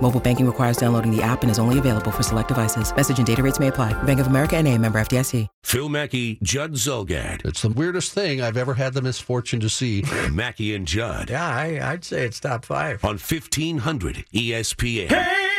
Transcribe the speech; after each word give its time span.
Mobile 0.00 0.20
banking 0.20 0.46
requires 0.46 0.76
downloading 0.76 1.10
the 1.10 1.22
app 1.22 1.42
and 1.42 1.50
is 1.50 1.58
only 1.58 1.78
available 1.78 2.10
for 2.10 2.22
select 2.22 2.48
devices. 2.48 2.94
Message 2.94 3.18
and 3.18 3.26
data 3.26 3.42
rates 3.42 3.58
may 3.58 3.68
apply. 3.68 4.00
Bank 4.04 4.20
of 4.20 4.26
America 4.28 4.56
and 4.56 4.68
a 4.68 4.78
member 4.78 5.00
FDIC. 5.00 5.48
Phil 5.64 5.88
Mackey, 5.88 6.38
Judd 6.42 6.74
Zulgad. 6.74 7.44
It's 7.44 7.62
the 7.62 7.70
weirdest 7.70 8.12
thing 8.12 8.40
I've 8.40 8.56
ever 8.56 8.74
had 8.74 8.94
the 8.94 9.02
misfortune 9.02 9.58
to 9.60 9.68
see. 9.68 10.04
Mackey 10.30 10.74
and 10.74 10.86
Judd 10.86 11.30
Yeah, 11.30 11.44
I, 11.48 11.80
I'd 11.92 12.04
say 12.04 12.24
it's 12.24 12.38
top 12.38 12.64
five. 12.64 13.04
on 13.04 13.18
1500 13.18 14.26
ESPN. 14.32 15.55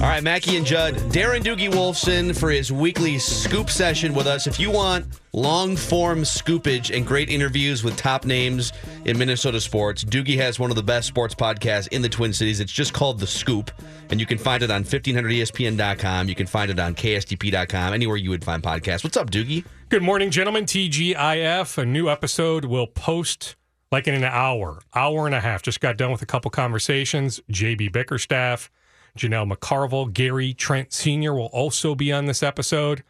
All 0.00 0.08
right, 0.08 0.22
Mackey 0.22 0.56
and 0.56 0.64
Judd. 0.64 0.94
Darren 1.10 1.42
Doogie 1.42 1.70
Wolfson 1.70 2.38
for 2.38 2.50
his 2.50 2.70
weekly 2.72 3.18
scoop 3.18 3.68
session 3.68 4.14
with 4.14 4.26
us. 4.26 4.46
If 4.46 4.60
you 4.60 4.70
want 4.70 5.06
long 5.32 5.76
form 5.76 6.20
scoopage 6.20 6.94
and 6.96 7.06
great 7.06 7.28
interviews 7.28 7.82
with 7.82 7.96
top 7.96 8.24
names 8.24 8.72
in 9.04 9.18
Minnesota 9.18 9.60
sports, 9.60 10.04
Doogie 10.04 10.36
has 10.36 10.58
one 10.58 10.70
of 10.70 10.76
the 10.76 10.82
best 10.82 11.08
sports 11.08 11.34
podcasts 11.34 11.88
in 11.88 12.00
the 12.00 12.08
Twin 12.08 12.32
Cities. 12.32 12.60
It's 12.60 12.72
just 12.72 12.92
called 12.92 13.18
The 13.18 13.26
Scoop, 13.26 13.70
and 14.10 14.20
you 14.20 14.26
can 14.26 14.38
find 14.38 14.62
it 14.62 14.70
on 14.70 14.84
1500ESPN.com. 14.84 16.28
You 16.28 16.34
can 16.34 16.46
find 16.46 16.70
it 16.70 16.78
on 16.78 16.94
KSTP.com, 16.94 17.92
anywhere 17.92 18.16
you 18.16 18.30
would 18.30 18.44
find 18.44 18.62
podcasts. 18.62 19.02
What's 19.02 19.16
up, 19.16 19.30
Doogie? 19.30 19.64
Good 19.88 20.02
morning, 20.02 20.30
gentlemen. 20.30 20.64
TGIF. 20.64 21.78
A 21.78 21.84
new 21.84 22.08
episode 22.08 22.64
will 22.66 22.86
post 22.86 23.56
like 23.90 24.06
in 24.06 24.14
an 24.14 24.24
hour, 24.24 24.80
hour 24.94 25.26
and 25.26 25.34
a 25.34 25.40
half. 25.40 25.62
Just 25.62 25.80
got 25.80 25.96
done 25.96 26.10
with 26.12 26.22
a 26.22 26.26
couple 26.26 26.50
conversations. 26.50 27.40
JB 27.50 27.92
Bickerstaff, 27.92 28.70
Janelle 29.16 29.50
McCarville, 29.50 30.12
Gary 30.12 30.54
Trent 30.54 30.92
Sr. 30.92 31.34
will 31.34 31.46
also 31.46 31.94
be 31.94 32.12
on 32.12 32.26
this 32.26 32.42
episode. 32.42 33.02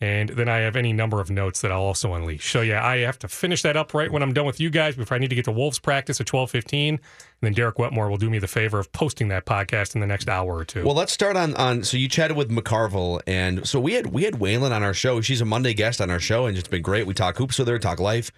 And 0.00 0.30
then 0.30 0.48
I 0.48 0.58
have 0.58 0.74
any 0.74 0.92
number 0.92 1.20
of 1.20 1.30
notes 1.30 1.60
that 1.60 1.70
I'll 1.70 1.82
also 1.82 2.12
unleash. 2.14 2.50
So 2.50 2.60
yeah, 2.60 2.84
I 2.84 2.98
have 2.98 3.20
to 3.20 3.28
finish 3.28 3.62
that 3.62 3.76
up 3.76 3.94
right 3.94 4.10
when 4.10 4.20
I'm 4.20 4.32
done 4.32 4.46
with 4.46 4.58
you 4.58 4.68
guys 4.68 4.96
before 4.96 5.14
I 5.14 5.18
need 5.18 5.30
to 5.30 5.36
get 5.36 5.44
to 5.44 5.52
Wolves 5.52 5.78
practice 5.78 6.20
at 6.20 6.26
12:15. 6.26 6.88
And 6.88 7.00
then 7.40 7.52
Derek 7.52 7.78
Wetmore 7.78 8.10
will 8.10 8.16
do 8.16 8.28
me 8.28 8.40
the 8.40 8.48
favor 8.48 8.80
of 8.80 8.90
posting 8.90 9.28
that 9.28 9.46
podcast 9.46 9.94
in 9.94 10.00
the 10.00 10.08
next 10.08 10.28
hour 10.28 10.56
or 10.56 10.64
two. 10.64 10.84
Well, 10.84 10.96
let's 10.96 11.12
start 11.12 11.36
on 11.36 11.54
on. 11.54 11.84
So 11.84 11.96
you 11.96 12.08
chatted 12.08 12.36
with 12.36 12.50
McCarville, 12.50 13.20
and 13.28 13.64
so 13.64 13.78
we 13.78 13.92
had 13.92 14.08
we 14.08 14.24
had 14.24 14.40
Whalen 14.40 14.72
on 14.72 14.82
our 14.82 14.92
show. 14.92 15.20
She's 15.20 15.40
a 15.40 15.44
Monday 15.44 15.72
guest 15.72 16.00
on 16.00 16.10
our 16.10 16.18
show, 16.18 16.46
and 16.46 16.58
it's 16.58 16.66
been 16.66 16.82
great. 16.82 17.06
We 17.06 17.14
talk 17.14 17.36
hoops 17.36 17.60
with 17.60 17.68
her, 17.68 17.78
talk 17.78 18.00
life, 18.00 18.32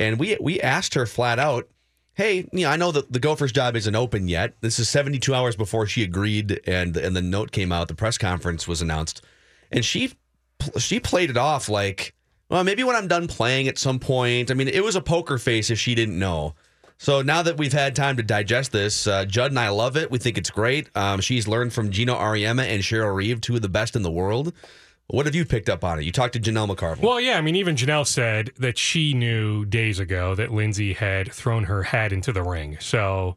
and 0.00 0.18
we 0.18 0.36
we 0.40 0.60
asked 0.60 0.94
her 0.94 1.06
flat 1.06 1.38
out, 1.38 1.68
"Hey, 2.14 2.48
you 2.52 2.64
know, 2.64 2.70
I 2.70 2.76
know 2.76 2.90
that 2.90 3.12
the 3.12 3.20
Gophers 3.20 3.52
job 3.52 3.76
isn't 3.76 3.94
open 3.94 4.26
yet. 4.26 4.54
This 4.62 4.80
is 4.80 4.88
72 4.88 5.32
hours 5.32 5.54
before 5.54 5.86
she 5.86 6.02
agreed, 6.02 6.60
and 6.66 6.96
and 6.96 7.14
the 7.14 7.22
note 7.22 7.52
came 7.52 7.70
out. 7.70 7.86
The 7.86 7.94
press 7.94 8.18
conference 8.18 8.66
was 8.66 8.82
announced, 8.82 9.22
and 9.70 9.84
she 9.84 10.14
she 10.78 10.98
played 10.98 11.30
it 11.30 11.36
off 11.36 11.68
like, 11.68 12.14
well, 12.48 12.64
maybe 12.64 12.82
when 12.82 12.96
I'm 12.96 13.08
done 13.08 13.28
playing 13.28 13.68
at 13.68 13.78
some 13.78 13.98
point. 13.98 14.50
I 14.50 14.54
mean, 14.54 14.68
it 14.68 14.82
was 14.82 14.96
a 14.96 15.00
poker 15.00 15.38
face 15.38 15.70
if 15.70 15.78
she 15.78 15.94
didn't 15.94 16.18
know." 16.18 16.54
So 16.96 17.22
now 17.22 17.40
that 17.40 17.56
we've 17.56 17.72
had 17.72 17.96
time 17.96 18.18
to 18.18 18.22
digest 18.22 18.72
this, 18.72 19.06
uh, 19.06 19.24
Judd 19.24 19.52
and 19.52 19.58
I 19.58 19.70
love 19.70 19.96
it. 19.96 20.10
We 20.10 20.18
think 20.18 20.36
it's 20.36 20.50
great. 20.50 20.90
Um, 20.94 21.22
she's 21.22 21.48
learned 21.48 21.72
from 21.72 21.90
Geno 21.90 22.14
Auriemma 22.14 22.64
and 22.64 22.82
Cheryl 22.82 23.14
Reeve, 23.14 23.40
two 23.40 23.56
of 23.56 23.62
the 23.62 23.70
best 23.70 23.96
in 23.96 24.02
the 24.02 24.10
world. 24.10 24.52
What 25.10 25.26
have 25.26 25.34
you 25.34 25.44
picked 25.44 25.68
up 25.68 25.82
on 25.82 25.98
it? 25.98 26.04
You 26.04 26.12
talked 26.12 26.34
to 26.34 26.40
Janelle 26.40 26.68
McCarville. 26.68 27.02
Well, 27.02 27.20
yeah, 27.20 27.36
I 27.36 27.40
mean, 27.40 27.56
even 27.56 27.74
Janelle 27.74 28.06
said 28.06 28.52
that 28.58 28.78
she 28.78 29.12
knew 29.12 29.64
days 29.64 29.98
ago 29.98 30.34
that 30.36 30.52
Lindsay 30.52 30.92
had 30.92 31.32
thrown 31.32 31.64
her 31.64 31.82
hat 31.82 32.12
into 32.12 32.32
the 32.32 32.42
ring. 32.42 32.78
So 32.80 33.36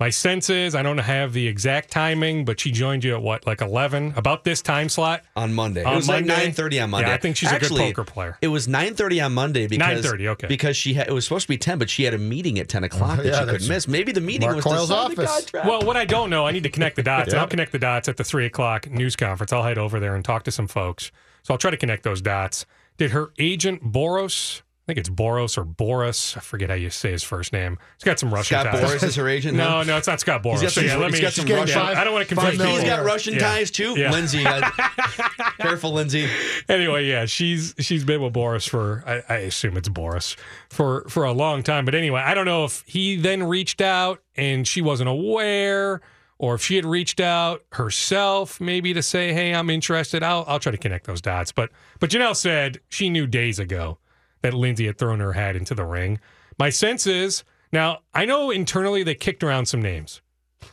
my 0.00 0.08
sense 0.08 0.48
is, 0.48 0.74
I 0.74 0.82
don't 0.82 0.96
have 0.98 1.34
the 1.34 1.46
exact 1.46 1.90
timing, 1.90 2.46
but 2.46 2.58
she 2.58 2.70
joined 2.70 3.04
you 3.04 3.14
at 3.14 3.22
what, 3.22 3.46
like 3.46 3.60
11, 3.60 4.14
about 4.16 4.44
this 4.44 4.62
time 4.62 4.88
slot? 4.88 5.22
on 5.36 5.52
Monday, 5.52 5.84
On 5.84 5.92
it 5.92 5.96
was 5.96 6.08
Monday? 6.08 6.32
like 6.32 6.42
nine 6.44 6.52
thirty 6.52 6.80
on 6.80 6.90
Monday. 6.90 7.08
Yeah, 7.08 7.14
I 7.14 7.18
think 7.18 7.36
she's 7.36 7.52
Actually, 7.52 7.82
a 7.82 7.86
good 7.88 7.96
poker 7.96 8.10
player. 8.10 8.38
It 8.40 8.48
was 8.48 8.66
nine 8.66 8.94
thirty 8.94 9.20
on 9.20 9.32
Monday 9.32 9.66
because 9.66 10.04
9:30, 10.04 10.26
okay. 10.28 10.46
because 10.46 10.76
she 10.76 10.94
had 10.94 11.08
it 11.08 11.12
was 11.12 11.24
supposed 11.24 11.44
to 11.44 11.48
be 11.48 11.58
ten, 11.58 11.78
but 11.78 11.90
she 11.90 12.04
had 12.04 12.14
a 12.14 12.18
meeting 12.18 12.58
at 12.58 12.68
ten 12.68 12.82
o'clock 12.82 13.18
uh, 13.18 13.22
that 13.22 13.26
yeah, 13.26 13.40
she 13.40 13.46
couldn't 13.46 13.68
miss. 13.68 13.86
Maybe 13.86 14.12
the 14.12 14.20
meeting 14.20 14.48
Mark 14.48 14.56
was 14.56 14.64
Coyle's 14.64 14.88
to 14.88 14.94
sign 14.94 15.14
the 15.14 15.22
office. 15.22 15.44
contract. 15.44 15.68
Well, 15.68 15.82
what 15.82 15.96
I 15.96 16.06
don't 16.06 16.30
know, 16.30 16.46
I 16.46 16.52
need 16.52 16.62
to 16.62 16.70
connect 16.70 16.96
the 16.96 17.02
dots. 17.02 17.34
I'll 17.34 17.46
connect 17.46 17.72
the 17.72 17.78
dots 17.78 18.08
at 18.08 18.16
the 18.16 18.24
three 18.24 18.46
o'clock 18.46 18.90
news 18.90 19.16
conference. 19.16 19.52
I'll 19.52 19.62
head 19.62 19.78
over 19.78 20.00
there 20.00 20.14
and 20.14 20.24
talk 20.24 20.44
to 20.44 20.50
some 20.50 20.66
folks. 20.66 21.12
So 21.42 21.52
I'll 21.54 21.58
try 21.58 21.70
to 21.70 21.76
connect 21.76 22.02
those 22.04 22.22
dots. 22.22 22.64
Did 22.96 23.10
her 23.12 23.32
agent 23.38 23.92
Boros? 23.92 24.62
I 24.82 24.92
think 24.92 24.98
it's 24.98 25.08
Boros 25.10 25.56
or 25.56 25.64
Boris. 25.64 26.36
I 26.36 26.40
forget 26.40 26.68
how 26.68 26.74
you 26.74 26.90
say 26.90 27.12
his 27.12 27.22
first 27.22 27.52
name. 27.52 27.78
He's 27.96 28.02
got 28.04 28.18
some 28.18 28.34
Russian 28.34 28.58
Scott 28.58 28.72
ties. 28.72 28.80
Boris 28.84 29.02
is 29.04 29.14
her 29.16 29.28
agent. 29.28 29.56
No, 29.56 29.82
no, 29.84 29.96
it's 29.96 30.08
not 30.08 30.18
Scott 30.18 30.42
Boris. 30.42 30.60
He's 30.60 30.68
got 30.70 30.72
So, 30.74 30.80
some- 30.80 30.88
yeah, 30.88 30.96
let 30.96 31.12
me, 31.12 31.20
got 31.20 31.32
some 31.32 31.46
Russian- 31.46 31.78
I 31.80 32.02
don't 32.02 32.12
want 32.12 32.28
to 32.28 32.34
confuse 32.34 32.58
million. 32.58 32.74
He's 32.76 32.84
people. 32.84 32.96
got 33.04 33.06
Russian 33.06 33.34
Yeah. 33.34 33.38
ties 33.40 33.70
too. 33.70 33.94
Yeah. 33.96 34.10
Lindsay, 34.10 34.44
uh, 34.44 34.68
careful, 35.60 35.92
Lindsay. 35.92 36.28
anyway, 36.68 37.06
yeah, 37.06 37.26
she's 37.26 37.74
she's 37.78 38.04
been 38.04 38.20
with 38.22 38.32
Boris 38.32 38.66
for 38.66 39.04
I, 39.06 39.22
I 39.32 39.36
assume 39.40 39.76
it's 39.76 39.88
Boris 39.88 40.34
for 40.70 41.04
for 41.08 41.24
a 41.24 41.32
long 41.32 41.62
time. 41.62 41.84
But 41.84 41.94
anyway, 41.94 42.20
I 42.22 42.34
don't 42.34 42.46
know 42.46 42.64
if 42.64 42.82
he 42.86 43.16
then 43.16 43.44
reached 43.44 43.80
out 43.80 44.22
and 44.36 44.66
she 44.66 44.82
wasn't 44.82 45.08
aware, 45.08 46.00
or 46.38 46.54
if 46.54 46.62
she 46.62 46.76
had 46.76 46.84
reached 46.84 47.20
out 47.20 47.62
herself, 47.72 48.60
maybe 48.60 48.92
to 48.94 49.02
say, 49.02 49.32
"Hey, 49.32 49.54
I'm 49.54 49.70
interested." 49.70 50.22
I'll 50.22 50.44
I'll 50.48 50.58
try 50.58 50.72
to 50.72 50.78
connect 50.78 51.06
those 51.06 51.20
dots. 51.20 51.52
But 51.52 51.70
but 52.00 52.10
Janelle 52.10 52.34
said 52.36 52.80
she 52.88 53.08
knew 53.10 53.26
days 53.26 53.58
ago 53.58 53.98
that 54.42 54.54
Lindsay 54.54 54.86
had 54.86 54.98
thrown 54.98 55.20
her 55.20 55.32
hat 55.32 55.56
into 55.56 55.74
the 55.74 55.84
ring. 55.84 56.18
My 56.58 56.70
sense 56.70 57.06
is 57.06 57.44
now 57.72 58.00
I 58.14 58.24
know 58.24 58.50
internally 58.50 59.02
they 59.02 59.14
kicked 59.14 59.44
around 59.44 59.66
some 59.66 59.82
names. 59.82 60.20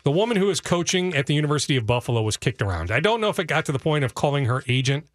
The 0.03 0.11
woman 0.11 0.37
who 0.37 0.47
was 0.47 0.59
coaching 0.59 1.15
at 1.15 1.27
the 1.27 1.33
University 1.33 1.77
of 1.77 1.85
Buffalo 1.85 2.21
was 2.21 2.37
kicked 2.37 2.61
around. 2.61 2.91
I 2.91 2.99
don't 2.99 3.21
know 3.21 3.29
if 3.29 3.39
it 3.39 3.47
got 3.47 3.65
to 3.65 3.71
the 3.71 3.79
point 3.79 4.03
of 4.03 4.15
calling 4.15 4.45
her 4.45 4.63
agent, 4.67 5.05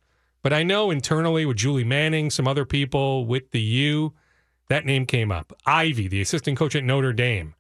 but 0.43 0.53
I 0.53 0.63
know 0.63 0.91
internally 0.91 1.45
with 1.45 1.59
Julie 1.59 1.85
Manning, 1.85 2.31
some 2.31 2.49
other 2.49 2.65
people 2.65 3.27
with 3.27 3.51
the 3.51 3.61
U, 3.61 4.15
that 4.69 4.87
name 4.87 5.07
came 5.07 5.31
up. 5.31 5.53
Ivey, 5.67 6.09
the 6.09 6.21
assistant 6.21 6.59
coach 6.59 6.75
at 6.75 6.85
Notre 6.85 7.13
Dame, 7.13 7.55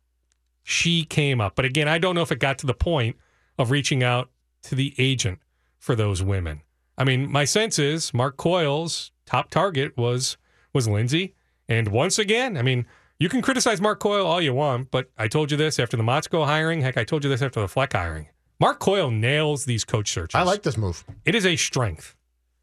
she 0.62 1.04
came 1.04 1.40
up. 1.40 1.54
But 1.54 1.64
again, 1.64 1.88
I 1.88 1.98
don't 1.98 2.14
know 2.14 2.22
if 2.22 2.32
it 2.32 2.38
got 2.38 2.58
to 2.58 2.66
the 2.66 2.74
point 2.74 3.16
of 3.58 3.70
reaching 3.70 4.02
out 4.02 4.30
to 4.62 4.74
the 4.74 4.94
agent 4.98 5.40
for 5.78 5.94
those 5.94 6.22
women. 6.22 6.62
I 6.96 7.04
mean, 7.04 7.30
my 7.30 7.44
sense 7.44 7.78
is 7.78 8.14
Mark 8.14 8.36
Coyle's 8.36 9.10
top 9.26 9.50
target 9.50 9.96
was 9.96 10.36
was 10.72 10.88
Lindsay. 10.88 11.34
And 11.68 11.88
once 11.88 12.18
again, 12.18 12.56
I 12.56 12.62
mean, 12.62 12.86
you 13.18 13.28
can 13.28 13.42
criticize 13.42 13.80
Mark 13.80 14.00
Coyle 14.00 14.26
all 14.26 14.40
you 14.40 14.52
want, 14.52 14.90
but 14.90 15.10
I 15.16 15.28
told 15.28 15.50
you 15.50 15.56
this 15.56 15.78
after 15.78 15.96
the 15.96 16.02
Motzko 16.02 16.44
hiring. 16.44 16.80
Heck, 16.80 16.96
I 16.96 17.04
told 17.04 17.24
you 17.24 17.30
this 17.30 17.42
after 17.42 17.60
the 17.60 17.68
Fleck 17.68 17.92
hiring. 17.92 18.28
Mark 18.58 18.78
Coyle 18.78 19.10
nails 19.10 19.64
these 19.64 19.84
coach 19.84 20.10
searches. 20.10 20.34
I 20.34 20.42
like 20.42 20.62
this 20.62 20.76
move. 20.76 21.04
it 21.24 21.34
is 21.34 21.46
a 21.46 21.56
strength. 21.56 22.16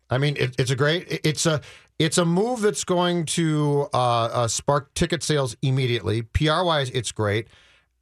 I 0.10 0.18
mean, 0.18 0.36
it, 0.38 0.56
it's 0.60 0.72
a 0.72 0.76
great. 0.76 1.22
It's 1.24 1.46
a 1.46 1.62
it's 2.00 2.18
a 2.18 2.26
move 2.26 2.62
that's 2.62 2.84
going 2.84 3.26
to 3.26 3.88
uh, 3.94 3.98
uh, 3.98 4.48
spark 4.48 4.94
ticket 4.94 5.22
sales 5.22 5.56
immediately. 5.62 6.22
PR 6.22 6.64
wise, 6.64 6.90
it's 6.92 7.12
great. 7.12 7.48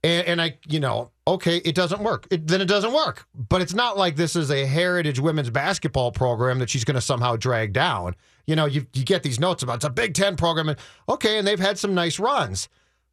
And, 0.03 0.27
and 0.27 0.41
I, 0.41 0.57
you 0.67 0.79
know, 0.79 1.11
okay, 1.27 1.57
it 1.57 1.75
doesn't 1.75 2.01
work. 2.01 2.25
It, 2.31 2.47
then 2.47 2.61
it 2.61 2.67
doesn't 2.67 2.93
work. 2.93 3.27
But 3.35 3.61
it's 3.61 3.73
not 3.73 3.97
like 3.97 4.15
this 4.15 4.35
is 4.35 4.49
a 4.49 4.65
heritage 4.65 5.19
women's 5.19 5.49
basketball 5.49 6.11
program 6.11 6.59
that 6.59 6.69
she's 6.69 6.85
going 6.85 6.95
to 6.95 7.01
somehow 7.01 7.35
drag 7.35 7.73
down. 7.73 8.15
You 8.45 8.55
know, 8.55 8.65
you 8.65 8.87
you 8.93 9.03
get 9.03 9.23
these 9.23 9.39
notes 9.39 9.61
about 9.61 9.75
it's 9.75 9.85
a 9.85 9.89
Big 9.89 10.13
Ten 10.13 10.37
program, 10.37 10.69
and 10.69 10.79
okay, 11.09 11.37
and 11.37 11.45
they've 11.45 11.59
had 11.59 11.77
some 11.77 11.93
nice 11.93 12.17
runs. 12.17 12.69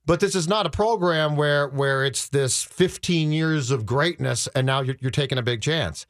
But 0.06 0.20
this 0.20 0.34
is 0.34 0.46
not 0.46 0.66
a 0.66 0.70
program 0.70 1.34
where 1.34 1.69
where 1.69 2.05
it's 2.05 2.28
this 2.28 2.62
15 2.62 3.32
years 3.32 3.70
of 3.70 3.84
greatness, 3.84 4.49
and 4.55 4.66
now 4.66 4.81
you're, 4.81 4.96
you're 5.00 5.11
taking 5.11 5.38
a 5.38 5.43
big 5.43 5.61
chance. 5.61 6.06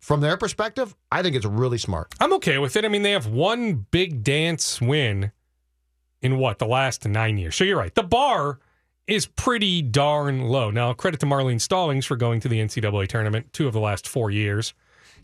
From 0.00 0.20
their 0.20 0.36
perspective, 0.36 0.94
I 1.10 1.22
think 1.22 1.36
it's 1.36 1.46
really 1.46 1.78
smart. 1.78 2.14
I'm 2.20 2.32
okay 2.34 2.58
with 2.58 2.76
it. 2.76 2.84
I 2.84 2.88
mean, 2.88 3.02
they 3.02 3.12
have 3.12 3.26
one 3.26 3.86
big 3.90 4.22
dance 4.22 4.80
win 4.80 5.32
in 6.22 6.38
what 6.38 6.58
the 6.58 6.66
last 6.66 7.06
nine 7.06 7.38
years. 7.38 7.56
So 7.56 7.64
you're 7.64 7.78
right. 7.78 7.94
The 7.94 8.02
bar 8.02 8.58
is 9.06 9.26
pretty 9.26 9.82
darn 9.82 10.42
low. 10.42 10.70
Now, 10.70 10.92
credit 10.92 11.20
to 11.20 11.26
Marlene 11.26 11.60
Stollings 11.60 12.04
for 12.06 12.16
going 12.16 12.40
to 12.40 12.48
the 12.48 12.58
NCAA 12.60 13.06
tournament 13.08 13.52
two 13.52 13.66
of 13.66 13.72
the 13.72 13.80
last 13.80 14.08
four 14.08 14.30
years. 14.30 14.74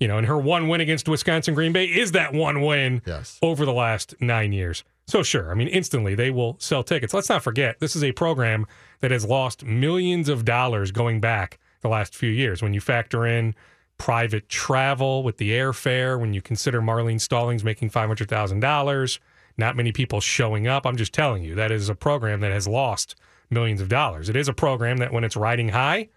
You 0.00 0.08
know, 0.08 0.18
and 0.18 0.26
her 0.26 0.38
one 0.38 0.68
win 0.68 0.80
against 0.80 1.08
Wisconsin 1.08 1.54
Green 1.54 1.72
Bay 1.72 1.84
is 1.84 2.12
that 2.12 2.32
one 2.32 2.62
win 2.62 3.02
Yes. 3.06 3.38
over 3.42 3.64
the 3.64 3.72
last 3.72 4.14
nine 4.20 4.52
years. 4.52 4.82
So 5.06 5.22
sure, 5.22 5.50
I 5.50 5.54
mean, 5.54 5.68
instantly 5.68 6.14
they 6.14 6.30
will 6.30 6.56
sell 6.58 6.82
tickets. 6.82 7.12
Let's 7.12 7.28
not 7.28 7.42
forget, 7.42 7.78
this 7.80 7.94
is 7.94 8.02
a 8.02 8.12
program 8.12 8.66
that 9.00 9.10
has 9.10 9.24
lost 9.24 9.64
millions 9.64 10.28
of 10.28 10.44
dollars 10.44 10.90
going 10.92 11.20
back 11.20 11.58
the 11.82 11.88
last 11.88 12.14
few 12.16 12.30
years. 12.30 12.62
When 12.62 12.72
you 12.74 12.80
factor 12.80 13.26
in 13.26 13.54
private 13.98 14.48
travel 14.48 15.22
with 15.22 15.36
the 15.36 15.50
airfare, 15.50 16.18
when 16.18 16.32
you 16.32 16.40
consider 16.42 16.80
Marlene 16.80 17.20
Stollings 17.20 17.62
making 17.62 17.90
five 17.90 18.08
hundred 18.08 18.28
thousand 18.28 18.60
dollars, 18.60 19.20
not 19.56 19.76
many 19.76 19.92
people 19.92 20.20
showing 20.20 20.66
up. 20.66 20.86
I'm 20.86 20.96
just 20.96 21.12
telling 21.12 21.42
you, 21.44 21.54
that 21.56 21.70
is 21.70 21.88
a 21.88 21.94
program 21.94 22.40
that 22.40 22.50
has 22.52 22.66
lost 22.66 23.14
millions 23.52 23.80
of 23.80 23.88
dollars. 23.88 24.28
It 24.28 24.36
is 24.36 24.48
a 24.48 24.52
program 24.52 24.96
that 24.98 25.12
when 25.12 25.24
it's 25.24 25.36
riding 25.36 25.68
high, 25.68 26.08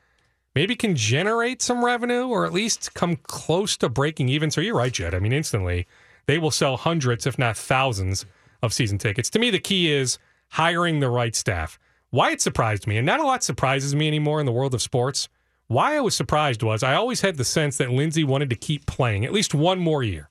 maybe 0.56 0.76
can 0.76 0.96
generate 0.96 1.62
some 1.62 1.84
revenue 1.84 2.28
or 2.28 2.46
at 2.46 2.54
least 2.54 2.94
come 2.94 3.18
close 3.18 3.78
to 3.78 3.90
breaking 3.90 4.30
even. 4.30 4.50
So 4.50 4.62
you're 4.62 4.76
right, 4.76 4.94
Jed. 4.94 5.14
I 5.14 5.20
mean, 5.20 5.34
instantly 5.34 5.86
they 6.26 6.38
will 6.38 6.52
sell 6.52 6.78
hundreds, 6.78 7.28
if 7.28 7.38
not 7.38 7.58
thousands, 7.58 8.26
of 8.62 8.74
season 8.74 8.98
tickets. 8.98 9.30
To 9.32 9.40
me, 9.40 9.52
the 9.52 9.60
key 9.60 9.92
is 9.92 10.18
hiring 10.50 11.00
the 11.00 11.10
right 11.10 11.36
staff. 11.36 11.78
Why 12.10 12.32
it 12.32 12.42
surprised 12.42 12.88
me, 12.88 12.98
and 12.98 13.06
not 13.06 13.20
a 13.20 13.26
lot 13.26 13.44
surprises 13.44 13.96
me 13.96 14.08
anymore 14.08 14.40
in 14.40 14.46
the 14.46 14.52
world 14.52 14.74
of 14.74 14.81
sports. 14.81 15.28
Why 15.68 15.98
I 15.98 16.02
was 16.02 16.16
surprised 16.16 16.64
was 16.64 16.84
I 16.84 16.96
always 16.96 17.22
had 17.22 17.38
the 17.38 17.44
sense 17.44 17.78
that 17.78 17.92
Lindsay 17.92 18.24
wanted 18.24 18.50
to 18.52 18.56
keep 18.56 18.86
playing 18.86 19.26
at 19.26 19.34
least 19.34 19.54
one 19.54 19.80
more 19.80 20.04
year. 20.04 20.30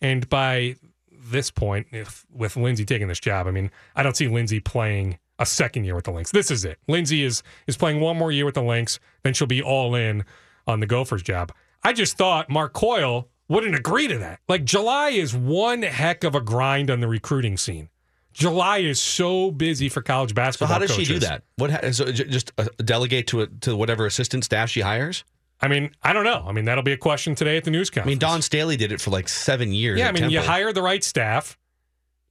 And 0.00 0.28
by 0.28 0.76
this 1.10 1.50
point, 1.50 1.88
if 1.90 2.26
with 2.32 2.56
Lindsay 2.56 2.84
taking 2.84 3.08
this 3.08 3.20
job, 3.20 3.46
I 3.46 3.50
mean, 3.50 3.70
I 3.94 4.02
don't 4.02 4.16
see 4.16 4.28
Lindsay 4.28 4.60
playing 4.60 5.18
a 5.38 5.46
second 5.46 5.84
year 5.84 5.94
with 5.94 6.04
the 6.04 6.10
Lynx. 6.12 6.30
This 6.30 6.50
is 6.50 6.64
it. 6.64 6.78
Lindsay 6.88 7.22
is 7.24 7.42
is 7.66 7.76
playing 7.76 8.00
one 8.00 8.16
more 8.16 8.32
year 8.32 8.44
with 8.44 8.54
the 8.54 8.62
Lynx, 8.62 8.98
then 9.22 9.34
she'll 9.34 9.46
be 9.46 9.62
all 9.62 9.94
in 9.94 10.24
on 10.66 10.80
the 10.80 10.86
Gophers 10.86 11.22
job. 11.22 11.52
I 11.84 11.92
just 11.92 12.16
thought 12.16 12.48
Mark 12.50 12.72
Coyle 12.72 13.28
wouldn't 13.48 13.74
agree 13.76 14.08
to 14.08 14.18
that. 14.18 14.40
Like 14.48 14.64
July 14.64 15.10
is 15.10 15.34
one 15.34 15.82
heck 15.82 16.24
of 16.24 16.34
a 16.34 16.40
grind 16.40 16.90
on 16.90 17.00
the 17.00 17.06
recruiting 17.08 17.56
scene. 17.56 17.88
July 18.32 18.78
is 18.78 19.00
so 19.00 19.50
busy 19.50 19.88
for 19.88 20.02
college 20.02 20.30
So 20.30 20.34
basketball. 20.34 20.68
how 20.68 20.78
does 20.78 20.90
she 20.90 21.04
do 21.04 21.18
that? 21.20 21.42
What 21.56 21.70
ha- 21.70 21.90
so 21.92 22.10
just 22.12 22.52
uh, 22.58 22.66
delegate 22.84 23.28
to 23.28 23.42
a, 23.42 23.46
to 23.46 23.74
whatever 23.76 24.04
assistant 24.04 24.44
staff 24.44 24.68
she 24.68 24.80
hires? 24.80 25.24
I 25.60 25.68
mean, 25.68 25.90
I 26.02 26.12
don't 26.12 26.24
know. 26.24 26.44
I 26.46 26.52
mean, 26.52 26.66
that'll 26.66 26.82
be 26.84 26.92
a 26.92 26.98
question 26.98 27.34
today 27.34 27.56
at 27.56 27.64
the 27.64 27.70
news 27.70 27.88
conference. 27.88 28.08
I 28.08 28.10
mean, 28.10 28.18
Dawn 28.18 28.42
Staley 28.42 28.76
did 28.76 28.92
it 28.92 29.00
for 29.00 29.10
like 29.10 29.28
seven 29.30 29.72
years. 29.72 29.98
Yeah, 29.98 30.08
I 30.08 30.12
mean, 30.12 30.28
you 30.28 30.40
hire 30.40 30.70
the 30.74 30.82
right 30.82 31.02
staff, 31.02 31.56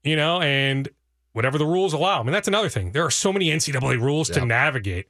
you 0.03 0.15
know, 0.15 0.41
and 0.41 0.87
whatever 1.35 1.57
the 1.57 1.65
rules 1.65 1.91
allow. 1.93 2.19
I 2.21 2.23
mean, 2.23 2.31
that's 2.31 2.47
another 2.47 2.69
thing. 2.69 2.91
There 2.93 3.03
are 3.05 3.11
so 3.11 3.33
many 3.33 3.49
NCAA 3.49 3.99
rules 3.99 4.29
to 4.29 4.45
navigate. 4.45 5.07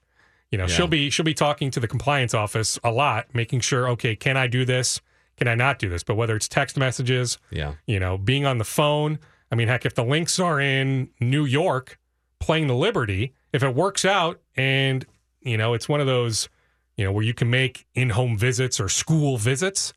You 0.51 0.57
know, 0.57 0.63
Yeah. 0.65 0.75
she'll 0.75 0.87
be 0.87 1.09
she'll 1.11 1.23
be 1.25 1.33
talking 1.35 1.69
to 1.71 1.79
the 1.79 1.87
compliance 1.87 2.33
office 2.33 2.79
a 2.83 2.91
lot, 2.91 3.27
making 3.33 3.59
sure, 3.59 3.87
okay, 3.89 4.15
can 4.15 4.35
I 4.35 4.47
do 4.47 4.65
this? 4.65 5.01
Can 5.37 5.47
I 5.47 5.53
not 5.55 5.77
do 5.79 5.87
this? 5.87 6.03
But 6.03 6.15
whether 6.15 6.35
it's 6.35 6.47
text 6.47 6.77
messages, 6.77 7.37
Yeah. 7.51 7.73
you 7.85 7.99
know, 7.99 8.17
being 8.17 8.45
on 8.45 8.57
the 8.57 8.63
phone. 8.65 9.19
I 9.51 9.55
mean, 9.55 9.67
heck, 9.67 9.85
if 9.85 9.93
the 9.93 10.03
Lynx 10.03 10.39
are 10.39 10.59
in 10.59 11.09
New 11.19 11.45
York 11.45 11.99
playing 12.39 12.67
the 12.67 12.75
Liberty, 12.75 13.33
if 13.53 13.61
it 13.63 13.75
works 13.75 14.03
out 14.03 14.41
and, 14.55 15.05
you 15.41 15.57
know, 15.57 15.73
it's 15.75 15.87
one 15.87 15.99
of 16.01 16.07
those, 16.07 16.49
you 16.97 17.05
know, 17.05 17.11
where 17.11 17.23
you 17.23 17.33
can 17.35 17.49
make 17.51 17.85
in 17.93 18.09
home 18.11 18.35
visits 18.37 18.79
or 18.79 18.89
school 18.89 19.37
visits, 19.37 19.93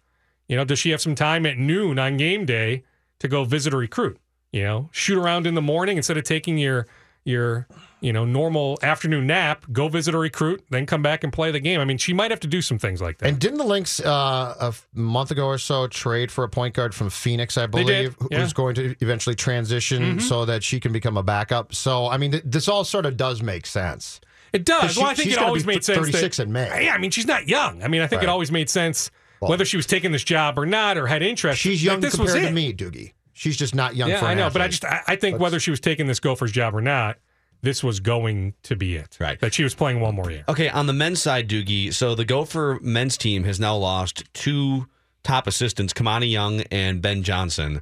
you 0.48 0.56
know, 0.56 0.64
does 0.64 0.78
she 0.78 0.90
have 0.90 1.00
some 1.00 1.14
time 1.14 1.46
at 1.46 1.56
noon 1.56 1.98
on 1.98 2.16
game 2.18 2.44
day 2.44 2.82
to 3.20 3.28
go 3.28 3.44
visit 3.44 3.72
a 3.72 3.76
recruit? 3.76 4.18
You 4.52 4.62
know, 4.62 4.88
shoot 4.92 5.18
around 5.18 5.46
in 5.46 5.54
the 5.54 5.62
morning 5.62 5.96
instead 5.98 6.16
of 6.16 6.24
taking 6.24 6.56
your, 6.56 6.86
your, 7.24 7.68
you 8.00 8.14
know, 8.14 8.24
normal 8.24 8.78
afternoon 8.82 9.26
nap, 9.26 9.66
go 9.72 9.88
visit 9.88 10.14
a 10.14 10.18
recruit, 10.18 10.64
then 10.70 10.86
come 10.86 11.02
back 11.02 11.22
and 11.22 11.30
play 11.32 11.50
the 11.50 11.60
game. 11.60 11.80
I 11.80 11.84
mean, 11.84 11.98
she 11.98 12.14
might 12.14 12.30
have 12.30 12.40
to 12.40 12.46
do 12.48 12.62
some 12.62 12.78
things 12.78 13.02
like 13.02 13.18
that. 13.18 13.28
And 13.28 13.38
didn't 13.38 13.58
the 13.58 13.64
Lynx 13.64 14.00
uh, 14.00 14.54
a 14.58 14.72
month 14.98 15.30
ago 15.30 15.44
or 15.46 15.58
so 15.58 15.86
trade 15.86 16.32
for 16.32 16.44
a 16.44 16.48
point 16.48 16.72
guard 16.74 16.94
from 16.94 17.10
Phoenix, 17.10 17.58
I 17.58 17.66
believe, 17.66 17.88
yeah. 17.88 18.08
Mm-hmm. 18.08 18.34
who's 18.36 18.52
going 18.54 18.74
to 18.76 18.94
eventually 19.00 19.34
transition 19.36 20.18
so 20.20 20.46
that 20.46 20.62
she 20.62 20.80
can 20.80 20.92
become 20.92 21.18
a 21.18 21.22
backup? 21.22 21.74
So, 21.74 22.06
I 22.08 22.16
mean, 22.16 22.30
th- 22.30 22.44
this 22.46 22.68
all 22.68 22.84
sort 22.84 23.04
of 23.04 23.18
does 23.18 23.42
make 23.42 23.66
sense. 23.66 24.20
It 24.54 24.64
does. 24.64 24.80
'Cause 24.80 24.96
Well, 24.96 25.06
I 25.08 25.14
think 25.14 25.30
it 25.30 25.36
always 25.38 25.66
made 25.66 25.84
sense. 25.84 25.98
36 25.98 26.38
in 26.38 26.52
May. 26.52 26.84
Yeah, 26.86 26.94
I 26.94 26.98
mean, 26.98 27.10
she's 27.10 27.26
not 27.26 27.48
young. 27.48 27.82
I 27.82 27.88
mean, 27.88 28.00
I 28.00 28.06
think 28.06 28.22
it 28.22 28.30
always 28.30 28.50
made 28.50 28.70
sense 28.70 29.10
Well- 29.40 29.50
whether 29.50 29.66
she 29.66 29.76
was 29.76 29.84
taking 29.84 30.10
this 30.12 30.24
job 30.24 30.58
or 30.58 30.64
not, 30.64 30.96
or 30.96 31.06
had 31.06 31.22
interest. 31.22 31.60
She's 31.60 31.84
young 31.84 32.00
this 32.00 32.16
was 32.16 32.30
compared 32.32 32.44
to 32.44 32.48
it. 32.48 32.54
me, 32.54 32.72
Doogie. 32.72 33.12
She's 33.38 33.56
just 33.56 33.74
not 33.74 33.94
young 33.94 34.08
for 34.08 34.14
anything. 34.14 34.16
Yeah, 34.16 34.20
for 34.20 34.26
I 34.26 34.32
an 34.32 34.38
know, 34.38 34.50
but 34.50 34.62
I 34.62 34.68
just 34.68 34.84
I, 34.84 35.02
I 35.06 35.16
think 35.16 35.38
whether 35.38 35.60
she 35.60 35.70
was 35.70 35.80
taking 35.80 36.08
this 36.08 36.18
Gophers 36.18 36.50
job 36.50 36.74
or 36.74 36.80
not, 36.80 37.18
this 37.62 37.84
was 37.84 38.00
going 38.00 38.54
to 38.64 38.74
be 38.74 38.96
it. 38.96 39.16
Right. 39.20 39.38
That 39.40 39.54
she 39.54 39.62
was 39.62 39.74
playing 39.74 40.00
one 40.00 40.14
more 40.14 40.30
year. 40.30 40.44
Okay, 40.48 40.68
on 40.68 40.86
the 40.86 40.92
men's 40.92 41.22
side, 41.22 41.48
Doogie, 41.48 41.94
so 41.94 42.14
the 42.14 42.24
Gopher 42.24 42.78
men's 42.82 43.16
team 43.16 43.44
has 43.44 43.60
now 43.60 43.76
lost 43.76 44.24
two 44.34 44.86
top 45.22 45.46
assistants, 45.46 45.92
Kimani 45.92 46.30
Young 46.30 46.62
and 46.70 47.00
Ben 47.00 47.22
Johnson. 47.22 47.80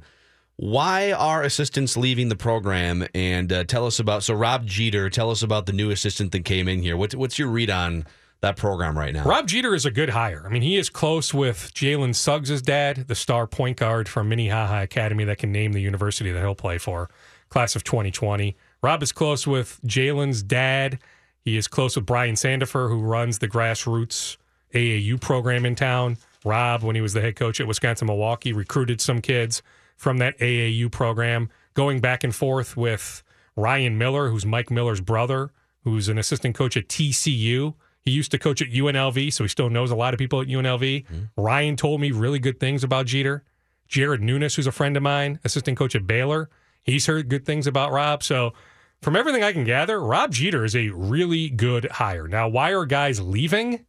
Why 0.57 1.11
are 1.11 1.43
assistants 1.43 1.95
leaving 1.95 2.29
the 2.29 2.35
program? 2.35 3.07
And 3.13 3.51
uh, 3.51 3.63
tell 3.63 3.85
us 3.85 3.99
about, 3.99 4.23
so 4.23 4.33
Rob 4.33 4.65
Jeter, 4.65 5.09
tell 5.09 5.29
us 5.29 5.43
about 5.43 5.67
the 5.67 5.73
new 5.73 5.91
assistant 5.91 6.31
that 6.31 6.45
came 6.45 6.67
in 6.67 6.81
here. 6.81 6.97
What's, 6.97 7.15
what's 7.15 7.37
your 7.37 7.47
read 7.47 7.69
on 7.69 8.05
that 8.41 8.57
program 8.57 8.97
right 8.97 9.13
now? 9.13 9.23
Rob 9.23 9.47
Jeter 9.47 9.73
is 9.73 9.85
a 9.85 9.91
good 9.91 10.09
hire. 10.09 10.43
I 10.45 10.49
mean, 10.49 10.61
he 10.61 10.77
is 10.77 10.89
close 10.89 11.33
with 11.33 11.71
Jalen 11.73 12.15
Suggs' 12.15 12.61
dad, 12.61 13.07
the 13.07 13.15
star 13.15 13.47
point 13.47 13.77
guard 13.77 14.07
from 14.07 14.29
Minnehaha 14.29 14.83
Academy 14.83 15.23
that 15.25 15.37
can 15.37 15.51
name 15.51 15.73
the 15.73 15.81
university 15.81 16.31
that 16.31 16.39
he'll 16.39 16.55
play 16.55 16.77
for, 16.77 17.09
class 17.49 17.75
of 17.75 17.83
2020. 17.83 18.55
Rob 18.81 19.01
is 19.01 19.11
close 19.11 19.47
with 19.47 19.79
Jalen's 19.85 20.43
dad. 20.43 20.99
He 21.43 21.57
is 21.57 21.67
close 21.67 21.95
with 21.95 22.05
Brian 22.05 22.35
Sandifer, 22.35 22.89
who 22.89 23.01
runs 23.01 23.39
the 23.39 23.47
grassroots 23.47 24.37
AAU 24.73 25.19
program 25.19 25.65
in 25.65 25.75
town. 25.75 26.17
Rob, 26.45 26.83
when 26.83 26.95
he 26.95 27.01
was 27.01 27.13
the 27.13 27.21
head 27.21 27.35
coach 27.35 27.59
at 27.59 27.67
Wisconsin 27.67 28.07
Milwaukee, 28.07 28.53
recruited 28.53 29.01
some 29.01 29.21
kids 29.21 29.61
from 29.95 30.19
that 30.19 30.37
AAU 30.39 30.91
program, 30.91 31.49
going 31.73 31.99
back 31.99 32.23
and 32.23 32.33
forth 32.35 32.77
with 32.77 33.23
Ryan 33.55 33.97
Miller, 33.97 34.29
who's 34.29 34.45
Mike 34.45 34.69
Miller's 34.69 35.01
brother, 35.01 35.51
who's 35.83 36.07
an 36.07 36.17
assistant 36.17 36.55
coach 36.55 36.77
at 36.77 36.87
TCU. 36.87 37.73
He 38.07 38.13
used 38.13 38.31
to 38.31 38.39
coach 38.39 38.61
at 38.61 38.69
UNLV, 38.69 39.33
so 39.33 39.43
he 39.43 39.49
still 39.49 39.69
knows 39.69 39.91
a 39.91 39.95
lot 39.95 40.13
of 40.13 40.17
people 40.17 40.39
at 40.39 40.47
UNLV. 40.47 40.79
Mm-hmm. 40.79 41.23
Ryan 41.35 41.75
told 41.75 41.99
me 41.99 42.11
really 42.11 42.39
good 42.39 42.57
things 42.57 42.81
about 42.81 43.05
Jeter. 43.05 43.43
Jared 43.89 44.21
Nuness, 44.21 44.55
who's 44.55 44.65
a 44.65 44.71
friend 44.71 44.95
of 44.95 45.03
mine, 45.03 45.41
assistant 45.43 45.77
coach 45.77 45.93
at 45.93 46.07
Baylor, 46.07 46.49
he's 46.83 47.07
heard 47.07 47.27
good 47.27 47.45
things 47.45 47.67
about 47.67 47.91
Rob. 47.91 48.23
So, 48.23 48.53
from 49.01 49.17
everything 49.17 49.43
I 49.43 49.51
can 49.51 49.65
gather, 49.65 49.99
Rob 50.01 50.31
Jeter 50.31 50.63
is 50.63 50.73
a 50.73 50.87
really 50.87 51.49
good 51.49 51.91
hire. 51.91 52.29
Now, 52.29 52.47
why 52.47 52.71
are 52.71 52.85
guys 52.85 53.19
leaving? 53.19 53.85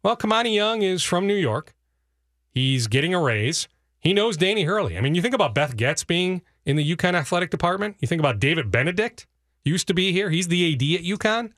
Well, 0.00 0.16
Kimani 0.16 0.54
Young 0.54 0.82
is 0.82 1.02
from 1.02 1.26
New 1.26 1.34
York. 1.34 1.74
He's 2.52 2.86
getting 2.86 3.14
a 3.14 3.20
raise. 3.20 3.66
He 3.98 4.14
knows 4.14 4.36
Danny 4.36 4.62
Hurley. 4.62 4.96
I 4.96 5.00
mean, 5.00 5.16
you 5.16 5.22
think 5.22 5.34
about 5.34 5.56
Beth 5.56 5.76
Goetz 5.76 6.04
being 6.04 6.42
in 6.64 6.76
the 6.76 6.96
UConn 6.96 7.14
athletic 7.14 7.50
department. 7.50 7.96
You 7.98 8.06
think 8.06 8.20
about 8.20 8.38
David 8.38 8.70
Benedict, 8.70 9.26
used 9.64 9.88
to 9.88 9.94
be 9.94 10.12
here. 10.12 10.30
He's 10.30 10.46
the 10.46 10.72
AD 10.72 11.00
at 11.00 11.04
UConn. 11.04 11.50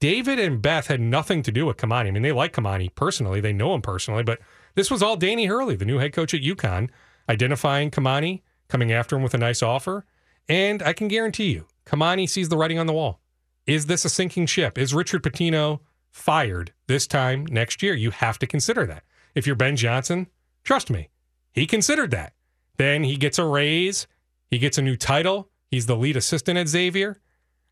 David 0.00 0.38
and 0.38 0.62
Beth 0.62 0.86
had 0.86 1.00
nothing 1.00 1.42
to 1.42 1.52
do 1.52 1.66
with 1.66 1.76
Kimani. 1.76 2.08
I 2.08 2.10
mean, 2.10 2.22
they 2.22 2.32
like 2.32 2.52
Kimani 2.52 2.94
personally. 2.94 3.40
They 3.40 3.52
know 3.52 3.74
him 3.74 3.82
personally, 3.82 4.22
but 4.22 4.38
this 4.74 4.90
was 4.90 5.02
all 5.02 5.16
Danny 5.16 5.46
Hurley, 5.46 5.74
the 5.74 5.84
new 5.84 5.98
head 5.98 6.12
coach 6.12 6.34
at 6.34 6.42
UConn, 6.42 6.90
identifying 7.28 7.90
Kimani, 7.90 8.42
coming 8.68 8.92
after 8.92 9.16
him 9.16 9.22
with 9.22 9.34
a 9.34 9.38
nice 9.38 9.62
offer. 9.62 10.04
And 10.48 10.82
I 10.82 10.92
can 10.92 11.08
guarantee 11.08 11.50
you, 11.50 11.66
Kimani 11.84 12.28
sees 12.28 12.48
the 12.48 12.56
writing 12.56 12.78
on 12.78 12.86
the 12.86 12.92
wall. 12.92 13.20
Is 13.66 13.86
this 13.86 14.04
a 14.04 14.08
sinking 14.08 14.46
ship? 14.46 14.78
Is 14.78 14.94
Richard 14.94 15.22
Pitino 15.22 15.80
fired 16.10 16.72
this 16.86 17.06
time 17.06 17.44
next 17.46 17.82
year? 17.82 17.94
You 17.94 18.12
have 18.12 18.38
to 18.38 18.46
consider 18.46 18.86
that. 18.86 19.04
If 19.34 19.46
you're 19.46 19.56
Ben 19.56 19.76
Johnson, 19.76 20.28
trust 20.64 20.90
me, 20.90 21.08
he 21.52 21.66
considered 21.66 22.10
that. 22.12 22.32
Then 22.76 23.04
he 23.04 23.16
gets 23.16 23.38
a 23.38 23.44
raise, 23.44 24.06
he 24.50 24.58
gets 24.58 24.78
a 24.78 24.82
new 24.82 24.96
title. 24.96 25.50
He's 25.70 25.86
the 25.86 25.96
lead 25.96 26.16
assistant 26.16 26.58
at 26.58 26.68
Xavier. 26.68 27.20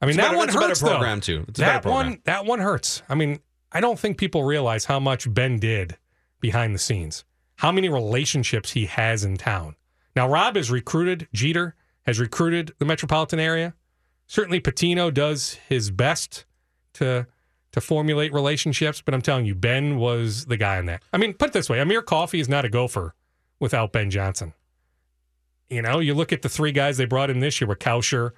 I 0.00 0.06
mean, 0.06 0.10
It's 0.10 0.16
that 0.18 0.24
better- 0.28 0.36
one 0.38 0.48
a 0.50 0.52
better 0.52 0.68
hurts 0.68 0.80
program, 0.82 1.18
though. 1.18 1.22
too. 1.22 1.44
It's 1.48 1.58
a 1.58 1.62
that 1.62 1.82
program. 1.82 2.06
one, 2.10 2.18
that 2.24 2.44
one 2.44 2.58
hurts. 2.60 3.02
I 3.08 3.14
mean, 3.14 3.40
I 3.72 3.80
don't 3.80 3.98
think 3.98 4.18
people 4.18 4.44
realize 4.44 4.84
how 4.86 5.00
much 5.00 5.32
Ben 5.32 5.58
did 5.58 5.96
behind 6.40 6.74
the 6.74 6.78
scenes, 6.78 7.24
how 7.56 7.72
many 7.72 7.88
relationships 7.88 8.72
he 8.72 8.86
has 8.86 9.24
in 9.24 9.36
town. 9.36 9.76
Now, 10.14 10.28
Rob 10.28 10.56
has 10.56 10.70
recruited 10.70 11.28
Jeter, 11.32 11.74
has 12.06 12.20
recruited 12.20 12.74
the 12.78 12.84
metropolitan 12.84 13.38
area. 13.40 13.74
Certainly, 14.26 14.60
Pitino 14.60 15.12
does 15.12 15.54
his 15.68 15.90
best 15.90 16.44
to 16.94 17.26
to 17.72 17.80
formulate 17.82 18.32
relationships, 18.32 19.02
but 19.02 19.12
I'm 19.12 19.20
telling 19.20 19.44
you, 19.44 19.54
Ben 19.54 19.98
was 19.98 20.46
the 20.46 20.56
guy 20.56 20.78
on 20.78 20.86
that. 20.86 21.02
I 21.12 21.18
mean, 21.18 21.34
put 21.34 21.48
it 21.48 21.52
this 21.52 21.68
way: 21.68 21.78
Amir 21.80 22.00
Coffey 22.02 22.40
is 22.40 22.48
not 22.48 22.64
a 22.64 22.68
gopher 22.70 23.14
without 23.60 23.92
Ben 23.92 24.10
Johnson. 24.10 24.54
You 25.68 25.82
know, 25.82 25.98
you 25.98 26.14
look 26.14 26.32
at 26.32 26.42
the 26.42 26.48
three 26.48 26.72
guys 26.72 26.96
they 26.96 27.04
brought 27.06 27.28
in 27.28 27.40
this 27.40 27.60
year 27.60 27.68
with 27.68 27.78
Kalscheur, 27.80 28.30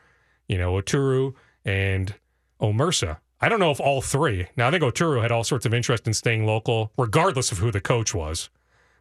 you 0.48 0.56
know, 0.58 0.72
Oturu 0.72 1.34
and 1.64 2.14
Omersa. 2.60 3.18
I 3.40 3.48
don't 3.48 3.60
know 3.60 3.70
if 3.70 3.80
all 3.80 4.02
three. 4.02 4.48
Now 4.56 4.68
I 4.68 4.70
think 4.70 4.82
Oturu 4.82 5.22
had 5.22 5.30
all 5.30 5.44
sorts 5.44 5.64
of 5.64 5.72
interest 5.72 6.06
in 6.06 6.14
staying 6.14 6.44
local, 6.44 6.92
regardless 6.98 7.52
of 7.52 7.58
who 7.58 7.70
the 7.70 7.80
coach 7.80 8.14
was. 8.14 8.50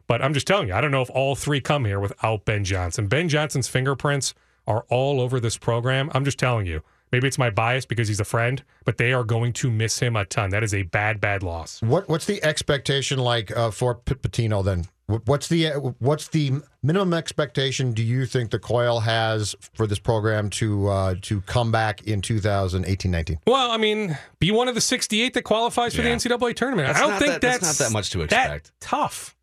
But 0.06 0.22
I'm 0.22 0.32
just 0.32 0.46
telling 0.46 0.68
you, 0.68 0.74
I 0.74 0.80
don't 0.80 0.90
know 0.90 1.02
if 1.02 1.10
all 1.10 1.34
three 1.34 1.60
come 1.60 1.84
here 1.84 2.00
without 2.00 2.44
Ben 2.44 2.64
Johnson. 2.64 3.08
Ben 3.08 3.28
Johnson's 3.28 3.68
fingerprints 3.68 4.34
are 4.66 4.84
all 4.88 5.20
over 5.20 5.40
this 5.40 5.58
program. 5.58 6.10
I'm 6.14 6.24
just 6.24 6.38
telling 6.38 6.66
you, 6.66 6.82
Maybe 7.12 7.26
it's 7.28 7.38
my 7.38 7.50
bias 7.50 7.84
because 7.86 8.08
he's 8.08 8.20
a 8.20 8.24
friend, 8.24 8.62
but 8.84 8.98
they 8.98 9.12
are 9.12 9.24
going 9.24 9.52
to 9.54 9.70
miss 9.70 9.98
him 10.00 10.16
a 10.16 10.24
ton. 10.24 10.50
That 10.50 10.62
is 10.62 10.74
a 10.74 10.82
bad, 10.82 11.20
bad 11.20 11.42
loss. 11.42 11.80
What 11.82 12.08
what's 12.08 12.26
the 12.26 12.42
expectation 12.44 13.18
like 13.18 13.54
uh, 13.56 13.70
for 13.70 13.94
P- 13.94 14.14
Pitino 14.14 14.64
then? 14.64 14.84
What's 15.24 15.48
the 15.48 15.68
uh, 15.68 15.80
what's 16.00 16.28
the 16.28 16.52
minimum 16.82 17.14
expectation 17.14 17.92
do 17.94 18.02
you 18.02 18.26
think 18.26 18.50
the 18.50 18.58
Coyle 18.58 19.00
has 19.00 19.54
for 19.72 19.86
this 19.86 19.98
program 19.98 20.50
to 20.50 20.88
uh, 20.88 21.14
to 21.22 21.40
come 21.42 21.72
back 21.72 22.02
in 22.06 22.20
2018-19? 22.20 23.38
Well, 23.46 23.70
I 23.70 23.78
mean, 23.78 24.18
be 24.38 24.50
one 24.50 24.68
of 24.68 24.74
the 24.74 24.80
68 24.82 25.32
that 25.34 25.42
qualifies 25.42 25.94
for 25.94 26.02
Yeah. 26.02 26.14
the 26.14 26.28
NCAA 26.28 26.54
tournament. 26.54 26.88
That's 26.88 27.00
I 27.00 27.06
don't 27.08 27.18
think 27.18 27.32
that- 27.32 27.40
that's 27.40 27.60
that's, 27.60 27.80
not 27.80 27.86
that 27.86 27.92
much 27.92 28.10
to 28.10 28.18
that 28.18 28.24
expect. 28.24 28.72
tough. 28.80 29.34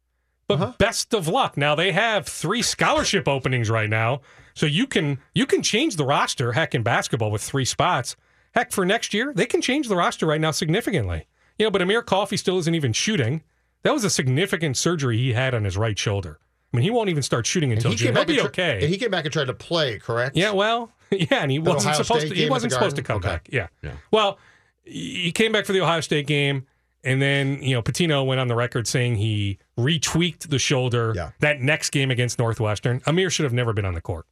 But 0.48 0.78
best 0.78 1.16
of 1.16 1.28
luck. 1.28 1.58
Now 1.58 1.74
they 1.74 1.92
have 1.92 2.28
three 2.28 2.62
scholarship 2.62 3.28
openings 3.28 3.68
right 3.72 3.90
now, 3.90 4.22
so 4.56 4.66
you 4.66 4.88
can 4.88 5.20
you 5.36 5.46
can 5.46 5.62
change 5.62 5.96
the 5.98 6.06
roster. 6.06 6.54
Heck, 6.54 6.74
in 6.74 6.82
basketball 6.82 7.30
with 7.30 7.44
three 7.44 7.66
spots. 7.66 8.16
Heck, 8.56 8.72
for 8.72 8.86
next 8.86 9.14
year 9.14 9.32
they 9.36 9.46
can 9.46 9.62
change 9.62 9.88
the 9.88 9.96
roster 9.96 10.26
right 10.26 10.42
now 10.42 10.52
significantly. 10.52 11.28
You 11.60 11.66
know, 11.68 11.72
but 11.72 11.82
Amir 11.84 12.02
Coffey 12.02 12.38
still 12.38 12.58
isn't 12.58 12.74
even 12.74 12.92
shooting. 12.94 13.44
That 13.84 13.94
was 13.94 14.04
a 14.04 14.10
significant 14.10 14.78
surgery 14.78 15.18
he 15.18 15.34
had 15.34 15.54
on 15.54 15.64
his 15.64 15.78
right 15.78 15.98
shoulder. 15.98 16.40
I 16.74 16.78
mean, 16.78 16.84
he 16.84 16.90
won't 16.90 17.10
even 17.10 17.22
start 17.24 17.46
shooting 17.46 17.72
until 17.72 17.92
he 17.92 17.98
June. 17.98 18.16
He'll 18.16 18.26
be 18.26 18.40
and 18.40 18.48
okay. 18.48 18.80
and 18.82 18.90
he 18.90 18.98
came 18.98 19.12
back 19.12 19.26
and 19.26 19.32
tried 19.32 19.46
to 19.46 19.54
play, 19.54 20.00
correct? 20.00 20.36
Yeah, 20.36 20.52
well, 20.52 20.92
yeah, 21.12 21.28
and 21.44 21.52
he 21.52 21.60
That 21.60 21.74
wasn't 21.76 21.92
Ohio 21.94 22.04
supposed 22.04 22.26
State 22.26 22.36
to. 22.36 22.42
He 22.44 22.50
wasn't 22.50 22.74
supposed 22.74 22.96
to 22.96 23.04
come 23.04 23.20
Garden? 23.22 23.42
back. 23.44 23.50
Yeah. 23.54 23.68
Yeah. 23.82 23.96
Well, 24.12 24.40
he 24.84 25.32
came 25.32 25.52
back 25.52 25.66
for 25.66 25.72
the 25.74 25.82
Ohio 25.82 26.02
State 26.02 26.28
game, 26.28 26.66
and 27.04 27.22
then 27.22 27.62
you 27.62 27.76
know 27.76 27.82
Pitino 27.82 28.26
went 28.26 28.40
on 28.42 28.48
the 28.48 28.56
record 28.56 28.88
saying 28.88 29.16
he 29.18 29.60
retweaked 29.80 30.50
the 30.50 30.60
shoulder 30.60 31.14
Yeah. 31.16 31.32
that 31.40 31.62
next 31.62 31.92
game 31.92 32.12
against 32.12 32.40
Northwestern. 32.40 33.02
Amir 33.06 33.30
should 33.30 33.44
have 33.46 33.54
never 33.54 33.72
been 33.74 33.86
on 33.86 33.94
the 33.94 34.02
court. 34.02 34.26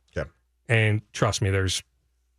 Yeah. 0.70 0.76
And 0.76 1.02
trust 1.14 1.42
me, 1.42 1.50
there's 1.50 1.84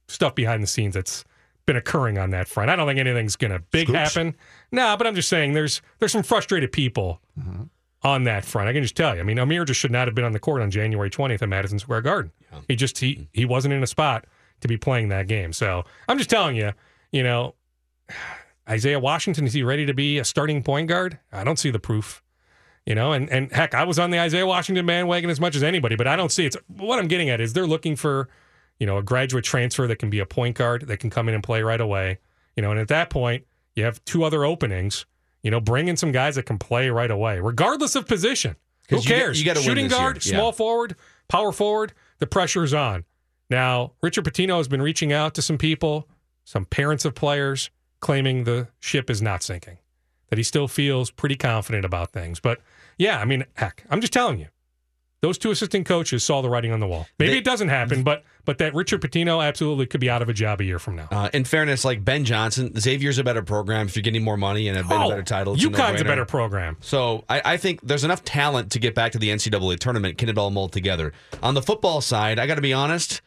stuff 0.08 0.34
behind 0.34 0.62
the 0.62 0.66
scenes 0.66 0.94
that's 0.94 1.24
been 1.66 1.76
occurring 1.76 2.18
on 2.18 2.30
that 2.30 2.46
front. 2.48 2.68
I 2.70 2.76
don't 2.76 2.86
think 2.86 2.98
anything's 3.00 3.36
gonna 3.36 3.58
big 3.70 3.88
Scoops? 3.88 3.98
happen. 4.14 4.36
Nah, 4.70 4.96
but 4.96 5.06
I'm 5.06 5.14
just 5.14 5.28
saying 5.28 5.54
there's 5.54 5.80
there's 5.98 6.12
some 6.12 6.22
frustrated 6.22 6.72
people 6.72 7.20
Mm-hmm. 7.40 7.62
on 8.02 8.24
that 8.24 8.44
front. 8.44 8.68
I 8.68 8.72
can 8.72 8.82
just 8.82 8.96
tell 8.96 9.14
you. 9.14 9.20
I 9.20 9.24
mean, 9.24 9.38
Amir 9.38 9.64
just 9.64 9.80
should 9.80 9.90
not 9.90 10.06
have 10.06 10.14
been 10.14 10.24
on 10.26 10.32
the 10.32 10.38
court 10.38 10.60
on 10.62 10.70
January 10.70 11.10
20th 11.10 11.40
at 11.42 11.48
Madison 11.48 11.78
Square 11.78 12.02
Garden. 12.02 12.32
He 12.68 12.76
just 12.76 12.98
he 12.98 13.28
he 13.32 13.44
wasn't 13.44 13.74
in 13.74 13.82
a 13.82 13.86
spot 13.86 14.26
to 14.60 14.68
be 14.68 14.76
playing 14.76 15.08
that 15.08 15.26
game. 15.26 15.52
So 15.52 15.84
I'm 16.08 16.18
just 16.18 16.30
telling 16.30 16.54
you, 16.56 16.72
you 17.12 17.22
know, 17.22 17.54
Isaiah 18.68 18.98
Washington 19.00 19.46
is 19.46 19.52
he 19.52 19.62
ready 19.62 19.84
to 19.86 19.92
be 19.94 20.18
a 20.18 20.24
starting 20.24 20.62
point 20.62 20.88
guard? 20.88 21.18
I 21.32 21.44
don't 21.44 21.58
see 21.58 21.70
the 21.70 21.78
proof. 21.78 22.22
You 22.86 22.94
know, 22.94 23.12
and 23.12 23.30
and 23.30 23.50
heck, 23.50 23.74
I 23.74 23.84
was 23.84 23.98
on 23.98 24.10
the 24.10 24.18
Isaiah 24.18 24.46
Washington 24.46 24.84
bandwagon 24.84 25.30
as 25.30 25.40
much 25.40 25.56
as 25.56 25.62
anybody, 25.62 25.96
but 25.96 26.06
I 26.06 26.16
don't 26.16 26.30
see 26.30 26.44
it. 26.46 26.54
What 26.68 26.98
I'm 26.98 27.08
getting 27.08 27.30
at 27.30 27.40
is 27.40 27.54
they're 27.54 27.66
looking 27.66 27.96
for, 27.96 28.28
you 28.78 28.86
know, 28.86 28.98
a 28.98 29.02
graduate 29.02 29.44
transfer 29.44 29.86
that 29.86 29.96
can 29.96 30.10
be 30.10 30.18
a 30.18 30.26
point 30.26 30.56
guard 30.56 30.86
that 30.88 30.98
can 30.98 31.08
come 31.08 31.28
in 31.28 31.34
and 31.34 31.42
play 31.42 31.62
right 31.62 31.80
away. 31.80 32.18
You 32.56 32.62
know, 32.62 32.70
and 32.70 32.78
at 32.78 32.88
that 32.88 33.08
point, 33.08 33.46
you 33.74 33.84
have 33.84 34.04
two 34.04 34.22
other 34.22 34.44
openings. 34.44 35.06
You 35.42 35.50
know, 35.50 35.60
bring 35.60 35.88
in 35.88 35.96
some 35.96 36.12
guys 36.12 36.34
that 36.36 36.44
can 36.44 36.58
play 36.58 36.88
right 36.90 37.10
away, 37.10 37.38
regardless 37.40 37.96
of 37.96 38.06
position. 38.06 38.56
Who 38.90 38.96
you 38.96 39.02
cares? 39.02 39.42
you 39.42 39.50
win 39.52 39.62
Shooting 39.62 39.88
guard, 39.88 40.24
Yeah. 40.24 40.36
small 40.36 40.52
forward, 40.52 40.94
power 41.28 41.52
forward. 41.52 41.92
The 42.18 42.26
pressure 42.26 42.64
is 42.64 42.74
on. 42.74 43.04
Now, 43.50 43.92
Richard 44.02 44.24
Pitino 44.24 44.58
has 44.58 44.68
been 44.68 44.82
reaching 44.82 45.12
out 45.12 45.34
to 45.34 45.42
some 45.42 45.58
people, 45.58 46.08
some 46.44 46.64
parents 46.64 47.04
of 47.04 47.14
players, 47.14 47.70
claiming 48.00 48.44
the 48.44 48.68
ship 48.80 49.08
is 49.10 49.20
not 49.22 49.42
sinking, 49.42 49.78
that 50.28 50.38
he 50.38 50.42
still 50.42 50.68
feels 50.68 51.10
pretty 51.10 51.36
confident 51.36 51.84
about 51.84 52.10
things. 52.12 52.40
But 52.40 52.60
yeah, 52.98 53.18
I 53.20 53.24
mean, 53.24 53.44
heck, 53.54 53.84
I'm 53.90 54.00
just 54.00 54.12
telling 54.12 54.38
you, 54.40 54.46
those 55.20 55.38
two 55.38 55.50
assistant 55.50 55.86
coaches 55.86 56.22
saw 56.22 56.42
the 56.42 56.50
writing 56.50 56.70
on 56.72 56.80
the 56.80 56.86
wall. 56.86 57.06
Maybe 57.18 57.32
They- 57.32 57.38
it 57.38 57.44
doesn't 57.44 57.68
happen, 57.68 58.02
but 58.02 58.24
but 58.44 58.58
that 58.58 58.74
Richard 58.74 59.00
Pitino 59.00 59.42
absolutely 59.42 59.86
could 59.86 60.00
be 60.02 60.10
out 60.10 60.20
of 60.20 60.28
a 60.28 60.34
job 60.34 60.60
a 60.60 60.64
year 60.64 60.78
from 60.78 60.96
now. 60.96 61.08
Uh, 61.10 61.30
in 61.32 61.44
fairness, 61.44 61.82
like 61.82 62.04
Ben 62.04 62.26
Johnson, 62.26 62.78
Xavier's 62.78 63.16
a 63.16 63.24
better 63.24 63.40
program. 63.40 63.86
If 63.86 63.96
you're 63.96 64.02
getting 64.02 64.22
more 64.22 64.36
money 64.36 64.68
and 64.68 64.76
a, 64.76 64.80
a 64.80 64.84
better 65.08 65.22
title, 65.22 65.54
a 65.54 65.56
UConn's 65.56 65.64
Oh, 65.64 65.66
a 65.66 65.70
no-brainer. 65.92 66.04
better 66.06 66.24
program. 66.26 66.76
So 66.80 67.24
I, 67.30 67.40
I 67.42 67.56
think 67.56 67.80
there's 67.82 68.04
enough 68.04 68.22
talent 68.22 68.70
to 68.72 68.78
get 68.78 68.94
back 68.94 69.12
to 69.12 69.18
the 69.18 69.30
NCAA 69.30 69.78
tournament. 69.78 70.18
Can 70.18 70.28
it 70.28 70.36
all 70.36 70.50
mold 70.50 70.72
together? 70.72 71.14
On 71.42 71.54
the 71.54 71.62
football 71.62 72.02
side, 72.02 72.38
I 72.38 72.46
got 72.46 72.56
to 72.56 72.60
be 72.60 72.74
honest. 72.74 73.22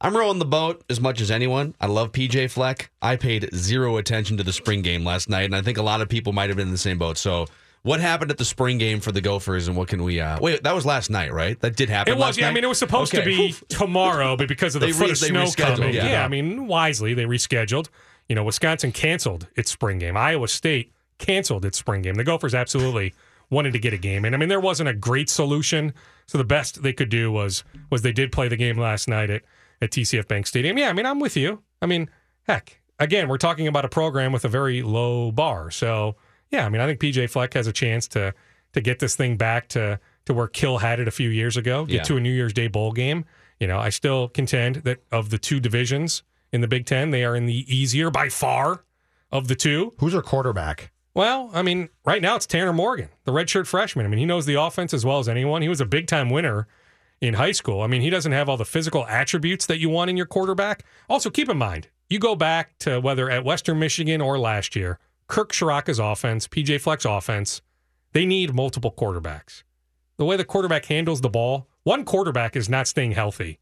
I'm 0.00 0.16
rowing 0.16 0.38
the 0.38 0.44
boat 0.46 0.84
as 0.88 1.00
much 1.00 1.20
as 1.20 1.32
anyone. 1.32 1.74
I 1.80 1.86
love 1.86 2.12
PJ 2.12 2.52
Fleck. 2.52 2.92
I 3.02 3.16
paid 3.16 3.50
zero 3.52 3.96
attention 3.96 4.36
to 4.36 4.44
the 4.44 4.52
spring 4.52 4.82
game 4.82 5.04
last 5.04 5.28
night, 5.28 5.46
and 5.46 5.56
I 5.56 5.62
think 5.62 5.78
a 5.78 5.82
lot 5.82 6.00
of 6.00 6.08
people 6.08 6.32
might 6.32 6.48
have 6.48 6.56
been 6.56 6.68
in 6.68 6.72
the 6.72 6.78
same 6.78 6.96
boat. 6.96 7.18
So, 7.18 7.46
what 7.82 8.00
happened 8.00 8.30
at 8.30 8.38
the 8.38 8.44
spring 8.44 8.78
game 8.78 9.00
for 9.00 9.10
the 9.10 9.20
Gophers, 9.20 9.68
and 9.68 9.76
what 9.76 9.88
can 9.88 10.02
we? 10.02 10.20
Uh, 10.20 10.38
wait, 10.40 10.62
that 10.64 10.74
was 10.74 10.84
last 10.84 11.10
night, 11.10 11.32
right? 11.32 11.58
That 11.60 11.76
did 11.76 11.88
happen. 11.88 12.12
It 12.12 12.18
was, 12.18 12.36
yeah. 12.36 12.48
I 12.48 12.52
mean, 12.52 12.64
it 12.64 12.68
was 12.68 12.78
supposed 12.78 13.12
to 13.12 13.24
be 13.24 13.54
tomorrow, 13.68 14.36
but 14.36 14.48
because 14.48 14.74
of 14.74 14.82
the 14.82 14.92
foot 14.92 15.06
re- 15.06 15.10
of 15.10 15.18
snow 15.18 15.46
coming, 15.56 15.94
yeah. 15.94 16.10
yeah. 16.10 16.24
I 16.24 16.28
mean, 16.28 16.66
wisely 16.66 17.14
they 17.14 17.24
rescheduled. 17.24 17.88
You 18.28 18.34
know, 18.34 18.44
Wisconsin 18.44 18.92
canceled 18.92 19.48
its 19.56 19.70
spring 19.70 19.98
game. 19.98 20.16
Iowa 20.16 20.46
State 20.48 20.92
canceled 21.18 21.64
its 21.64 21.78
spring 21.78 22.02
game. 22.02 22.14
The 22.14 22.24
Gophers 22.24 22.54
absolutely 22.54 23.14
wanted 23.50 23.72
to 23.72 23.78
get 23.78 23.92
a 23.92 23.98
game, 23.98 24.24
and 24.24 24.34
I 24.34 24.38
mean, 24.38 24.48
there 24.48 24.60
wasn't 24.60 24.88
a 24.88 24.94
great 24.94 25.30
solution. 25.30 25.94
So 26.26 26.38
the 26.38 26.44
best 26.44 26.82
they 26.82 26.92
could 26.92 27.08
do 27.08 27.32
was 27.32 27.64
was 27.88 28.02
they 28.02 28.12
did 28.12 28.30
play 28.30 28.48
the 28.48 28.56
game 28.56 28.78
last 28.78 29.08
night 29.08 29.30
at 29.30 29.42
at 29.80 29.90
TCF 29.90 30.28
Bank 30.28 30.46
Stadium. 30.46 30.76
Yeah, 30.76 30.90
I 30.90 30.92
mean, 30.92 31.06
I'm 31.06 31.18
with 31.18 31.36
you. 31.36 31.62
I 31.80 31.86
mean, 31.86 32.10
heck, 32.46 32.80
again, 32.98 33.28
we're 33.28 33.38
talking 33.38 33.66
about 33.66 33.86
a 33.86 33.88
program 33.88 34.32
with 34.32 34.44
a 34.44 34.48
very 34.48 34.82
low 34.82 35.32
bar. 35.32 35.70
So 35.70 36.16
yeah, 36.50 36.66
I 36.66 36.68
mean, 36.68 36.80
I 36.80 36.86
think 36.86 37.00
PJ 37.00 37.28
Fleck 37.30 37.54
has 37.54 37.66
a 37.66 37.72
chance 37.72 38.06
to 38.08 38.34
to 38.72 38.80
get 38.80 39.00
this 39.00 39.16
thing 39.16 39.36
back 39.36 39.68
to 39.70 39.98
to 40.26 40.34
where 40.34 40.46
Kill 40.46 40.78
had 40.78 41.00
it 41.00 41.08
a 41.08 41.10
few 41.10 41.28
years 41.30 41.56
ago, 41.56 41.84
get 41.86 41.94
Yeah. 41.96 42.02
to 42.04 42.16
a 42.16 42.20
New 42.20 42.32
Year's 42.32 42.52
Day 42.52 42.68
bowl 42.68 42.92
game. 42.92 43.24
You 43.58 43.66
know, 43.66 43.78
I 43.78 43.88
still 43.90 44.28
contend 44.28 44.76
that 44.76 44.98
of 45.10 45.30
the 45.30 45.38
two 45.38 45.60
divisions 45.60 46.22
in 46.52 46.60
the 46.60 46.68
Big 46.68 46.86
Ten, 46.86 47.10
they 47.10 47.24
are 47.24 47.34
in 47.36 47.46
the 47.46 47.64
easier 47.74 48.10
by 48.10 48.28
far 48.28 48.84
of 49.32 49.48
the 49.48 49.54
two. 49.54 49.92
Who's 49.98 50.14
our 50.14 50.22
quarterback? 50.22 50.90
Well, 51.14 51.50
I 51.52 51.62
mean, 51.62 51.88
right 52.04 52.22
now 52.22 52.36
it's 52.36 52.46
Tanner 52.46 52.72
Morgan, 52.72 53.08
the 53.24 53.32
redshirt 53.32 53.66
freshman. 53.66 54.06
I 54.06 54.08
mean, 54.08 54.18
he 54.18 54.26
knows 54.26 54.46
the 54.46 54.54
offense 54.60 54.94
as 54.94 55.04
well 55.04 55.18
as 55.18 55.28
anyone. 55.28 55.62
He 55.62 55.68
was 55.68 55.80
a 55.80 55.84
big 55.86 56.06
time 56.06 56.30
winner 56.30 56.66
in 57.20 57.34
high 57.34 57.52
school. 57.52 57.82
I 57.82 57.86
mean, 57.88 58.00
he 58.00 58.10
doesn't 58.10 58.32
have 58.32 58.48
all 58.48 58.56
the 58.56 58.64
physical 58.64 59.04
attributes 59.06 59.66
that 59.66 59.78
you 59.78 59.88
want 59.90 60.08
in 60.10 60.16
your 60.16 60.26
quarterback. 60.26 60.84
Also, 61.08 61.28
keep 61.28 61.48
in 61.48 61.58
mind, 61.58 61.88
you 62.08 62.18
go 62.18 62.34
back 62.36 62.78
to 62.80 63.00
whether 63.00 63.28
at 63.28 63.44
Western 63.44 63.78
Michigan 63.78 64.20
or 64.20 64.38
last 64.38 64.74
year, 64.76 64.98
Kirk 65.30 65.52
Ciarrocca's 65.52 66.00
offense, 66.00 66.48
PJ 66.48 66.80
Fleck's 66.80 67.04
offense, 67.04 67.62
they 68.12 68.26
need 68.26 68.52
multiple 68.52 68.92
quarterbacks. 68.92 69.62
The 70.16 70.24
way 70.24 70.36
the 70.36 70.44
quarterback 70.44 70.86
handles 70.86 71.20
the 71.20 71.30
ball, 71.30 71.68
one 71.84 72.04
quarterback 72.04 72.56
is 72.56 72.68
not 72.68 72.88
staying 72.88 73.12
healthy 73.12 73.60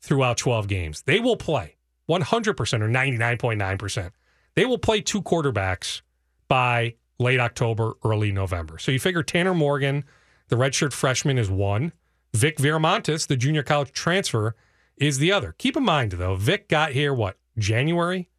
throughout 0.00 0.38
12 0.38 0.68
games. 0.68 1.02
They 1.02 1.18
will 1.18 1.36
play 1.36 1.76
100% 2.08 2.48
or 2.48 2.88
99.9%. 2.88 4.10
They 4.54 4.64
will 4.64 4.78
play 4.78 5.00
two 5.00 5.20
quarterbacks 5.20 6.02
by 6.46 6.94
late 7.18 7.40
October, 7.40 7.94
early 8.04 8.30
November. 8.30 8.78
So 8.78 8.92
you 8.92 9.00
figure 9.00 9.24
Tanner 9.24 9.52
Morgan, 9.52 10.04
the 10.46 10.56
redshirt 10.56 10.92
freshman, 10.92 11.38
is 11.38 11.50
one. 11.50 11.92
Vic 12.34 12.58
Viramontes, 12.58 13.26
the 13.26 13.36
junior 13.36 13.64
college 13.64 13.92
transfer, 13.92 14.54
is 14.96 15.18
the 15.18 15.32
other. 15.32 15.56
Keep 15.58 15.76
in 15.76 15.82
mind, 15.82 16.12
though, 16.12 16.36
Vic 16.36 16.68
got 16.68 16.92
here, 16.92 17.12
what, 17.12 17.36
January? 17.58 18.30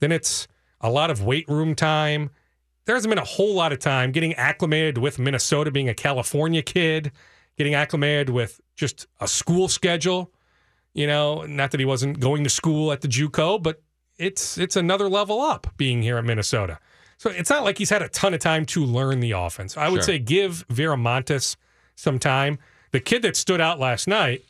Then 0.00 0.12
it's 0.12 0.46
a 0.80 0.90
lot 0.90 1.10
of 1.10 1.22
weight 1.22 1.48
room 1.48 1.74
time. 1.74 2.30
There 2.84 2.94
hasn't 2.94 3.10
been 3.10 3.18
a 3.18 3.24
whole 3.24 3.54
lot 3.54 3.72
of 3.72 3.78
time 3.78 4.10
getting 4.12 4.34
acclimated 4.34 4.98
with 4.98 5.18
Minnesota 5.18 5.70
being 5.70 5.88
a 5.88 5.94
California 5.94 6.62
kid, 6.62 7.12
getting 7.56 7.74
acclimated 7.74 8.30
with 8.30 8.60
just 8.76 9.06
a 9.20 9.28
school 9.28 9.68
schedule. 9.68 10.32
You 10.94 11.06
know, 11.06 11.42
not 11.46 11.70
that 11.70 11.78
he 11.80 11.86
wasn't 11.86 12.18
going 12.18 12.42
to 12.44 12.50
school 12.50 12.90
at 12.90 13.00
the 13.00 13.08
JUCO, 13.08 13.62
but 13.62 13.80
it's 14.18 14.58
it's 14.58 14.76
another 14.76 15.08
level 15.08 15.40
up 15.40 15.68
being 15.76 16.02
here 16.02 16.18
at 16.18 16.24
Minnesota. 16.24 16.78
So 17.18 17.30
it's 17.30 17.50
not 17.50 17.64
like 17.64 17.78
he's 17.78 17.90
had 17.90 18.02
a 18.02 18.08
ton 18.08 18.32
of 18.34 18.40
time 18.40 18.64
to 18.66 18.84
learn 18.84 19.20
the 19.20 19.32
offense. 19.32 19.76
I 19.76 19.88
would 19.88 19.98
Sure. 19.98 20.14
say 20.14 20.18
give 20.18 20.66
Viramontes 20.68 21.56
some 21.94 22.18
time. 22.18 22.58
The 22.92 23.00
kid 23.00 23.22
that 23.22 23.36
stood 23.36 23.60
out 23.60 23.78
last 23.78 24.08
night 24.08 24.42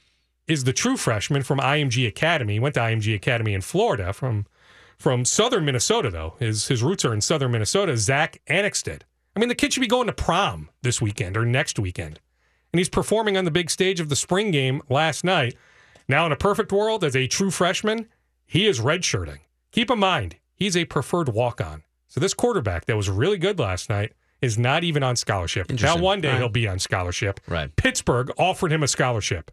is 0.47 0.65
the 0.65 0.73
true 0.73 0.97
freshman 0.97 1.43
from 1.43 1.59
IMG 1.59 2.07
Academy. 2.07 2.55
He 2.55 2.61
went 2.61 2.75
to 2.77 2.81
IMG 2.81 3.15
Academy 3.15 3.55
in 3.55 3.61
Florida 3.61 4.13
from 4.13 4.47
from 5.01 5.25
southern 5.25 5.65
Minnesota, 5.65 6.11
though. 6.11 6.35
His 6.39 6.69
his 6.69 6.83
roots 6.83 7.05
are 7.07 7.15
in 7.15 7.23
southern 7.23 7.51
Minnesota. 7.53 7.97
Zach 7.97 8.41
Annexstad. 8.49 9.03
I 9.35 9.41
mean, 9.41 9.49
the 9.49 9.55
kid 9.55 9.73
should 9.73 9.81
be 9.81 9.87
going 9.87 10.07
to 10.07 10.13
prom 10.13 10.69
this 10.83 11.01
weekend 11.01 11.37
or 11.37 11.45
next 11.47 11.79
weekend. 11.79 12.21
And 12.73 12.79
he's 12.79 12.91
performing 12.91 13.37
on 13.37 13.47
the 13.47 13.51
big 13.51 13.71
stage 13.71 13.99
of 13.99 14.11
the 14.11 14.17
spring 14.17 14.51
game 14.51 14.83
last 14.91 15.25
night. 15.25 15.57
Now, 16.07 16.27
in 16.27 16.33
a 16.33 16.37
perfect 16.37 16.71
world, 16.71 17.03
as 17.03 17.17
a 17.17 17.27
true 17.27 17.51
freshman, 17.51 18.09
he 18.47 18.67
is 18.67 18.81
redshirting. 18.81 19.39
Keep 19.73 19.91
in 19.91 19.99
mind, 19.99 20.37
he's 20.55 20.77
a 20.77 20.85
preferred 20.85 21.31
walk 21.31 21.61
on. 21.61 21.83
So 22.09 22.21
this 22.21 22.35
quarterback 22.35 22.85
that 22.85 22.97
was 22.97 23.09
really 23.09 23.39
good 23.39 23.59
last 23.59 23.89
night 23.89 24.13
is 24.43 24.59
not 24.59 24.85
even 24.85 25.03
on 25.03 25.17
scholarship. 25.17 25.71
Now, 25.81 25.97
one 25.97 26.21
day 26.21 26.29
right. 26.29 26.39
he'll 26.39 26.49
be 26.49 26.69
on 26.69 26.79
scholarship. 26.79 27.41
Right. 27.49 27.75
Pittsburgh 27.77 28.31
offered 28.37 28.73
him 28.73 28.83
a 28.83 28.89
scholarship. 28.89 29.51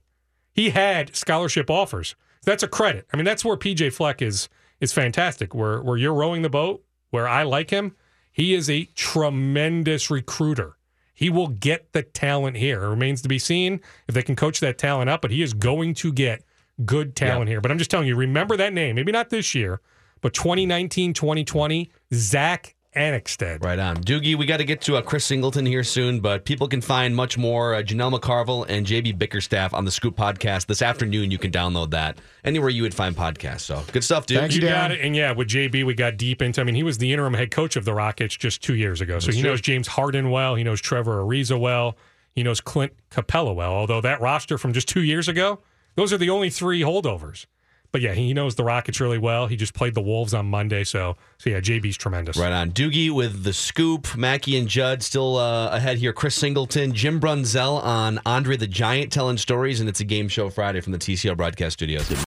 He 0.53 0.71
had 0.71 1.15
scholarship 1.15 1.69
offers. 1.69 2.15
That's 2.43 2.63
a 2.63 2.67
credit. 2.67 3.07
I 3.13 3.17
mean, 3.17 3.25
that's 3.25 3.45
where 3.45 3.55
PJ 3.55 3.93
Fleck 3.93 4.21
is 4.21 4.49
is 4.79 4.93
fantastic. 4.93 5.53
Where 5.55 5.81
where 5.81 5.97
you're 5.97 6.13
rowing 6.13 6.41
the 6.41 6.49
boat, 6.49 6.83
where 7.09 7.27
I 7.27 7.43
like 7.43 7.69
him, 7.69 7.95
he 8.31 8.53
is 8.53 8.69
a 8.69 8.85
tremendous 8.95 10.09
recruiter. 10.11 10.77
He 11.13 11.29
will 11.31 11.47
get 11.47 11.93
the 11.93 12.03
talent 12.03 12.57
here. 12.57 12.83
It 12.83 12.89
remains 12.89 13.23
to 13.23 13.27
be 13.27 13.39
seen 13.39 13.81
if 14.07 14.13
they 14.13 14.21
can 14.21 14.35
coach 14.35 14.59
that 14.59 14.77
talent 14.77 15.09
up, 15.09 15.21
but 15.21 15.31
he 15.31 15.41
is 15.41 15.53
going 15.53 15.95
to 15.95 16.13
get 16.13 16.43
good 16.85 17.15
talent 17.15 17.49
here. 17.49 17.59
But 17.59 17.71
I'm 17.71 17.79
just 17.79 17.89
telling 17.89 18.07
you, 18.07 18.15
remember 18.15 18.55
that 18.57 18.71
name. 18.71 18.95
Maybe 18.95 19.11
not 19.11 19.31
this 19.31 19.55
year, 19.55 19.81
But 20.21 20.33
2019, 20.33 21.13
2020, 21.13 21.91
Zach 22.13 22.75
Annexstad. 22.97 23.63
Right 23.63 23.79
on. 23.79 23.97
Doogie, 23.97 24.35
we 24.35 24.45
got 24.45 24.57
to 24.57 24.63
get 24.65 24.81
to 24.81 24.97
uh, 24.97 25.01
Chris 25.01 25.23
Singleton 25.25 25.65
here 25.65 25.83
soon, 25.83 26.19
but 26.19 26.43
people 26.45 26.67
can 26.67 26.81
find 26.81 27.15
much 27.15 27.37
more 27.37 27.75
uh, 27.75 27.81
Janelle 27.83 28.17
McCarville 28.19 28.65
and 28.67 28.85
JB 28.85 29.17
Bickerstaff 29.17 29.73
on 29.73 29.85
the 29.85 29.91
Scoop 29.91 30.15
podcast 30.15 30.65
this 30.65 30.81
afternoon. 30.81 31.31
You 31.31 31.37
can 31.37 31.51
download 31.51 31.91
that 31.91 32.17
anywhere 32.43 32.69
you 32.69 32.81
would 32.83 32.93
find 32.93 33.15
podcasts. 33.15 33.61
So 33.61 33.83
good 33.91 34.03
stuff, 34.03 34.25
dude. 34.25 34.39
Thanks, 34.39 34.55
You 34.55 34.61
Dan. 34.61 34.71
got 34.71 34.91
it. 34.91 35.01
And 35.01 35.15
yeah, 35.15 35.31
with 35.31 35.47
JB, 35.47 35.85
we 35.85 35.93
got 35.93 36.17
deep 36.17 36.41
into. 36.41 36.59
I 36.59 36.63
mean, 36.63 36.75
he 36.75 36.83
was 36.83 36.97
the 36.97 37.13
interim 37.13 37.33
head 37.35 37.51
coach 37.51 37.75
of 37.75 37.85
the 37.85 37.93
Rockets 37.93 38.35
just 38.35 38.61
two 38.61 38.75
years 38.75 38.99
ago, 39.01 39.19
so 39.19 39.31
he 39.31 39.41
knows 39.41 39.61
James 39.61 39.87
Harden 39.87 40.29
well. 40.31 40.55
He 40.55 40.63
knows 40.63 40.81
Trevor 40.81 41.23
Ariza 41.23 41.59
well. 41.59 41.95
He 42.33 42.43
knows 42.43 42.61
Clint 42.61 42.93
Capela 43.11 43.55
well. 43.55 43.71
Although 43.73 44.01
that 44.01 44.21
roster 44.21 44.57
from 44.57 44.73
just 44.73 44.87
two 44.87 45.01
years 45.03 45.27
ago, 45.27 45.59
those 45.95 46.13
are 46.13 46.17
the 46.17 46.29
only 46.29 46.49
three 46.49 46.81
holdovers. 46.81 47.45
But 47.91 48.01
yeah, 48.01 48.13
he 48.13 48.33
knows 48.33 48.55
the 48.55 48.63
Rockets 48.63 48.99
really 48.99 49.17
well. 49.17 49.47
He 49.47 49.55
just 49.55 49.73
played 49.73 49.93
the 49.93 50.01
Wolves 50.01 50.33
on 50.33 50.45
Monday, 50.47 50.83
so 50.83 51.15
so 51.37 51.49
yeah, 51.49 51.59
JB's 51.59 51.97
tremendous. 51.97 52.37
Right 52.37 52.51
on. 52.51 52.71
Doogie 52.71 53.11
with 53.11 53.43
the 53.43 53.53
scoop. 53.53 54.15
Mackey 54.15 54.57
and 54.57 54.67
Judd 54.67 55.03
still 55.03 55.37
uh, 55.37 55.69
ahead 55.69 55.97
here. 55.97 56.13
Chris 56.13 56.35
Singleton, 56.35 56.93
Jim 56.93 57.19
Brunzell 57.19 57.83
on 57.83 58.19
Andre 58.25 58.57
the 58.57 58.67
Giant 58.67 59.11
telling 59.11 59.37
stories, 59.37 59.79
and 59.79 59.89
it's 59.89 59.99
a 59.99 60.05
game 60.05 60.27
show 60.27 60.49
Friday 60.49 60.81
from 60.81 60.93
the 60.93 60.99
TCL 60.99 61.37
broadcast 61.37 61.73
studios. 61.73 62.25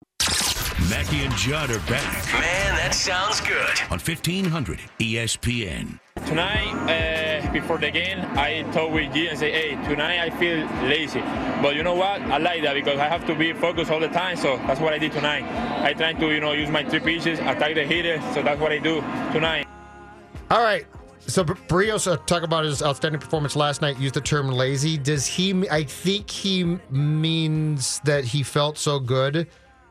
Mackey 0.87 1.23
and 1.25 1.33
Judd 1.35 1.71
are 1.71 1.79
back 1.79 2.25
Man, 2.31 2.75
that 2.75 2.95
sounds 2.95 3.41
good. 3.41 3.81
on 3.91 3.99
E 3.99 4.01
1500 4.01 4.79
ESPN. 4.99 5.99
Tonight, 6.25 6.73
uh, 6.87 7.51
before 7.51 7.77
the 7.77 7.91
game, 7.91 8.19
I 8.37 8.63
talked 8.71 8.93
with 8.93 9.13
G 9.13 9.27
and 9.27 9.37
say, 9.37 9.51
hey, 9.51 9.89
tonight 9.89 10.19
I 10.19 10.29
feel 10.29 10.65
lazy. 10.87 11.19
But 11.61 11.75
you 11.75 11.83
know 11.83 11.95
what? 11.95 12.21
I 12.21 12.37
like 12.37 12.63
that 12.63 12.75
because 12.75 12.97
I 12.99 13.07
have 13.07 13.25
to 13.27 13.35
be 13.35 13.51
focused 13.53 13.91
all 13.91 13.99
the 13.99 14.07
time. 14.07 14.37
So 14.37 14.57
that's 14.67 14.79
what 14.79 14.93
I 14.93 14.97
did 14.99 15.11
tonight. 15.11 15.43
I 15.83 15.93
try 15.93 16.13
to, 16.13 16.31
you 16.31 16.39
know, 16.39 16.53
use 16.53 16.69
my 16.69 16.83
three 16.83 16.99
pitches, 16.99 17.39
attack 17.39 17.75
the 17.75 17.83
hitter. 17.83 18.21
So 18.33 18.41
that's 18.41 18.59
what 18.61 18.71
I 18.71 18.77
do 18.77 19.01
tonight. 19.33 19.67
All 20.49 20.63
right. 20.63 20.85
So 21.19 21.43
Bar- 21.43 21.57
Berrios 21.67 22.11
uh, 22.11 22.17
talk 22.25 22.43
about 22.43 22.63
his 22.63 22.81
outstanding 22.81 23.19
performance 23.19 23.55
last 23.55 23.81
night. 23.81 23.99
Used 23.99 24.15
the 24.15 24.21
term 24.21 24.49
lazy. 24.49 24.97
Does 24.97 25.25
he? 25.25 25.67
I 25.69 25.83
think 25.83 26.29
he 26.29 26.63
means 26.89 27.99
that 28.05 28.23
he 28.23 28.43
felt 28.43 28.77
so 28.77 28.99
good 28.99 29.47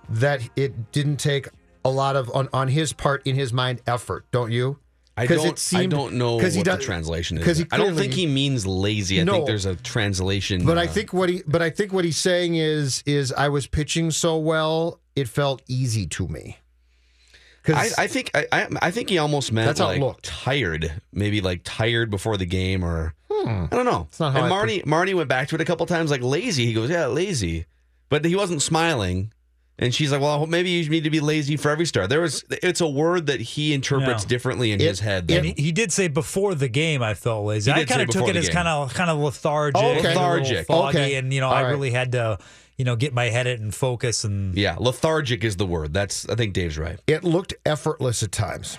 that 0.08 0.40
it 0.56 0.92
didn't 0.92 1.18
take 1.18 1.48
a 1.84 1.90
lot 1.90 2.16
of 2.16 2.30
on 2.34 2.48
on 2.52 2.68
his 2.68 2.92
part 2.92 3.26
in 3.26 3.34
his 3.34 3.52
mind 3.52 3.80
effort. 3.86 4.26
Don't 4.30 4.50
you? 4.52 4.78
I 5.16 5.26
don't, 5.26 5.46
it 5.46 5.58
seemed- 5.58 5.92
I 5.92 5.96
don't 5.96 6.14
know 6.14 6.36
what 6.36 6.44
he 6.52 6.58
the 6.58 6.62
does- 6.62 6.84
translation 6.84 7.38
is. 7.38 7.58
he 7.58 7.66
I 7.72 7.76
don't 7.76 7.96
think 7.96 8.12
he 8.14 8.26
means 8.28 8.64
lazy. 8.66 9.20
I 9.20 9.24
No. 9.24 9.32
think 9.32 9.46
there's 9.46 9.66
a 9.66 9.74
translation. 9.74 10.64
But 10.64 10.78
I 10.78 10.84
uh, 10.84 10.88
think 10.88 11.12
what 11.12 11.28
he 11.28 11.42
but 11.46 11.60
I 11.60 11.70
think 11.70 11.92
what 11.92 12.04
he's 12.04 12.16
saying 12.18 12.54
is 12.54 13.02
is 13.04 13.32
I 13.32 13.48
was 13.48 13.66
pitching 13.66 14.12
so 14.12 14.36
well 14.38 15.00
it 15.16 15.26
felt 15.28 15.62
easy 15.66 16.06
to 16.06 16.28
me. 16.28 16.58
I, 16.58 17.60
Because 17.64 17.98
I 17.98 18.06
think 18.06 18.30
I, 18.34 18.46
I 18.52 18.68
I 18.80 18.90
think 18.92 19.10
he 19.10 19.18
almost 19.18 19.50
meant 19.52 19.66
That's 19.66 19.80
like 19.80 20.00
looked. 20.00 20.24
tired, 20.24 21.02
maybe 21.12 21.40
like 21.40 21.62
tired 21.64 22.10
before 22.10 22.36
the 22.36 22.46
game, 22.46 22.84
or 22.84 23.14
I 23.30 23.68
don't 23.70 23.84
know. 23.84 24.06
It's 24.08 24.20
not 24.20 24.32
how 24.32 24.38
and 24.38 24.46
I 24.46 24.48
Marty 24.48 24.82
Marty 24.86 25.14
went 25.14 25.28
back 25.28 25.48
to 25.48 25.54
it 25.56 25.60
a 25.60 25.64
couple 25.64 25.84
times, 25.86 26.10
like 26.10 26.22
lazy. 26.22 26.64
He 26.66 26.72
goes, 26.72 26.88
yeah, 26.90 27.06
lazy, 27.06 27.66
but 28.08 28.24
he 28.24 28.36
wasn't 28.36 28.62
smiling. 28.62 29.32
And 29.80 29.94
she's 29.94 30.10
like, 30.10 30.20
well, 30.20 30.44
maybe 30.46 30.70
you 30.70 30.88
need 30.90 31.04
to 31.04 31.10
be 31.10 31.20
lazy 31.20 31.56
for 31.56 31.70
every 31.70 31.86
star. 31.86 32.08
There 32.08 32.20
was, 32.20 32.44
it's 32.50 32.80
a 32.80 32.88
word 32.88 33.26
that 33.26 33.40
he 33.40 33.72
interprets 33.72 34.24
Yeah. 34.24 34.28
differently 34.28 34.72
in 34.72 34.80
It- 34.80 34.88
his 34.88 34.98
head. 35.00 35.30
And 35.30 35.46
he, 35.46 35.52
he 35.56 35.70
did 35.72 35.92
say 35.92 36.08
before 36.08 36.56
the 36.56 36.66
game, 36.68 37.00
I 37.00 37.14
felt 37.14 37.44
lazy. 37.46 37.70
I 37.70 37.84
kind 37.84 38.02
of 38.02 38.08
took 38.08 38.26
it 38.28 38.34
as 38.34 38.48
kind 38.48 38.66
of 38.66 38.92
kind 38.92 39.08
of 39.08 39.18
lethargic, 39.18 39.80
oh, 39.80 39.90
Okay. 39.90 39.98
a 39.98 40.02
little 40.02 40.12
Lethargic. 40.14 40.66
foggy, 40.66 40.98
Okay. 40.98 41.14
and 41.14 41.32
you 41.32 41.40
know, 41.40 41.46
All 41.46 41.54
I 41.54 41.62
right. 41.62 41.70
really 41.70 41.92
had 41.92 42.10
to, 42.12 42.38
you 42.76 42.84
know, 42.84 42.96
get 42.96 43.14
my 43.14 43.26
head 43.26 43.46
it 43.46 43.60
and 43.60 43.72
focus. 43.72 44.24
And 44.24 44.56
yeah, 44.56 44.76
lethargic 44.80 45.44
is 45.44 45.56
the 45.56 45.66
word. 45.66 45.94
That's 45.94 46.28
I 46.28 46.34
think 46.34 46.54
Dave's 46.54 46.76
right. 46.76 46.98
it 47.06 47.22
looked 47.22 47.54
effortless 47.64 48.22
at 48.24 48.32
times 48.32 48.78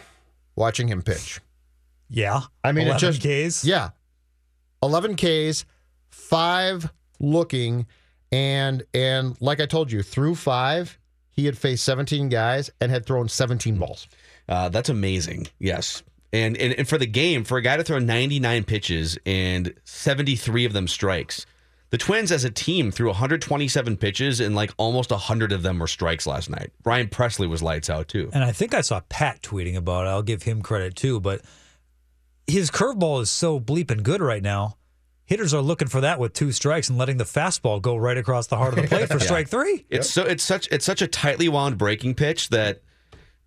watching 0.57 0.89
him 0.89 1.01
pitch. 1.01 1.39
yeah, 2.09 2.41
I 2.61 2.73
mean, 2.73 2.87
it 2.89 2.97
just 2.97 3.21
Ks. 3.21 3.63
Yeah, 3.63 3.91
eleven 4.83 5.15
Ks, 5.15 5.63
five 6.09 6.91
looking, 7.21 7.85
and 8.31 8.83
and 8.93 9.39
like 9.41 9.59
I 9.59 9.65
told 9.65 9.91
you, 9.91 10.03
through 10.03 10.35
five, 10.35 10.97
he 11.31 11.45
had 11.45 11.57
faced 11.57 11.83
seventeen 11.83 12.29
guys 12.29 12.69
and 12.79 12.91
had 12.91 13.05
thrown 13.05 13.27
seventeen 13.29 13.77
balls. 13.77 14.07
Uh, 14.47 14.69
that's 14.69 14.89
amazing. 14.89 15.47
Yes. 15.59 16.03
And, 16.31 16.57
and 16.57 16.73
and 16.73 16.87
for 16.87 16.97
the 16.97 17.07
game, 17.07 17.43
for 17.43 17.57
a 17.57 17.61
guy 17.61 17.77
to 17.77 17.83
throw 17.83 17.97
99 17.97 18.63
pitches 18.63 19.17
and 19.25 19.73
73 19.83 20.65
of 20.65 20.73
them 20.73 20.87
strikes, 20.87 21.45
the 21.89 21.97
Twins 21.97 22.31
as 22.31 22.43
a 22.43 22.51
team 22.51 22.91
threw 22.91 23.07
127 23.07 23.97
pitches 23.97 24.39
and 24.39 24.55
like 24.55 24.71
almost 24.77 25.09
100 25.09 25.51
of 25.51 25.63
them 25.63 25.79
were 25.79 25.87
strikes 25.87 26.27
last 26.27 26.49
night. 26.49 26.71
Brian 26.83 27.07
Pressly 27.07 27.49
was 27.49 27.63
lights 27.63 27.89
out 27.89 28.07
too. 28.07 28.29
And 28.31 28.43
I 28.43 28.51
think 28.51 28.75
I 28.75 28.81
saw 28.81 29.01
Pat 29.09 29.41
tweeting 29.41 29.75
about 29.75 30.05
it. 30.05 30.09
I'll 30.09 30.21
give 30.21 30.43
him 30.43 30.61
credit 30.61 30.95
too. 30.95 31.19
But 31.19 31.41
his 32.45 32.69
curveball 32.69 33.21
is 33.21 33.29
so 33.29 33.59
bleeping 33.59 34.03
good 34.03 34.21
right 34.21 34.43
now. 34.43 34.77
Hitters 35.29 35.53
are 35.53 35.61
looking 35.61 35.87
for 35.87 36.01
that 36.01 36.19
with 36.19 36.33
two 36.33 36.51
strikes 36.51 36.89
and 36.89 36.97
letting 36.97 37.17
the 37.17 37.23
fastball 37.23 37.79
go 37.79 37.95
right 37.95 38.17
across 38.17 38.47
the 38.47 38.57
heart 38.57 38.75
of 38.75 38.81
the 38.81 38.87
plate 38.87 39.09
for 39.09 39.19
strike 39.19 39.47
three. 39.47 39.85
It's 39.87 40.09
so 40.09 40.23
it's 40.23 40.43
such 40.43 40.67
it's 40.71 40.83
such 40.83 41.03
a 41.03 41.07
tightly 41.07 41.47
wound 41.47 41.77
breaking 41.77 42.15
pitch 42.15 42.49
that 42.49 42.81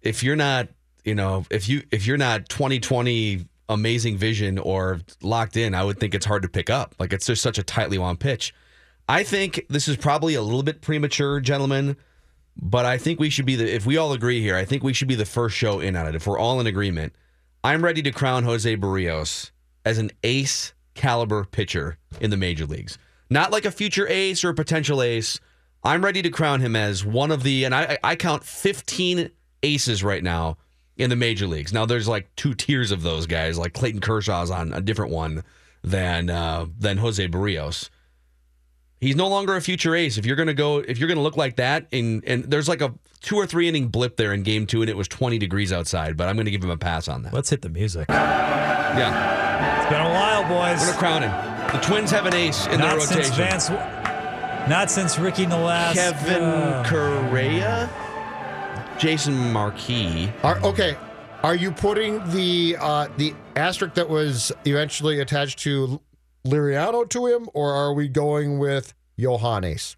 if 0.00 0.22
you're 0.22 0.36
not 0.36 0.68
you 1.04 1.16
know 1.16 1.44
if 1.50 1.68
you 1.68 1.82
if 1.90 2.06
you're 2.06 2.16
not 2.16 2.48
2020 2.48 3.46
amazing 3.68 4.16
vision 4.16 4.60
or 4.60 5.00
locked 5.22 5.56
in, 5.56 5.74
I 5.74 5.82
would 5.82 5.98
think 5.98 6.14
it's 6.14 6.24
hard 6.24 6.42
to 6.42 6.48
pick 6.48 6.70
up. 6.70 6.94
Like 7.00 7.12
it's 7.12 7.26
just 7.26 7.42
such 7.42 7.58
a 7.58 7.64
tightly 7.64 7.98
wound 7.98 8.20
pitch. 8.20 8.54
I 9.08 9.24
think 9.24 9.66
this 9.68 9.88
is 9.88 9.96
probably 9.96 10.34
a 10.34 10.42
little 10.42 10.62
bit 10.62 10.82
premature, 10.82 11.40
gentlemen, 11.40 11.96
but 12.56 12.86
I 12.86 12.96
think 12.96 13.18
we 13.18 13.28
should 13.28 13.44
be 13.44 13.56
the 13.56 13.68
if 13.68 13.86
we 13.86 13.96
all 13.96 14.12
agree 14.12 14.40
here, 14.40 14.54
I 14.54 14.64
think 14.64 14.84
we 14.84 14.92
should 14.92 15.08
be 15.08 15.16
the 15.16 15.24
first 15.24 15.56
show 15.56 15.80
in 15.80 15.96
on 15.96 16.06
it. 16.06 16.14
If 16.14 16.28
we're 16.28 16.38
all 16.38 16.60
in 16.60 16.68
agreement, 16.68 17.12
I'm 17.64 17.82
ready 17.82 18.02
to 18.02 18.12
crown 18.12 18.44
Jose 18.44 18.76
Berrios 18.76 19.50
as 19.84 19.98
an 19.98 20.12
ace 20.22 20.74
caliber 20.94 21.44
pitcher 21.44 21.98
in 22.20 22.30
the 22.30 22.36
major 22.36 22.66
leagues. 22.66 22.98
Not 23.30 23.50
like 23.50 23.64
a 23.64 23.70
future 23.70 24.06
ace 24.08 24.44
or 24.44 24.50
a 24.50 24.54
potential 24.54 25.02
ace. 25.02 25.40
I'm 25.84 26.04
ready 26.04 26.22
to 26.22 26.30
crown 26.30 26.60
him 26.60 26.76
as 26.76 27.04
one 27.04 27.30
of 27.30 27.42
the, 27.42 27.64
and 27.64 27.74
I, 27.74 27.98
I 28.04 28.14
count 28.14 28.44
15 28.44 29.30
aces 29.62 30.04
right 30.04 30.22
now 30.22 30.58
in 30.96 31.10
the 31.10 31.16
major 31.16 31.46
leagues. 31.46 31.72
Now 31.72 31.86
there's 31.86 32.08
like 32.08 32.34
two 32.36 32.54
tiers 32.54 32.90
of 32.90 33.02
those 33.02 33.26
guys, 33.26 33.58
like 33.58 33.72
Clayton 33.72 34.00
Kershaw's 34.00 34.50
on 34.50 34.72
a 34.72 34.80
different 34.80 35.12
one 35.12 35.42
than 35.82 36.30
uh, 36.30 36.66
than 36.78 36.98
Jose 36.98 37.26
Berrios. 37.28 37.90
He's 39.00 39.16
no 39.16 39.26
longer 39.26 39.56
a 39.56 39.60
future 39.60 39.96
ace. 39.96 40.16
If 40.16 40.26
you're 40.26 40.36
gonna 40.36 40.54
go, 40.54 40.78
if 40.78 40.98
you're 40.98 41.08
gonna 41.08 41.22
look 41.22 41.36
like 41.36 41.56
that, 41.56 41.88
and 41.92 42.22
and 42.24 42.44
there's 42.44 42.68
like 42.68 42.80
a 42.80 42.94
two 43.20 43.36
or 43.36 43.46
three 43.46 43.68
inning 43.68 43.88
blip 43.88 44.16
there 44.16 44.32
in 44.32 44.44
game 44.44 44.66
two, 44.66 44.80
and 44.82 44.88
it 44.88 44.96
was 44.96 45.08
20 45.08 45.38
degrees 45.38 45.72
outside, 45.72 46.16
but 46.16 46.28
I'm 46.28 46.36
gonna 46.36 46.50
give 46.52 46.62
him 46.62 46.70
a 46.70 46.76
pass 46.76 47.08
on 47.08 47.22
that. 47.22 47.32
Let's 47.32 47.50
hit 47.50 47.62
the 47.62 47.68
music. 47.68 48.06
Yeah, 48.08 49.51
It's 49.62 49.90
been 49.90 50.00
a 50.00 50.10
while, 50.10 50.42
boys. 50.42 50.80
I'm 50.80 50.86
gonna 50.86 50.98
crown 50.98 51.22
him. 51.22 51.72
The 51.72 51.78
Twins 51.86 52.10
have 52.10 52.26
an 52.26 52.34
ace 52.34 52.66
in 52.66 52.78
Not 52.80 52.98
their 52.98 53.00
since 53.00 53.30
rotation. 53.30 53.76
Vance. 53.76 54.68
Not 54.68 54.90
since 54.90 55.18
Ricky 55.18 55.46
Nolasco. 55.46 55.94
Kevin 55.94 56.84
Correia, 56.84 57.90
Jason 58.98 59.52
Marquis. 59.52 60.30
Are, 60.44 60.60
okay, 60.62 60.96
are 61.42 61.54
you 61.54 61.72
putting 61.72 62.18
the 62.30 62.76
uh, 62.78 63.08
the 63.16 63.34
asterisk 63.56 63.94
that 63.94 64.08
was 64.08 64.52
eventually 64.64 65.20
attached 65.20 65.58
to 65.60 66.00
Liriano 66.44 67.08
to 67.10 67.26
him, 67.26 67.48
or 67.54 67.72
are 67.72 67.92
we 67.92 68.08
going 68.08 68.58
with 68.58 68.94
Johannes? 69.18 69.96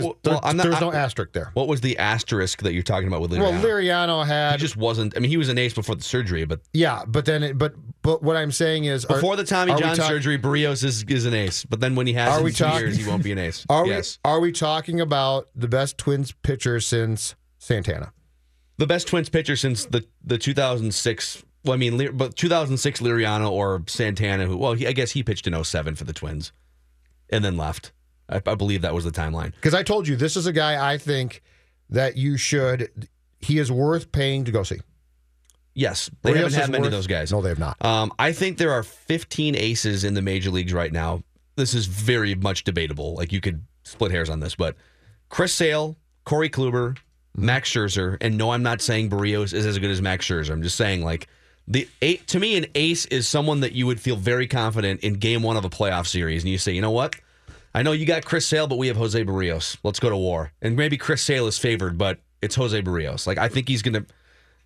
Well, 0.00 0.16
there- 0.22 0.32
well, 0.42 0.54
not- 0.54 0.62
there's 0.64 0.80
no 0.80 0.92
asterisk 0.92 1.32
there. 1.32 1.50
What 1.54 1.68
was 1.68 1.80
the 1.80 1.98
asterisk 1.98 2.62
that 2.62 2.72
you're 2.72 2.82
talking 2.82 3.08
about 3.08 3.20
with 3.20 3.30
Liriano? 3.32 3.40
Well, 3.40 3.62
Liriano 3.62 4.26
had 4.26 4.52
he 4.52 4.58
just 4.58 4.76
wasn't. 4.76 5.16
I 5.16 5.20
mean, 5.20 5.30
he 5.30 5.36
was 5.36 5.48
an 5.48 5.58
ace 5.58 5.74
before 5.74 5.94
the 5.94 6.02
surgery, 6.02 6.44
but 6.44 6.60
yeah, 6.72 7.04
but 7.06 7.24
then 7.24 7.42
it, 7.42 7.58
but 7.58 7.74
but 8.02 8.22
what 8.22 8.36
I'm 8.36 8.52
saying 8.52 8.84
is 8.84 9.04
are- 9.04 9.16
before 9.16 9.36
the 9.36 9.44
Tommy 9.44 9.74
John 9.74 9.96
talk- 9.96 10.06
surgery, 10.08 10.38
Berrios 10.38 10.84
is, 10.84 11.04
is 11.04 11.26
an 11.26 11.34
ace. 11.34 11.64
But 11.64 11.80
then 11.80 11.94
when 11.94 12.06
he 12.06 12.12
has 12.14 12.38
Are 12.38 12.42
we 12.42 12.52
talking- 12.52 12.80
years, 12.86 12.96
he 12.96 13.08
won't 13.08 13.22
be 13.24 13.32
an 13.32 13.38
ace. 13.38 13.64
Are 13.70 13.86
yes, 13.86 14.18
we 14.24 14.30
are 14.30 14.40
we 14.40 14.52
talking 14.52 15.00
about 15.00 15.48
the 15.54 15.68
best 15.68 15.98
Twins 15.98 16.32
pitcher 16.42 16.80
since 16.80 17.34
Santana? 17.58 18.12
the 18.78 18.86
best 18.86 19.06
Twins 19.06 19.28
pitcher 19.28 19.54
since 19.54 19.84
the 19.84 20.04
the 20.24 20.38
2006. 20.38 21.44
Well, 21.64 21.74
I 21.74 21.76
mean, 21.76 22.16
but 22.16 22.34
2006 22.34 23.00
Liriano 23.00 23.48
or 23.50 23.84
Santana, 23.86 24.46
who 24.46 24.56
well, 24.56 24.72
he, 24.72 24.86
I 24.88 24.92
guess 24.92 25.12
he 25.12 25.22
pitched 25.22 25.46
in 25.46 25.54
07 25.62 25.94
for 25.94 26.02
the 26.04 26.12
Twins, 26.12 26.50
and 27.30 27.44
then 27.44 27.56
left. 27.56 27.92
I, 28.28 28.40
I 28.46 28.54
believe 28.54 28.82
that 28.82 28.94
was 28.94 29.04
the 29.04 29.10
timeline. 29.10 29.52
Because 29.52 29.74
I 29.74 29.82
told 29.82 30.08
you 30.08 30.16
this 30.16 30.36
is 30.36 30.46
a 30.46 30.52
guy 30.52 30.92
I 30.92 30.98
think 30.98 31.42
that 31.90 32.16
you 32.16 32.36
should. 32.36 33.08
He 33.40 33.58
is 33.58 33.70
worth 33.70 34.12
paying 34.12 34.44
to 34.44 34.52
go 34.52 34.62
see. 34.62 34.80
Yes, 35.74 36.10
they 36.22 36.32
Berrios 36.32 36.36
haven't 36.36 36.52
had 36.52 36.70
many 36.70 36.86
of 36.86 36.92
those 36.92 37.06
guys. 37.06 37.32
No, 37.32 37.40
they 37.40 37.48
have 37.48 37.58
not. 37.58 37.82
Um, 37.84 38.12
I 38.18 38.32
think 38.32 38.58
there 38.58 38.72
are 38.72 38.82
15 38.82 39.56
aces 39.56 40.04
in 40.04 40.14
the 40.14 40.22
major 40.22 40.50
leagues 40.50 40.72
right 40.72 40.92
now. 40.92 41.22
This 41.56 41.74
is 41.74 41.86
very 41.86 42.34
much 42.34 42.64
debatable. 42.64 43.14
Like 43.14 43.32
you 43.32 43.40
could 43.40 43.64
split 43.82 44.10
hairs 44.10 44.28
on 44.28 44.40
this, 44.40 44.54
but 44.54 44.76
Chris 45.28 45.54
Sale, 45.54 45.96
Corey 46.24 46.50
Kluber, 46.50 46.98
Max 47.34 47.70
Scherzer, 47.70 48.18
and 48.20 48.36
no, 48.36 48.50
I'm 48.50 48.62
not 48.62 48.82
saying 48.82 49.08
Berrios 49.08 49.54
is 49.54 49.64
as 49.64 49.78
good 49.78 49.90
as 49.90 50.02
Max 50.02 50.26
Scherzer. 50.26 50.50
I'm 50.50 50.62
just 50.62 50.76
saying 50.76 51.02
like 51.02 51.28
the 51.66 51.88
eight 52.02 52.26
to 52.28 52.40
me, 52.40 52.56
an 52.56 52.66
ace 52.74 53.06
is 53.06 53.26
someone 53.26 53.60
that 53.60 53.72
you 53.72 53.86
would 53.86 54.00
feel 54.00 54.16
very 54.16 54.46
confident 54.46 55.00
in 55.00 55.14
game 55.14 55.42
one 55.42 55.56
of 55.56 55.64
a 55.64 55.70
playoff 55.70 56.06
series, 56.06 56.42
and 56.42 56.50
you 56.50 56.58
say, 56.58 56.72
you 56.72 56.82
know 56.82 56.90
what? 56.90 57.16
I 57.74 57.82
know 57.82 57.92
you 57.92 58.04
got 58.04 58.24
Chris 58.24 58.46
Sale, 58.46 58.66
but 58.66 58.76
we 58.76 58.88
have 58.88 58.96
Jose 58.96 59.24
Berrios. 59.24 59.78
Let's 59.82 60.00
go 60.00 60.10
to 60.10 60.16
war. 60.16 60.52
And 60.60 60.76
maybe 60.76 60.96
Chris 60.98 61.22
Sale 61.22 61.46
is 61.46 61.58
favored, 61.58 61.96
but 61.96 62.18
it's 62.42 62.54
Jose 62.56 62.80
Berrios. 62.82 63.26
Like 63.26 63.38
I 63.38 63.48
think 63.48 63.68
he's 63.68 63.82
gonna. 63.82 64.04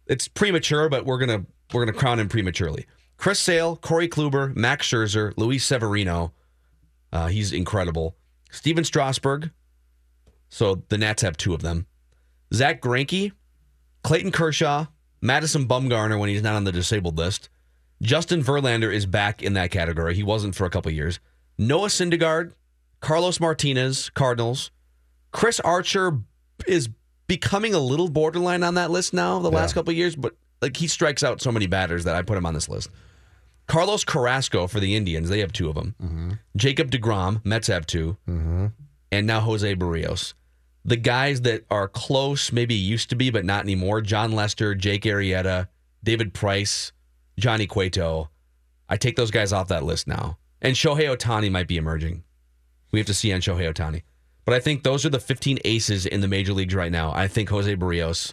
it's 0.06 0.28
premature, 0.28 0.88
but 0.88 1.04
we're 1.04 1.18
gonna 1.18 1.46
we're 1.72 1.84
gonna 1.84 1.96
crown 1.96 2.18
him 2.18 2.28
prematurely. 2.28 2.86
Chris 3.16 3.38
Sale, 3.38 3.76
Corey 3.76 4.08
Kluber, 4.08 4.54
Max 4.54 4.88
Scherzer, 4.88 5.32
Luis 5.36 5.64
Severino. 5.64 6.32
Uh, 7.12 7.28
he's 7.28 7.52
incredible. 7.52 8.16
Stephen 8.50 8.84
Strasburg. 8.84 9.50
So 10.48 10.82
the 10.88 10.98
Nats 10.98 11.22
have 11.22 11.36
two 11.36 11.54
of 11.54 11.62
them. 11.62 11.86
Zack 12.52 12.80
Greinke, 12.80 13.32
Clayton 14.02 14.32
Kershaw, 14.32 14.86
Madison 15.20 15.66
Bumgarner 15.66 16.18
when 16.18 16.28
he's 16.28 16.42
not 16.42 16.54
on 16.54 16.64
the 16.64 16.72
disabled 16.72 17.18
list. 17.18 17.48
Justin 18.02 18.42
Verlander 18.42 18.92
is 18.92 19.06
back 19.06 19.42
in 19.42 19.54
that 19.54 19.70
category. 19.70 20.14
He 20.14 20.22
wasn't 20.22 20.54
for 20.54 20.66
a 20.66 20.70
couple 20.70 20.92
years. 20.92 21.18
Noah 21.58 21.88
Syndergaard, 21.88 22.52
Carlos 23.00 23.40
Martinez, 23.40 24.10
Cardinals. 24.10 24.70
Chris 25.32 25.60
Archer 25.60 26.18
is 26.66 26.88
becoming 27.26 27.74
a 27.74 27.78
little 27.78 28.08
borderline 28.08 28.62
on 28.62 28.74
that 28.74 28.90
list 28.90 29.12
now 29.12 29.38
the 29.38 29.50
last 29.50 29.74
couple 29.74 29.92
years, 29.92 30.16
but 30.16 30.34
like 30.62 30.76
he 30.76 30.86
strikes 30.86 31.22
out 31.22 31.40
so 31.40 31.52
many 31.52 31.66
batters 31.66 32.04
that 32.04 32.14
I 32.14 32.22
put 32.22 32.38
him 32.38 32.46
on 32.46 32.54
this 32.54 32.68
list. 32.68 32.90
Carlos 33.66 34.04
Carrasco 34.04 34.66
for 34.66 34.80
the 34.80 34.94
Indians, 34.94 35.28
they 35.28 35.40
have 35.40 35.52
two 35.52 35.68
of 35.68 35.74
them. 35.74 35.94
Mm-hmm. 36.02 36.32
Jacob 36.56 36.90
DeGrom, 36.90 37.44
Mets 37.44 37.66
have 37.66 37.86
2 37.86 38.16
mm-hmm. 38.28 38.66
and 39.10 39.26
now 39.26 39.40
Jose 39.40 39.74
Berrios. 39.74 40.34
The 40.84 40.96
guys 40.96 41.40
that 41.40 41.64
are 41.68 41.88
close, 41.88 42.52
maybe 42.52 42.74
used 42.74 43.10
to 43.10 43.16
be, 43.16 43.30
but 43.30 43.44
not 43.44 43.64
anymore. 43.64 44.00
Jon 44.00 44.32
Lester, 44.32 44.74
Jake 44.76 45.02
Arrieta, 45.02 45.66
David 46.04 46.32
Price, 46.32 46.92
Johnny 47.36 47.66
Cueto. 47.66 48.30
I 48.88 48.96
take 48.96 49.16
those 49.16 49.32
guys 49.32 49.52
off 49.52 49.66
that 49.68 49.82
list 49.82 50.06
now. 50.06 50.38
And 50.62 50.76
Shohei 50.76 51.14
Ohtani 51.14 51.50
might 51.50 51.66
be 51.66 51.76
emerging. 51.76 52.22
We 52.96 53.00
have 53.00 53.06
to 53.08 53.12
see 53.14 53.30
on 53.30 53.42
Shohei 53.42 53.70
Ohtani. 53.70 54.04
But 54.46 54.54
I 54.54 54.58
think 54.58 54.82
those 54.82 55.04
are 55.04 55.10
the 55.10 55.20
15 55.20 55.58
aces 55.66 56.06
in 56.06 56.22
the 56.22 56.28
major 56.28 56.54
leagues 56.54 56.74
right 56.74 56.90
now. 56.90 57.12
I 57.12 57.28
think 57.28 57.50
Jose 57.50 57.76
Berrios 57.76 58.32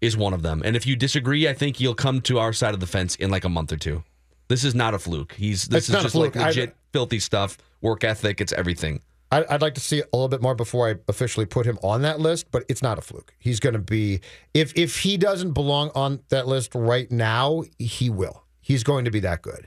is 0.00 0.16
one 0.16 0.32
of 0.32 0.42
them. 0.42 0.62
And 0.64 0.76
if 0.76 0.86
you 0.86 0.94
disagree, 0.94 1.48
I 1.48 1.54
think 1.54 1.80
you'll 1.80 1.96
come 1.96 2.20
to 2.20 2.38
our 2.38 2.52
side 2.52 2.72
of 2.72 2.78
the 2.78 2.86
fence 2.86 3.16
in 3.16 3.30
like 3.30 3.42
a 3.42 3.48
month 3.48 3.72
or 3.72 3.76
two. 3.76 4.04
This 4.46 4.62
is 4.62 4.76
not 4.76 4.94
a 4.94 5.00
fluke. 5.00 5.32
He's 5.32 5.64
this 5.64 5.88
It's 5.88 5.96
is 5.96 6.02
just 6.04 6.14
like 6.14 6.34
fluke. 6.34 6.44
I- 6.44 6.46
legit 6.50 6.76
filthy 6.92 7.18
stuff, 7.18 7.58
work 7.80 8.04
ethic, 8.04 8.40
it's 8.40 8.52
everything. 8.52 9.00
I, 9.32 9.44
I'd 9.50 9.60
like 9.60 9.74
to 9.74 9.80
see 9.80 9.98
a 10.02 10.04
little 10.12 10.28
bit 10.28 10.40
more 10.40 10.54
before 10.54 10.88
I 10.88 10.94
officially 11.08 11.44
put 11.46 11.66
him 11.66 11.76
on 11.82 12.02
that 12.02 12.20
list, 12.20 12.52
but 12.52 12.62
it's 12.68 12.84
not 12.84 12.98
a 12.98 13.00
fluke. 13.02 13.34
He's 13.40 13.58
going 13.58 13.72
to 13.72 13.80
be 13.80 14.20
if 14.54 14.72
if 14.76 15.00
he 15.00 15.16
doesn't 15.16 15.50
belong 15.50 15.90
on 15.96 16.20
that 16.28 16.46
list 16.46 16.76
right 16.76 17.10
now, 17.10 17.64
he 17.80 18.08
will. 18.08 18.44
He's 18.60 18.84
going 18.84 19.04
to 19.04 19.10
be 19.10 19.18
that 19.18 19.42
good. 19.42 19.66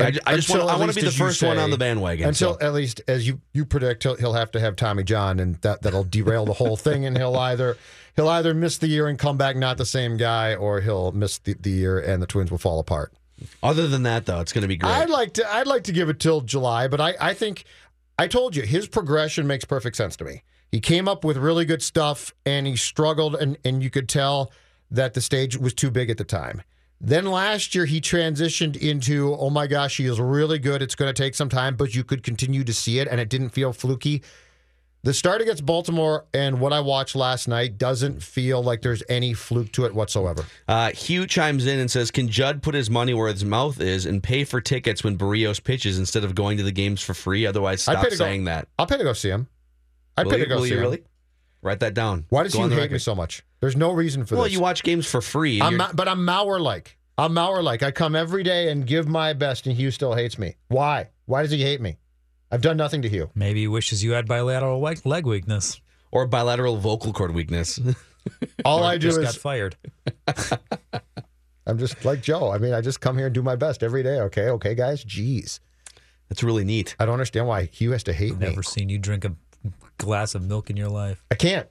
I 0.00 0.10
ju- 0.10 0.20
I 0.26 0.36
just 0.36 0.50
want- 0.50 0.62
I 0.62 0.76
wanna 0.76 0.92
be 0.92 1.02
the 1.02 1.10
first 1.10 1.42
one 1.42 1.58
on 1.58 1.70
the 1.70 1.78
bandwagon, 1.78 2.28
Until 2.28 2.58
so. 2.58 2.66
at 2.66 2.72
least 2.74 3.00
as 3.08 3.26
you 3.26 3.40
you 3.52 3.64
predict, 3.64 4.02
he'll, 4.02 4.16
he'll 4.16 4.32
have 4.34 4.50
to 4.52 4.60
have 4.60 4.76
Tommy 4.76 5.02
John, 5.04 5.38
and 5.40 5.56
that 5.62 5.82
that'll 5.82 6.04
derail 6.04 6.44
the 6.46 6.52
whole 6.54 6.76
thing, 6.76 7.04
and 7.06 7.16
he'll 7.16 7.36
either 7.36 7.76
he'll 8.16 8.28
either 8.28 8.54
miss 8.54 8.78
the 8.78 8.86
year 8.88 9.06
and 9.08 9.18
come 9.18 9.36
back 9.36 9.56
not 9.56 9.76
the 9.78 9.86
same 9.86 10.16
guy, 10.16 10.54
or 10.54 10.80
he'll 10.80 11.12
miss 11.12 11.38
the, 11.38 11.54
the 11.54 11.70
year 11.70 11.98
and 11.98 12.22
the 12.22 12.26
Twins 12.26 12.50
will 12.50 12.58
fall 12.58 12.78
apart. 12.80 13.12
Other 13.62 13.88
than 13.88 14.02
that, 14.02 14.26
though, 14.26 14.40
it's 14.40 14.52
going 14.52 14.62
to 14.62 14.68
be 14.68 14.76
great. 14.76 14.90
I'd 14.92 15.08
like 15.10 15.32
to 15.34 15.54
I'd 15.54 15.66
like 15.66 15.84
to 15.84 15.92
give 15.92 16.08
it 16.08 16.20
till 16.20 16.40
July, 16.42 16.88
but 16.88 17.00
I, 17.00 17.14
I 17.20 17.34
think 17.34 17.64
I 18.18 18.26
told 18.26 18.54
you 18.54 18.62
his 18.62 18.86
progression 18.88 19.46
makes 19.46 19.64
perfect 19.64 19.96
sense 19.96 20.16
to 20.16 20.24
me. 20.24 20.42
He 20.70 20.78
came 20.80 21.08
up 21.08 21.24
with 21.24 21.36
really 21.38 21.64
good 21.64 21.82
stuff 21.82 22.32
and 22.46 22.66
he 22.66 22.76
struggled 22.76 23.34
and, 23.34 23.56
and 23.64 23.82
you 23.82 23.90
could 23.90 24.08
tell 24.08 24.52
that 24.90 25.14
the 25.14 25.20
stage 25.20 25.56
was 25.56 25.72
too 25.74 25.90
big 25.90 26.10
at 26.10 26.18
the 26.18 26.24
time. 26.24 26.62
Then 27.00 27.24
last 27.26 27.74
year 27.74 27.86
he 27.86 28.00
transitioned 28.00 28.76
into, 28.76 29.34
oh 29.34 29.48
my 29.50 29.66
gosh, 29.66 29.96
he 29.96 30.04
is 30.06 30.20
really 30.20 30.58
good. 30.58 30.82
It's 30.82 30.94
going 30.94 31.12
to 31.12 31.22
take 31.22 31.34
some 31.34 31.48
time, 31.48 31.74
but 31.76 31.94
you 31.94 32.04
could 32.04 32.22
continue 32.22 32.62
to 32.64 32.74
see 32.74 32.98
it 32.98 33.08
and 33.08 33.18
it 33.18 33.30
didn't 33.30 33.50
feel 33.50 33.72
fluky. 33.72 34.22
The 35.02 35.14
start 35.14 35.40
against 35.40 35.64
Baltimore 35.64 36.26
and 36.34 36.60
what 36.60 36.74
I 36.74 36.80
watched 36.80 37.16
last 37.16 37.48
night 37.48 37.78
doesn't 37.78 38.22
feel 38.22 38.62
like 38.62 38.82
there's 38.82 39.02
any 39.08 39.32
fluke 39.32 39.72
to 39.72 39.86
it 39.86 39.94
whatsoever. 39.94 40.44
Uh, 40.68 40.90
Hugh 40.90 41.26
chimes 41.26 41.64
in 41.64 41.78
and 41.78 41.90
says, 41.90 42.10
"Can 42.10 42.28
Judd 42.28 42.62
put 42.62 42.74
his 42.74 42.90
money 42.90 43.14
where 43.14 43.32
his 43.32 43.42
mouth 43.42 43.80
is 43.80 44.04
and 44.04 44.22
pay 44.22 44.44
for 44.44 44.60
tickets 44.60 45.02
when 45.02 45.16
Berrios 45.16 45.64
pitches 45.64 45.98
instead 45.98 46.22
of 46.22 46.34
going 46.34 46.58
to 46.58 46.62
the 46.62 46.70
games 46.70 47.00
for 47.00 47.14
free? 47.14 47.46
Otherwise, 47.46 47.80
stop 47.80 48.02
pay 48.04 48.10
to 48.10 48.16
go- 48.16 48.24
saying 48.26 48.44
that." 48.44 48.68
I'll 48.78 48.84
pay 48.84 48.98
to 48.98 49.04
go 49.04 49.14
see 49.14 49.30
him. 49.30 49.48
I'd 50.18 50.26
Will 50.26 50.32
pay 50.32 50.38
you- 50.40 50.44
to 50.44 50.48
go 50.50 50.62
see 50.64 50.68
you 50.68 50.76
him. 50.76 50.80
really? 50.82 51.02
Write 51.62 51.80
that 51.80 51.94
down. 51.94 52.24
Why 52.30 52.42
does 52.42 52.52
Go 52.52 52.58
Hugh 52.60 52.64
on 52.64 52.70
the 52.70 52.76
hate 52.76 52.82
record. 52.82 52.94
me 52.94 52.98
so 53.00 53.14
much? 53.14 53.42
There's 53.60 53.76
no 53.76 53.92
reason 53.92 54.24
for 54.24 54.34
Well, 54.36 54.44
this. 54.44 54.50
Well, 54.52 54.58
you 54.58 54.60
watch 54.60 54.82
games 54.82 55.06
for 55.06 55.20
free. 55.20 55.60
I'm 55.60 55.72
you're- 55.72 55.78
Ma- 55.78 55.92
but 55.94 56.08
I'm 56.08 56.20
Mauer 56.26 56.60
like. 56.60 56.96
I'm 57.18 57.32
Mauer 57.34 57.62
like. 57.62 57.82
I 57.82 57.90
come 57.90 58.16
every 58.16 58.42
day 58.42 58.70
and 58.70 58.86
give 58.86 59.06
my 59.06 59.34
best, 59.34 59.66
and 59.66 59.76
Hugh 59.76 59.90
still 59.90 60.14
hates 60.14 60.38
me. 60.38 60.56
Why? 60.68 61.10
Why 61.26 61.42
does 61.42 61.50
he 61.50 61.62
hate 61.62 61.80
me? 61.82 61.98
I've 62.50 62.62
done 62.62 62.76
nothing 62.78 63.02
to 63.02 63.08
Hugh. 63.08 63.30
Maybe 63.34 63.60
he 63.60 63.68
wishes 63.68 64.02
you 64.02 64.12
had 64.12 64.26
bilateral 64.26 64.80
leg, 64.80 65.04
leg 65.04 65.26
weakness. 65.26 65.80
or 66.10 66.26
bilateral 66.26 66.78
vocal 66.78 67.12
cord 67.12 67.32
weakness. 67.34 67.78
All 68.64 68.82
I 68.82 68.96
do 68.96 69.08
just 69.08 69.18
is 69.18 69.24
got 69.24 69.34
fired. 69.36 69.76
I'm 71.66 71.78
just 71.78 72.04
like 72.04 72.22
Joe. 72.22 72.50
I 72.50 72.58
mean, 72.58 72.72
I 72.72 72.80
just 72.80 73.00
come 73.00 73.16
here 73.16 73.26
and 73.26 73.34
do 73.34 73.42
my 73.42 73.54
best 73.56 73.82
every 73.82 74.02
day. 74.02 74.18
Okay, 74.22 74.48
okay, 74.50 74.74
guys. 74.74 75.04
Jeez, 75.04 75.60
That's 76.28 76.42
really 76.42 76.64
neat. 76.64 76.96
I 76.98 77.04
don't 77.04 77.12
understand 77.14 77.46
why 77.46 77.66
Hugh 77.66 77.92
has 77.92 78.02
to 78.04 78.12
hate 78.12 78.36
me. 78.38 78.46
Never 78.48 78.62
seen 78.62 78.88
you 78.88 78.98
drink 78.98 79.24
a 79.24 79.34
glass 79.98 80.34
of 80.34 80.42
milk 80.42 80.70
in 80.70 80.76
your 80.76 80.88
life. 80.88 81.24
I 81.30 81.34
can't. 81.34 81.68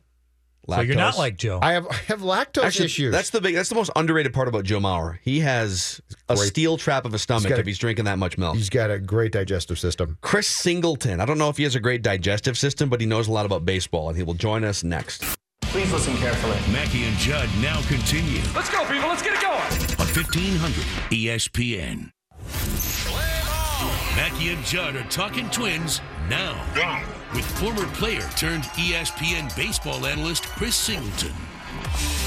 So 0.69 0.81
you're 0.81 0.95
not 0.95 1.17
like 1.17 1.35
Joe. 1.35 1.57
I 1.63 1.73
have 1.73 1.87
I 1.87 1.95
have 1.95 2.21
lactose 2.21 2.63
Actually, 2.63 2.85
issues. 2.85 3.11
That's 3.11 3.31
the 3.31 3.41
big. 3.41 3.55
That's 3.55 3.69
the 3.69 3.75
most 3.75 3.89
underrated 3.95 4.33
part 4.33 4.47
about 4.47 4.65
Joe 4.65 4.79
Mauer. 4.79 5.17
He 5.23 5.39
has 5.39 5.99
a 6.27 6.37
steel 6.37 6.77
trap 6.77 7.05
of 7.05 7.13
a 7.15 7.17
stomach 7.17 7.49
got 7.49 7.57
a- 7.57 7.61
if 7.61 7.65
he's 7.65 7.79
drinking 7.79 8.05
that 8.05 8.19
much 8.19 8.37
milk. 8.37 8.55
He's 8.55 8.69
got 8.69 8.91
a 8.91 8.99
great 8.99 9.31
digestive 9.31 9.79
system. 9.79 10.19
Chris 10.21 10.47
Singleton. 10.47 11.21
I 11.21 11.25
don't 11.25 11.39
know 11.39 11.49
if 11.49 11.57
he 11.57 11.63
has 11.63 11.73
a 11.73 11.79
great 11.79 12.03
digestive 12.03 12.55
system, 12.55 12.87
but 12.87 13.01
he 13.01 13.07
knows 13.07 13.27
a 13.27 13.31
lot 13.31 13.47
about 13.47 13.65
baseball, 13.65 14.09
and 14.09 14.17
he 14.17 14.21
will 14.23 14.35
join 14.35 14.63
us 14.63 14.83
next. 14.83 15.23
Please 15.61 15.91
listen 15.91 16.15
carefully. 16.17 16.57
Mackey 16.71 17.03
and 17.05 17.17
Judd 17.17 17.49
now 17.61 17.81
continue 17.87 18.41
Let's 18.55 18.69
go, 18.69 18.85
people. 18.85 19.09
Let's 19.09 19.21
get 19.23 19.33
it 19.33 19.41
going. 19.41 19.53
on 19.99 20.07
1500 20.13 20.83
ESPN. 21.11 22.11
Mackey 24.15 24.49
and 24.53 24.63
Judd 24.65 24.95
are 24.95 25.03
talking 25.09 25.49
twins 25.49 26.01
now. 26.29 26.63
With 27.33 27.45
former 27.59 27.85
player 27.93 28.27
turned 28.37 28.63
ESPN 28.75 29.55
baseball 29.55 30.05
analyst 30.05 30.45
Chris 30.47 30.75
Singleton. 30.75 31.33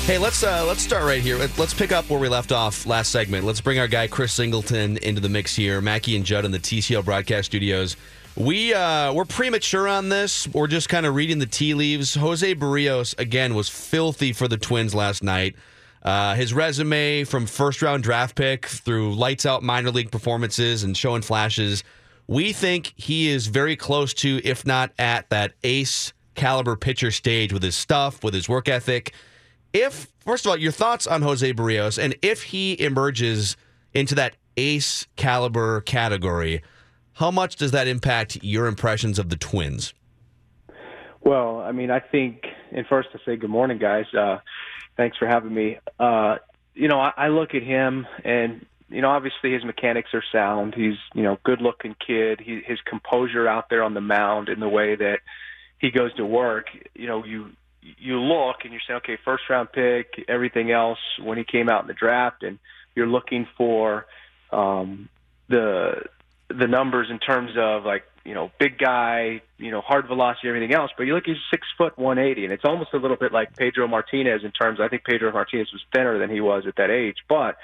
Hey, 0.04 0.18
let's 0.18 0.42
uh, 0.44 0.64
let's 0.66 0.82
start 0.82 1.04
right 1.04 1.20
here. 1.20 1.36
Let- 1.38 1.58
Let's 1.58 1.74
pick 1.74 1.90
up 1.92 2.08
where 2.08 2.20
we 2.20 2.28
left 2.28 2.52
off 2.52 2.86
last 2.86 3.10
segment. 3.10 3.44
Let's 3.44 3.60
bring 3.60 3.78
our 3.78 3.88
guy 3.88 4.06
Chris 4.06 4.32
Singleton 4.32 4.96
into 4.98 5.20
the 5.20 5.28
mix 5.28 5.54
here. 5.56 5.80
Mackey 5.80 6.14
and 6.16 6.24
Judd 6.24 6.44
in 6.44 6.50
the 6.52 6.58
TCL 6.58 7.04
broadcast 7.04 7.46
studios. 7.46 7.96
We 8.36 8.72
uh, 8.74 9.12
we're 9.12 9.24
premature 9.24 9.88
on 9.88 10.08
this. 10.08 10.46
We're 10.48 10.68
just 10.68 10.88
kind 10.88 11.04
of 11.04 11.14
reading 11.16 11.38
the 11.38 11.46
tea 11.46 11.74
leaves. 11.74 12.14
Jose 12.14 12.54
Berrios 12.54 13.18
again 13.18 13.54
was 13.54 13.68
filthy 13.68 14.32
for 14.32 14.46
the 14.48 14.56
Twins 14.56 14.94
last 14.94 15.22
night. 15.22 15.56
Uh, 16.02 16.34
his 16.34 16.52
resume 16.54 17.24
from 17.24 17.46
first 17.46 17.82
round 17.82 18.02
draft 18.02 18.34
pick 18.36 18.66
through 18.66 19.14
lights 19.14 19.46
out 19.46 19.62
minor 19.62 19.90
league 19.90 20.10
performances 20.10 20.82
and 20.84 20.96
showing 20.96 21.22
flashes. 21.22 21.82
We 22.26 22.52
think 22.52 22.94
he 22.96 23.28
is 23.28 23.48
very 23.48 23.76
close 23.76 24.14
to, 24.14 24.40
if 24.44 24.66
not 24.66 24.92
at, 24.98 25.28
that 25.30 25.52
ace 25.64 26.12
caliber 26.34 26.76
pitcher 26.76 27.10
stage 27.10 27.52
with 27.52 27.62
his 27.62 27.76
stuff, 27.76 28.24
with 28.24 28.34
his 28.34 28.48
work 28.48 28.68
ethic. 28.68 29.12
If, 29.72 30.12
first 30.20 30.46
of 30.46 30.50
all, 30.50 30.56
your 30.56 30.72
thoughts 30.72 31.06
on 31.06 31.22
Jose 31.22 31.52
Berrios, 31.52 32.02
and 32.02 32.14
if 32.22 32.42
he 32.42 32.80
emerges 32.80 33.56
into 33.94 34.14
that 34.14 34.36
ace 34.56 35.06
caliber 35.16 35.80
category, 35.82 36.62
how 37.14 37.30
much 37.30 37.56
does 37.56 37.72
that 37.72 37.88
impact 37.88 38.38
your 38.42 38.66
impressions 38.66 39.18
of 39.18 39.28
the 39.28 39.36
Twins? 39.36 39.92
Well, 41.20 41.60
I 41.60 41.72
mean, 41.72 41.90
I 41.90 42.00
think, 42.00 42.44
and 42.72 42.86
first 42.86 43.12
to 43.12 43.18
say 43.24 43.36
good 43.36 43.50
morning, 43.50 43.78
guys. 43.78 44.06
Uh, 44.12 44.38
thanks 44.96 45.16
for 45.16 45.26
having 45.26 45.54
me. 45.54 45.78
Uh, 45.98 46.36
you 46.74 46.88
know, 46.88 46.98
I, 46.98 47.12
I 47.16 47.28
look 47.28 47.54
at 47.54 47.62
him, 47.62 48.06
and 48.24 48.66
you 48.92 49.00
know, 49.00 49.10
obviously 49.10 49.52
his 49.52 49.64
mechanics 49.64 50.10
are 50.14 50.22
sound. 50.30 50.74
He's 50.74 50.96
you 51.14 51.22
know, 51.22 51.38
good-looking 51.44 51.96
kid. 52.06 52.40
He, 52.40 52.60
his 52.64 52.78
composure 52.84 53.48
out 53.48 53.70
there 53.70 53.82
on 53.82 53.94
the 53.94 54.00
mound, 54.00 54.48
and 54.48 54.60
the 54.60 54.68
way 54.68 54.94
that 54.94 55.20
he 55.78 55.90
goes 55.90 56.14
to 56.14 56.26
work. 56.26 56.66
You 56.94 57.06
know, 57.06 57.24
you 57.24 57.50
you 57.80 58.20
look 58.20 58.56
and 58.64 58.72
you 58.72 58.78
say, 58.86 58.94
okay, 58.94 59.18
first 59.24 59.44
round 59.50 59.72
pick, 59.72 60.24
everything 60.28 60.70
else 60.70 60.98
when 61.22 61.38
he 61.38 61.44
came 61.44 61.68
out 61.68 61.82
in 61.82 61.88
the 61.88 61.94
draft, 61.94 62.42
and 62.42 62.58
you're 62.94 63.08
looking 63.08 63.46
for 63.56 64.06
um, 64.52 65.08
the 65.48 66.02
the 66.48 66.66
numbers 66.66 67.08
in 67.10 67.18
terms 67.18 67.52
of 67.56 67.84
like 67.84 68.04
you 68.24 68.34
know 68.34 68.50
big 68.58 68.78
guy, 68.78 69.42
you 69.58 69.70
know 69.70 69.80
hard 69.80 70.06
velocity, 70.06 70.48
everything 70.48 70.74
else. 70.74 70.90
But 70.96 71.04
you 71.04 71.14
look, 71.14 71.24
he's 71.26 71.36
six 71.50 71.66
foot 71.76 71.98
one 71.98 72.18
eighty, 72.18 72.44
and 72.44 72.52
it's 72.52 72.64
almost 72.64 72.90
a 72.92 72.98
little 72.98 73.16
bit 73.16 73.32
like 73.32 73.56
Pedro 73.56 73.88
Martinez 73.88 74.44
in 74.44 74.52
terms. 74.52 74.78
I 74.80 74.88
think 74.88 75.04
Pedro 75.04 75.32
Martinez 75.32 75.68
was 75.72 75.82
thinner 75.92 76.18
than 76.18 76.30
he 76.30 76.40
was 76.40 76.64
at 76.66 76.76
that 76.76 76.90
age, 76.90 77.16
but 77.28 77.56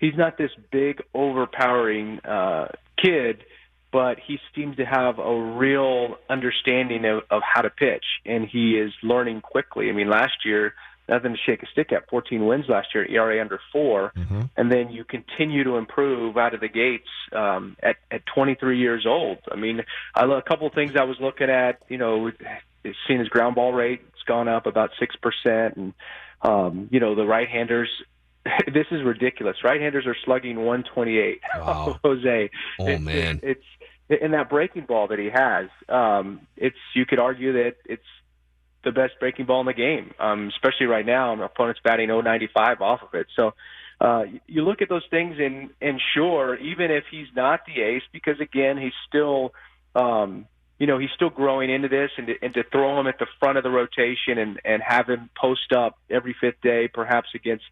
he's 0.00 0.16
not 0.16 0.36
this 0.36 0.50
big 0.72 1.02
overpowering 1.14 2.18
uh, 2.20 2.68
kid. 3.00 3.44
But 3.92 4.18
he 4.24 4.38
seems 4.54 4.76
to 4.76 4.84
have 4.84 5.18
a 5.18 5.34
real 5.34 6.16
understanding 6.28 7.04
of, 7.04 7.22
of 7.28 7.42
how 7.42 7.62
to 7.62 7.70
pitch, 7.70 8.04
and 8.24 8.46
he 8.46 8.78
is 8.78 8.92
learning 9.02 9.40
quickly. 9.40 9.88
I 9.88 9.92
mean, 9.92 10.08
last 10.08 10.44
year, 10.44 10.74
nothing 11.08 11.32
to 11.32 11.38
shake 11.44 11.64
a 11.64 11.66
stick 11.66 11.90
at. 11.90 12.08
14 12.08 12.46
wins 12.46 12.66
last 12.68 12.94
year, 12.94 13.04
ERA 13.04 13.40
under 13.40 13.58
4 13.72 14.12
and 14.56 14.70
then 14.70 14.90
you 14.90 15.02
continue 15.02 15.64
to 15.64 15.74
improve 15.76 16.36
out 16.36 16.54
of 16.54 16.60
the 16.60 16.68
gates 16.68 17.08
um, 17.32 17.76
at 17.82 17.96
at 18.12 18.22
23 18.32 18.78
years 18.78 19.06
old. 19.08 19.38
I 19.50 19.56
mean, 19.56 19.82
I, 20.14 20.22
a 20.24 20.42
couple 20.42 20.68
of 20.68 20.72
things 20.72 20.92
I 20.94 21.02
was 21.02 21.16
looking 21.20 21.50
at. 21.50 21.82
You 21.88 21.98
know, 21.98 22.30
seeing 23.08 23.18
his 23.18 23.28
ground 23.28 23.56
ball 23.56 23.72
rate, 23.72 24.02
it's 24.12 24.22
gone 24.22 24.46
up 24.46 24.66
about 24.66 24.90
six 25.00 25.16
percent, 25.16 25.76
and 25.76 25.94
Um, 26.42 26.88
you 26.90 27.00
know, 27.00 27.14
the 27.14 27.26
right-handers. 27.26 27.90
this 28.72 28.86
is 28.90 29.02
ridiculous. 29.02 29.56
Right-handers 29.64 30.06
are 30.06 30.16
slugging 30.24 30.56
128. 30.56 31.40
Wow. 31.58 31.98
Jose. 32.04 32.50
Oh, 32.78 32.86
It- 32.86 33.00
man. 33.00 33.40
it- 33.42 33.62
it's 34.08 34.22
in 34.22 34.32
that 34.32 34.50
breaking 34.50 34.86
ball 34.86 35.06
that 35.08 35.18
he 35.20 35.30
has. 35.32 35.68
Um, 35.88 36.40
it's 36.56 36.76
you 36.96 37.06
could 37.06 37.20
argue 37.20 37.52
that 37.52 37.76
it's 37.84 38.02
the 38.82 38.90
best 38.90 39.12
breaking 39.20 39.46
ball 39.46 39.60
in 39.60 39.66
the 39.66 39.72
game, 39.72 40.12
um, 40.18 40.48
especially 40.48 40.86
right 40.86 41.06
now. 41.06 41.32
My 41.36 41.44
opponent's 41.46 41.80
batting 41.84 42.08
095 42.08 42.80
off 42.80 43.02
of 43.02 43.14
it. 43.14 43.28
So 43.36 43.54
uh, 44.00 44.24
you 44.48 44.64
look 44.64 44.82
at 44.82 44.88
those 44.88 45.04
things, 45.10 45.36
and 45.38 45.70
and 45.80 46.00
sure, 46.14 46.56
even 46.56 46.90
if 46.90 47.04
he's 47.10 47.28
not 47.36 47.60
the 47.66 47.82
ace, 47.82 48.02
because 48.12 48.40
again, 48.40 48.78
he's 48.78 48.94
still, 49.06 49.52
um, 49.94 50.46
you 50.80 50.88
know, 50.88 50.98
he's 50.98 51.10
still 51.14 51.30
growing 51.30 51.70
into 51.70 51.86
this, 51.88 52.10
and 52.16 52.26
to, 52.28 52.34
and 52.42 52.52
to 52.54 52.64
throw 52.64 52.98
him 52.98 53.06
at 53.06 53.18
the 53.20 53.26
front 53.38 53.58
of 53.58 53.62
the 53.64 53.70
rotation 53.70 54.38
and 54.38 54.60
and 54.64 54.82
have 54.84 55.06
him 55.08 55.30
post 55.40 55.72
up 55.72 55.98
every 56.10 56.34
fifth 56.40 56.60
day, 56.62 56.88
perhaps 56.88 57.28
against. 57.34 57.64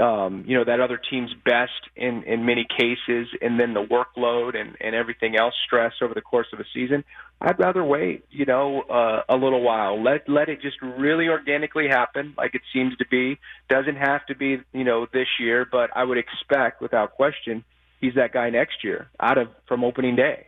Um, 0.00 0.44
you 0.46 0.56
know 0.56 0.64
that 0.64 0.78
other 0.78 0.98
team's 1.10 1.32
best 1.44 1.72
in 1.96 2.22
in 2.22 2.44
many 2.44 2.64
cases, 2.64 3.26
and 3.42 3.58
then 3.58 3.74
the 3.74 3.82
workload 3.82 4.56
and 4.56 4.76
and 4.80 4.94
everything 4.94 5.36
else 5.36 5.54
stress 5.66 5.94
over 6.00 6.14
the 6.14 6.20
course 6.20 6.46
of 6.52 6.60
a 6.60 6.64
season. 6.72 7.04
I'd 7.40 7.58
rather 7.58 7.82
wait, 7.82 8.24
you 8.30 8.44
know, 8.44 8.82
uh, 8.82 9.22
a 9.28 9.34
little 9.34 9.62
while. 9.62 10.00
Let 10.00 10.28
let 10.28 10.48
it 10.48 10.60
just 10.62 10.80
really 10.80 11.28
organically 11.28 11.88
happen, 11.88 12.34
like 12.36 12.54
it 12.54 12.62
seems 12.72 12.96
to 12.98 13.06
be. 13.10 13.38
Doesn't 13.68 13.96
have 13.96 14.24
to 14.26 14.36
be, 14.36 14.60
you 14.72 14.84
know, 14.84 15.06
this 15.12 15.28
year, 15.40 15.66
but 15.70 15.90
I 15.96 16.04
would 16.04 16.18
expect, 16.18 16.80
without 16.80 17.12
question, 17.12 17.64
he's 18.00 18.14
that 18.14 18.32
guy 18.32 18.50
next 18.50 18.84
year, 18.84 19.08
out 19.18 19.38
of 19.38 19.48
from 19.66 19.82
opening 19.82 20.14
day. 20.14 20.46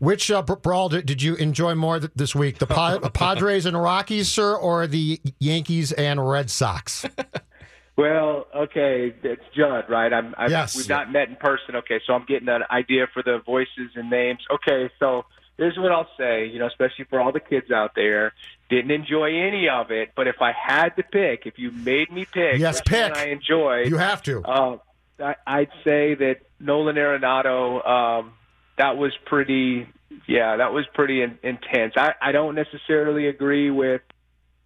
Which 0.00 0.30
uh, 0.30 0.42
br- 0.42 0.54
brawl 0.54 0.88
did, 0.88 1.06
did 1.06 1.22
you 1.22 1.34
enjoy 1.36 1.74
more 1.74 2.00
th- 2.00 2.12
this 2.14 2.34
week? 2.34 2.58
The 2.58 2.66
pa- 2.66 2.98
Padres 3.14 3.66
and 3.66 3.80
Rockies, 3.80 4.28
sir, 4.28 4.54
or 4.54 4.86
the 4.86 5.20
Yankees 5.38 5.92
and 5.92 6.28
Red 6.28 6.50
Sox? 6.50 7.06
Well, 7.96 8.46
okay, 8.56 9.14
it's 9.22 9.42
Judd, 9.54 9.84
right? 9.90 10.12
I'm, 10.12 10.34
I'm 10.38 10.50
Yes. 10.50 10.74
we've 10.76 10.88
not 10.88 11.12
met 11.12 11.28
in 11.28 11.36
person. 11.36 11.76
Okay, 11.76 12.00
so 12.06 12.14
I'm 12.14 12.24
getting 12.24 12.48
an 12.48 12.62
idea 12.70 13.06
for 13.12 13.22
the 13.22 13.38
voices 13.44 13.90
and 13.94 14.08
names. 14.08 14.40
Okay, 14.50 14.90
so 14.98 15.26
here's 15.58 15.76
what 15.76 15.92
I'll 15.92 16.08
say, 16.18 16.46
you 16.46 16.58
know, 16.58 16.66
especially 16.66 17.04
for 17.04 17.20
all 17.20 17.32
the 17.32 17.40
kids 17.40 17.70
out 17.70 17.94
there, 17.94 18.32
didn't 18.70 18.90
enjoy 18.90 19.34
any 19.38 19.68
of 19.68 19.90
it, 19.90 20.12
but 20.16 20.26
if 20.26 20.36
I 20.40 20.52
had 20.52 20.96
to 20.96 21.02
pick, 21.02 21.42
if 21.44 21.58
you 21.58 21.70
made 21.70 22.10
me 22.10 22.24
pick, 22.24 22.58
Yes, 22.58 22.80
pick. 22.80 23.14
I 23.14 23.26
enjoyed. 23.26 23.88
You 23.88 23.98
have 23.98 24.22
to. 24.22 24.42
Uh, 24.42 24.78
I, 25.20 25.34
I'd 25.46 25.70
say 25.84 26.14
that 26.14 26.36
Nolan 26.58 26.96
Arenado, 26.96 27.86
um, 27.86 28.32
that 28.78 28.96
was 28.96 29.12
pretty, 29.26 29.86
yeah, 30.26 30.56
that 30.56 30.72
was 30.72 30.86
pretty 30.94 31.20
in, 31.20 31.38
intense. 31.42 31.92
I, 31.96 32.14
I 32.22 32.32
don't 32.32 32.54
necessarily 32.54 33.28
agree 33.28 33.70
with 33.70 34.00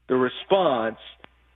the 0.07 0.15
response, 0.15 0.99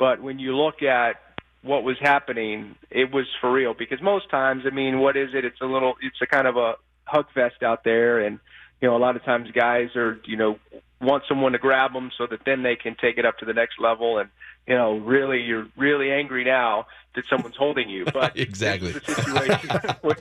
but 0.01 0.21
when 0.21 0.41
you 0.41 0.57
look 0.57 0.83
at 0.83 1.17
what 1.63 1.85
was 1.85 1.97
happening, 2.01 2.75
it 2.91 3.13
was 3.13 3.27
for 3.41 3.53
real. 3.53 3.75
Because 3.75 4.01
most 4.03 4.31
times, 4.31 4.65
I 4.67 4.71
mean, 4.75 4.99
what 5.01 5.17
is 5.17 5.31
it? 5.35 5.45
It's 5.45 5.61
a 5.61 5.67
little, 5.67 5.95
it's 6.03 6.21
a 6.23 6.27
kind 6.27 6.47
of 6.47 6.57
a 6.57 6.75
hug 7.05 7.27
fest 7.35 7.63
out 7.63 7.85
there, 7.85 8.21
and 8.21 8.39
you 8.81 8.89
know, 8.89 8.97
a 8.97 8.99
lot 8.99 9.17
of 9.17 9.25
times 9.25 9.51
guys 9.51 9.95
are, 9.95 10.19
you 10.25 10.37
know, 10.37 10.59
want 11.01 11.25
someone 11.29 11.53
to 11.53 11.59
grab 11.59 11.93
them 11.93 12.11
so 12.17 12.27
that 12.27 12.41
then 12.47 12.63
they 12.63 12.77
can 12.77 12.97
take 13.01 13.19
it 13.19 13.27
up 13.27 13.39
to 13.39 13.45
the 13.45 13.53
next 13.53 13.79
level. 13.79 14.19
And 14.19 14.31
you 14.67 14.75
know, 14.75 14.99
really, 14.99 15.43
you're 15.43 15.67
really 15.77 16.11
angry 16.13 16.45
now 16.45 16.87
that 17.15 17.25
someone's 17.29 17.57
holding 17.57 17.89
you. 17.91 18.05
But 18.13 18.39
Exactly. 18.39 18.93
this 18.93 19.03
is 19.09 19.19
a 19.19 19.23
situation 19.23 19.71
where 20.01 20.17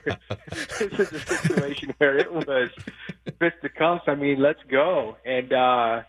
this 0.50 0.82
is 0.82 1.14
a 1.14 1.20
situation 1.20 1.94
where 2.00 2.18
it 2.18 2.32
was 2.34 2.70
fisticuffs. 3.40 4.06
I 4.08 4.16
mean, 4.16 4.42
let's 4.42 4.64
go. 4.70 5.18
And 5.26 5.54
uh, 5.54 6.02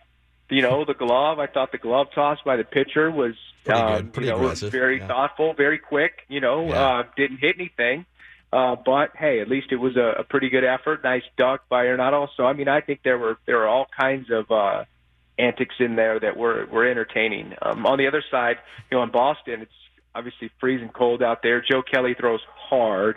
you 0.51 0.61
know, 0.61 0.85
the 0.85 0.93
glove. 0.93 1.39
I 1.39 1.47
thought 1.47 1.71
the 1.71 1.77
glove 1.79 2.07
toss 2.13 2.37
by 2.45 2.57
the 2.57 2.63
pitcher 2.63 3.09
was 3.09 3.33
Pretty 3.63 3.79
good. 3.79 3.89
um, 4.01 4.07
Pretty 4.09 4.27
you 4.27 4.33
know, 4.33 4.39
aggressive. 4.39 4.71
very 4.71 4.97
Yeah. 4.99 5.07
thoughtful, 5.07 5.53
very 5.53 5.77
quick. 5.79 6.25
You 6.27 6.41
know, 6.41 6.67
Yeah. 6.67 6.81
uh, 6.99 7.03
didn't 7.17 7.37
hit 7.37 7.55
anything. 7.57 8.05
Uh, 8.53 8.75
but 8.75 9.11
hey, 9.15 9.39
at 9.39 9.47
least 9.47 9.67
it 9.71 9.77
was 9.77 9.95
a, 9.95 10.15
a 10.19 10.23
pretty 10.25 10.49
good 10.49 10.63
effort. 10.65 11.03
Nice 11.03 11.23
duck 11.37 11.69
by 11.69 11.85
Arenado. 11.85 12.27
So 12.35 12.45
I 12.45 12.53
mean, 12.53 12.67
I 12.67 12.81
think 12.81 13.01
there 13.03 13.17
were 13.17 13.37
there 13.45 13.57
were 13.57 13.67
all 13.67 13.87
kinds 13.97 14.29
of 14.29 14.51
uh, 14.51 14.83
antics 15.39 15.75
in 15.79 15.95
there 15.95 16.19
that 16.19 16.35
were 16.37 16.65
were 16.65 16.85
entertaining. 16.85 17.53
Um, 17.61 17.85
on 17.85 17.97
the 17.97 18.07
other 18.07 18.23
side, 18.29 18.57
you 18.91 18.97
know, 18.97 19.03
in 19.03 19.09
Boston, 19.11 19.61
it's 19.61 19.71
obviously 20.13 20.51
freezing 20.59 20.89
cold 20.89 21.23
out 21.23 21.41
there. 21.43 21.61
Joe 21.61 21.81
Kelly 21.81 22.13
throws 22.13 22.41
hard, 22.69 23.15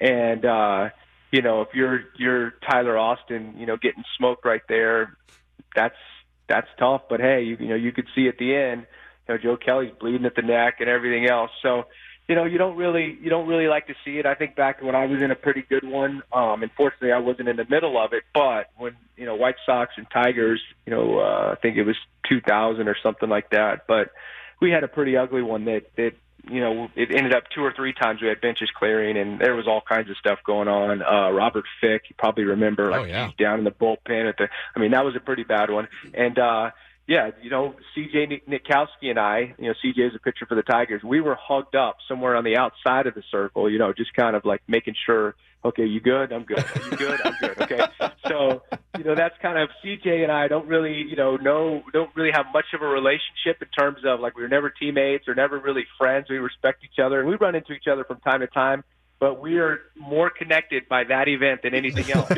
and 0.00 0.44
uh, 0.44 0.90
you 1.32 1.40
know, 1.40 1.62
if 1.62 1.68
you're 1.72 2.02
you're 2.18 2.50
Tyler 2.70 2.98
Austin, 2.98 3.54
you 3.56 3.64
know, 3.64 3.78
getting 3.78 4.04
smoked 4.18 4.44
right 4.44 4.62
there, 4.68 5.16
that's 5.74 5.96
that's 6.48 6.68
tough. 6.78 7.02
But 7.08 7.20
hey, 7.20 7.42
you, 7.42 7.56
you 7.58 7.68
know, 7.68 7.74
you 7.74 7.92
could 7.92 8.06
see 8.14 8.28
at 8.28 8.38
the 8.38 8.54
end, 8.54 8.86
you 9.28 9.34
know, 9.34 9.38
Joe 9.42 9.56
Kelly's 9.56 9.92
bleeding 9.98 10.26
at 10.26 10.36
the 10.36 10.42
neck 10.42 10.76
and 10.80 10.88
everything 10.88 11.28
else. 11.28 11.50
So, 11.62 11.84
you 12.28 12.34
know, 12.34 12.44
you 12.44 12.58
don't 12.58 12.76
really 12.76 13.18
you 13.20 13.28
don't 13.28 13.46
really 13.46 13.68
like 13.68 13.86
to 13.88 13.94
see 14.04 14.18
it. 14.18 14.26
I 14.26 14.34
think 14.34 14.56
back 14.56 14.82
when 14.82 14.94
I 14.94 15.06
was 15.06 15.20
in 15.22 15.30
a 15.30 15.36
pretty 15.36 15.62
good 15.68 15.84
one. 15.84 16.22
Um, 16.32 16.62
unfortunately, 16.62 17.12
I 17.12 17.18
wasn't 17.18 17.48
in 17.48 17.56
the 17.56 17.66
middle 17.68 18.02
of 18.02 18.12
it. 18.12 18.22
But 18.32 18.70
when 18.76 18.96
you 19.16 19.26
know 19.26 19.34
White 19.34 19.56
Sox 19.66 19.92
and 19.96 20.06
Tigers, 20.10 20.62
you 20.86 20.90
know, 20.90 21.18
uh, 21.18 21.52
I 21.52 21.56
think 21.60 21.76
it 21.76 21.84
was 21.84 21.96
2000 22.28 22.88
or 22.88 22.96
something 23.02 23.28
like 23.28 23.50
that. 23.50 23.82
But 23.86 24.10
we 24.60 24.70
had 24.70 24.84
a 24.84 24.88
pretty 24.88 25.16
ugly 25.16 25.42
one 25.42 25.66
that 25.66 25.82
that 25.96 26.12
you 26.50 26.60
know 26.60 26.88
it 26.94 27.10
ended 27.10 27.34
up 27.34 27.44
two 27.54 27.62
or 27.62 27.72
three 27.74 27.92
times 27.92 28.20
we 28.22 28.28
had 28.28 28.40
benches 28.40 28.70
clearing 28.76 29.16
and 29.16 29.40
there 29.40 29.54
was 29.54 29.66
all 29.66 29.80
kinds 29.86 30.10
of 30.10 30.16
stuff 30.16 30.38
going 30.44 30.68
on. 30.68 31.02
Uh, 31.02 31.30
Robert 31.30 31.64
Fick, 31.80 32.02
you 32.08 32.14
probably 32.18 32.44
remember, 32.44 32.90
like 32.90 33.00
Oh, 33.02 33.04
yeah. 33.04 33.30
down 33.38 33.58
in 33.58 33.64
the 33.64 33.70
bullpen 33.70 34.28
at 34.28 34.36
the. 34.38 34.48
I 34.76 34.78
mean, 34.80 34.90
that 34.92 35.04
was 35.04 35.16
a 35.16 35.20
pretty 35.20 35.44
bad 35.44 35.70
one. 35.70 35.88
And 36.12 36.38
uh, 36.38 36.70
yeah, 37.06 37.30
you 37.42 37.50
know, 37.50 37.74
CJ 37.96 38.28
Nik- 38.28 38.46
Nitkowski 38.46 39.10
and 39.10 39.18
I, 39.18 39.54
you 39.58 39.68
know, 39.68 39.74
CJ 39.84 40.08
is 40.08 40.14
a 40.14 40.18
pitcher 40.18 40.46
for 40.46 40.54
the 40.54 40.62
Tigers. 40.62 41.02
We 41.02 41.20
were 41.20 41.36
hugged 41.38 41.74
up 41.74 41.98
somewhere 42.08 42.34
on 42.34 42.44
the 42.44 42.56
outside 42.56 43.06
of 43.06 43.14
the 43.14 43.22
circle, 43.30 43.70
you 43.70 43.78
know, 43.78 43.92
just 43.92 44.14
kind 44.14 44.34
of 44.34 44.46
like 44.46 44.62
making 44.68 44.94
sure, 45.04 45.34
okay, 45.66 45.84
you 45.84 46.00
good? 46.00 46.32
I'm 46.32 46.44
good. 46.44 46.60
Are 46.60 46.90
you 46.90 46.96
good? 46.96 47.20
I'm 47.24 47.34
good. 47.40 47.60
Okay. 47.62 47.80
So, 48.26 48.62
you 48.96 49.04
know, 49.04 49.14
that's 49.14 49.34
kind 49.42 49.58
of 49.58 49.68
CJ 49.84 50.22
and 50.22 50.32
I 50.32 50.48
don't 50.48 50.66
really, 50.66 50.94
you 50.94 51.14
know, 51.14 51.36
know, 51.36 51.82
don't 51.92 52.08
really 52.16 52.30
have 52.32 52.46
much 52.54 52.64
of 52.72 52.80
a 52.80 52.86
relationship 52.86 53.60
in 53.60 53.68
terms 53.78 53.98
of 54.02 54.18
like 54.18 54.34
we 54.34 54.42
were 54.42 54.48
never 54.48 54.70
teammates 54.70 55.28
or 55.28 55.34
never 55.34 55.58
really 55.58 55.84
friends. 55.98 56.28
We 56.30 56.38
respect 56.38 56.82
each 56.84 56.98
other 56.98 57.20
and 57.20 57.28
we 57.28 57.36
run 57.36 57.54
into 57.54 57.74
each 57.74 57.86
other 57.86 58.04
from 58.04 58.20
time 58.20 58.40
to 58.40 58.46
time. 58.46 58.82
But 59.20 59.42
we 59.42 59.58
are 59.58 59.80
more 59.94 60.30
connected 60.30 60.88
by 60.88 61.04
that 61.04 61.28
event 61.28 61.60
than 61.62 61.74
anything 61.74 62.10
else. 62.10 62.30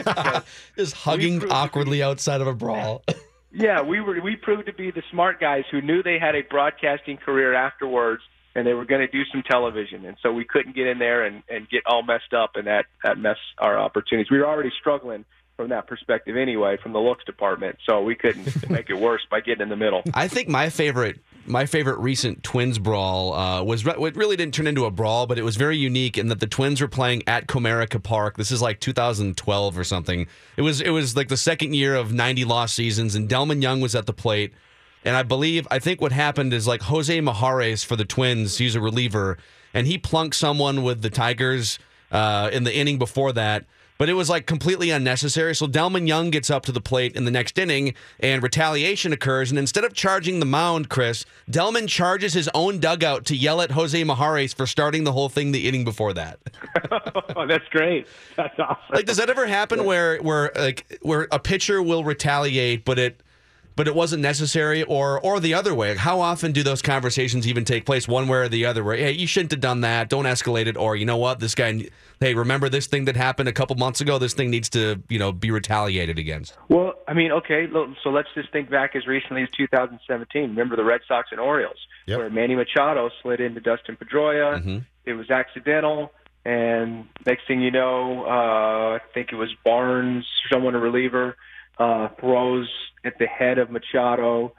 Just 0.77 0.95
hugging 0.95 1.49
awkwardly 1.51 2.03
outside 2.03 2.41
of 2.41 2.49
a 2.49 2.55
brawl. 2.55 3.05
yeah, 3.57 3.83
we 3.83 4.01
were 4.01 4.21
we 4.21 4.37
proved 4.37 4.67
to 4.67 4.75
be 4.75 4.91
the 4.91 5.03
smart 5.11 5.41
guys 5.41 5.65
who 5.71 5.81
knew 5.81 6.03
they 6.03 6.19
had 6.19 6.35
a 6.35 6.43
broadcasting 6.43 7.17
career 7.17 7.55
afterwards 7.55 8.23
and 8.55 8.67
they 8.67 8.75
were 8.75 8.85
going 8.85 9.01
to 9.01 9.07
do 9.07 9.23
some 9.33 9.43
television. 9.43 10.05
And 10.05 10.17
so 10.23 10.33
we 10.33 10.45
couldn't 10.45 10.77
get 10.77 10.87
in 10.87 10.99
there 10.99 11.25
and, 11.25 11.43
and 11.49 11.69
get 11.69 11.83
all 11.87 12.03
messed 12.03 12.35
up 12.35 12.53
and 12.57 12.67
that 12.67 12.85
that 13.03 13.19
mess 13.19 13.39
our 13.59 13.79
opportunities. 13.79 14.31
We 14.31 14.39
were 14.39 14.47
already 14.47 14.73
struggling 14.79 15.25
from 15.57 15.71
that 15.71 15.87
perspective 15.87 16.37
anyway 16.37 16.77
from 16.83 16.93
the 16.93 16.99
looks 16.99 17.25
department. 17.25 17.79
So 17.87 18.03
we 18.03 18.15
couldn't 18.15 18.71
make 18.71 18.91
it 18.91 18.99
worse 18.99 19.23
by 19.31 19.41
getting 19.41 19.63
in 19.63 19.69
the 19.69 19.77
middle. 19.77 20.03
I 20.15 20.29
think 20.29 20.49
my 20.49 20.69
favorite 20.69 21.19
my 21.49 21.65
favorite 21.65 21.99
recent 21.99 22.43
Twins 22.43 22.79
brawl 22.79 23.33
uh, 23.33 23.63
was 23.63 23.85
re- 23.85 23.95
it 23.97 24.17
really 24.17 24.37
didn't 24.37 24.53
turn 24.55 24.67
into 24.67 24.85
a 24.85 24.91
brawl, 24.91 25.27
but 25.27 25.39
it 25.39 25.43
was 25.43 25.57
very 25.57 25.77
unique 25.77 26.19
in 26.19 26.29
that 26.29 26.41
the 26.41 26.47
Twins 26.47 26.81
were 26.81 26.89
playing 26.89 27.23
at 27.29 27.47
Comerica 27.47 28.03
Park. 28.03 28.37
This 28.37 28.51
is 28.51 28.61
like 28.61 28.81
2012 28.81 29.79
or 29.79 29.85
something. 29.85 30.27
It 30.57 30.63
was 30.63 30.81
it 30.81 30.91
was 30.91 31.17
like 31.17 31.29
the 31.29 31.37
second 31.37 31.75
year 31.75 31.95
of 31.95 32.13
90 32.13 32.45
lost 32.45 32.75
seasons, 32.75 33.15
and 33.15 33.29
Delmon 33.29 33.63
Young 33.63 33.81
was 33.81 33.95
at 33.95 34.07
the 34.07 34.13
plate. 34.13 34.53
And 35.05 35.15
I 35.17 35.23
believe 35.23 35.69
I 35.71 35.79
think 35.79 36.01
what 36.01 36.13
happened 36.13 36.53
is 36.53 36.67
like 36.67 36.83
Jose 36.83 37.17
Mijares 37.17 37.85
for 37.85 37.97
the 37.97 38.05
Twins, 38.05 38.59
he's 38.59 38.75
a 38.75 38.81
reliever, 38.81 39.39
and 39.73 39.87
he 39.87 39.99
plunked 39.99 40.35
someone 40.35 40.83
with 40.83 41.03
the 41.03 41.11
Tigers 41.11 41.79
uh, 42.11 42.51
in 42.53 42.65
the 42.65 42.77
inning 42.77 42.99
before 42.99 43.33
that. 43.33 43.65
But 43.99 44.09
it 44.09 44.15
was 44.15 44.29
like 44.29 44.47
completely 44.47 44.91
unnecessary. 44.91 45.55
So 45.55 45.67
Delmon 45.67 46.07
Young 46.07 46.31
gets 46.31 46.51
up 46.51 46.65
to 46.67 46.73
the 46.73 46.81
plate 46.81 47.17
in 47.17 47.25
the 47.25 47.31
next 47.31 47.59
inning, 47.59 47.95
and 48.21 48.43
retaliation 48.43 49.13
occurs. 49.13 49.51
And 49.51 49.59
instead 49.59 49.85
of 49.85 49.95
charging 49.95 50.41
the 50.41 50.47
mound, 50.47 50.89
Chris, 50.89 51.25
Delmon 51.51 51.89
charges 51.89 52.35
his 52.35 52.49
own 52.55 52.79
dugout 52.79 53.25
to 53.27 53.37
yell 53.37 53.61
at 53.61 53.71
Jose 53.73 54.01
Mijares 54.03 54.55
for 54.55 54.67
starting 54.67 55.05
the 55.05 55.13
whole 55.13 55.29
thing 55.29 55.53
the 55.53 55.69
inning 55.69 55.85
before 55.85 56.13
that. 56.13 56.39
oh, 57.37 57.47
that's 57.47 57.69
great. 57.71 58.07
That's 58.37 58.59
awesome. 58.59 58.77
Like, 58.93 59.07
does 59.07 59.17
that 59.17 59.31
ever 59.31 59.47
happen 59.47 59.85
where 59.85 60.19
where 60.19 60.53
like 60.55 60.99
where 61.03 61.29
a 61.31 61.39
pitcher 61.39 61.83
will 61.83 62.05
retaliate, 62.05 62.85
but 62.85 62.99
it 62.99 63.21
but 63.77 63.87
it 63.87 63.95
wasn't 63.95 64.23
necessary, 64.23 64.83
or 64.83 65.21
or 65.21 65.39
the 65.39 65.55
other 65.55 65.75
way? 65.75 65.95
How 65.97 66.21
often 66.21 66.53
do 66.53 66.63
those 66.63 66.83
conversations 66.83 67.47
even 67.47 67.65
take 67.65 67.85
place, 67.87 68.09
one 68.09 68.27
way 68.27 68.39
or 68.39 68.49
the 68.49 68.67
other? 68.67 68.83
Where 68.83 68.97
hey, 68.97 69.13
you 69.13 69.27
shouldn't 69.27 69.53
have 69.53 69.61
done 69.61 69.83
that. 69.83 70.09
Don't 70.09 70.25
escalate 70.25 70.67
it. 70.67 70.77
Or 70.77 70.97
you 70.97 71.05
know 71.07 71.17
what, 71.19 71.39
this 71.41 71.55
guy. 71.55 71.89
Hey, 72.19 72.33
remember 72.35 72.71
this 72.71 72.87
thing 72.87 73.05
that 73.05 73.17
happened 73.17 73.49
a 73.49 73.53
couple 73.53 73.77
months 73.77 74.01
ago? 74.01 74.19
This 74.19 74.33
thing 74.33 74.51
needs 74.51 74.71
to 74.71 75.03
you 75.09 75.19
know 75.19 75.31
be 75.33 75.51
retaliated 75.51 76.19
against. 76.19 76.57
Well, 76.69 76.95
I 77.07 77.13
mean, 77.13 77.31
okay, 77.33 77.69
so 78.03 78.11
let's 78.11 78.29
just 78.35 78.51
think 78.53 78.71
back 78.71 78.97
as 78.97 79.07
recently 79.07 79.43
as 79.43 79.51
2017. 79.57 80.43
Remember 80.51 80.77
the 80.77 80.85
Red 80.85 81.03
Sox 81.07 81.29
and 81.31 81.39
Orioles, 81.39 81.77
Yep. 82.07 82.19
where 82.19 82.31
Manny 82.31 82.55
Machado 82.57 83.11
slid 83.23 83.41
into 83.41 83.61
Dustin 83.61 83.97
Pedroia. 83.97 84.83
It 85.05 85.13
was 85.13 85.31
accidental, 85.31 86.11
and 86.45 87.05
next 87.27 87.47
thing 87.47 87.61
you 87.61 87.71
know, 87.71 88.25
uh, 88.25 88.97
I 88.97 89.01
think 89.15 89.31
it 89.33 89.37
was 89.37 89.51
Barnes, 89.65 90.27
someone 90.51 90.75
a 90.75 90.81
reliever, 90.81 91.37
uh, 91.79 92.09
throws 92.21 92.69
at 93.05 93.19
the 93.19 93.27
head 93.27 93.59
of 93.59 93.71
Machado, 93.71 94.55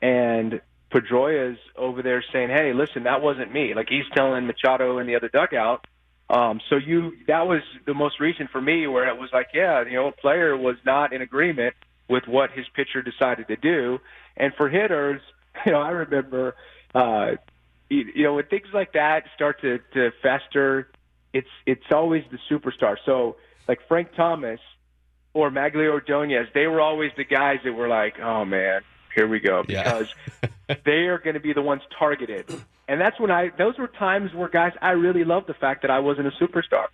and 0.00 0.60
Pedroia's 0.90 1.58
over 1.76 2.02
there 2.02 2.24
saying, 2.32 2.50
"Hey, 2.50 2.72
listen, 2.72 3.04
that 3.04 3.22
wasn't 3.22 3.52
me." 3.52 3.74
Like 3.74 3.88
he's 3.88 4.04
telling 4.14 4.46
Machado 4.46 4.98
in 4.98 5.06
the 5.06 5.16
other 5.16 5.28
dugout. 5.28 5.86
Um, 6.28 6.60
so 6.68 6.76
you 6.76 7.12
that 7.26 7.48
was 7.48 7.62
the 7.86 7.94
most 7.94 8.20
recent 8.20 8.50
for 8.50 8.60
me 8.60 8.86
where 8.86 9.08
it 9.08 9.18
was 9.18 9.30
like, 9.32 9.48
yeah, 9.52 9.84
you 9.84 9.94
know, 9.94 10.08
a 10.08 10.12
player 10.12 10.56
was 10.56 10.76
not 10.86 11.12
in 11.12 11.22
agreement 11.22 11.74
with 12.08 12.26
what 12.26 12.50
his 12.52 12.66
pitcher 12.74 13.02
decided 13.02 13.48
to 13.48 13.56
do. 13.56 13.98
And 14.36 14.52
for 14.54 14.68
hitters, 14.68 15.20
you 15.66 15.72
know, 15.72 15.80
I 15.80 15.90
remember, 15.90 16.54
uh, 16.94 17.32
you, 17.88 18.04
you 18.14 18.22
know, 18.24 18.34
when 18.34 18.46
things 18.46 18.68
like 18.72 18.92
that 18.92 19.24
start 19.34 19.60
to, 19.62 19.78
to 19.94 20.10
fester, 20.22 20.88
it's 21.32 21.48
it's 21.66 21.90
always 21.92 22.24
the 22.30 22.38
superstar. 22.50 22.96
So 23.04 23.36
like 23.68 23.80
Frank 23.88 24.14
Thomas 24.16 24.60
or 25.32 25.50
Magglio 25.50 25.92
Ordonez, 25.92 26.48
they 26.54 26.66
were 26.66 26.80
always 26.80 27.12
the 27.16 27.24
guys 27.24 27.58
that 27.64 27.72
were 27.72 27.88
like, 27.88 28.18
oh 28.20 28.44
man, 28.44 28.82
here 29.14 29.28
we 29.28 29.40
go, 29.40 29.62
because 29.62 30.12
they 30.84 31.06
are 31.06 31.18
going 31.18 31.34
to 31.34 31.40
be 31.40 31.52
the 31.52 31.62
ones 31.62 31.82
targeted. 31.98 32.46
And 32.88 33.00
that's 33.00 33.20
when 33.20 33.30
I, 33.30 33.50
those 33.56 33.78
were 33.78 33.86
times 33.86 34.34
where 34.34 34.48
guys, 34.48 34.72
I 34.82 34.90
really 34.90 35.24
loved 35.24 35.46
the 35.46 35.54
fact 35.54 35.82
that 35.82 35.90
I 35.90 36.00
wasn't 36.00 36.26
a 36.26 36.32
superstar. 36.32 36.86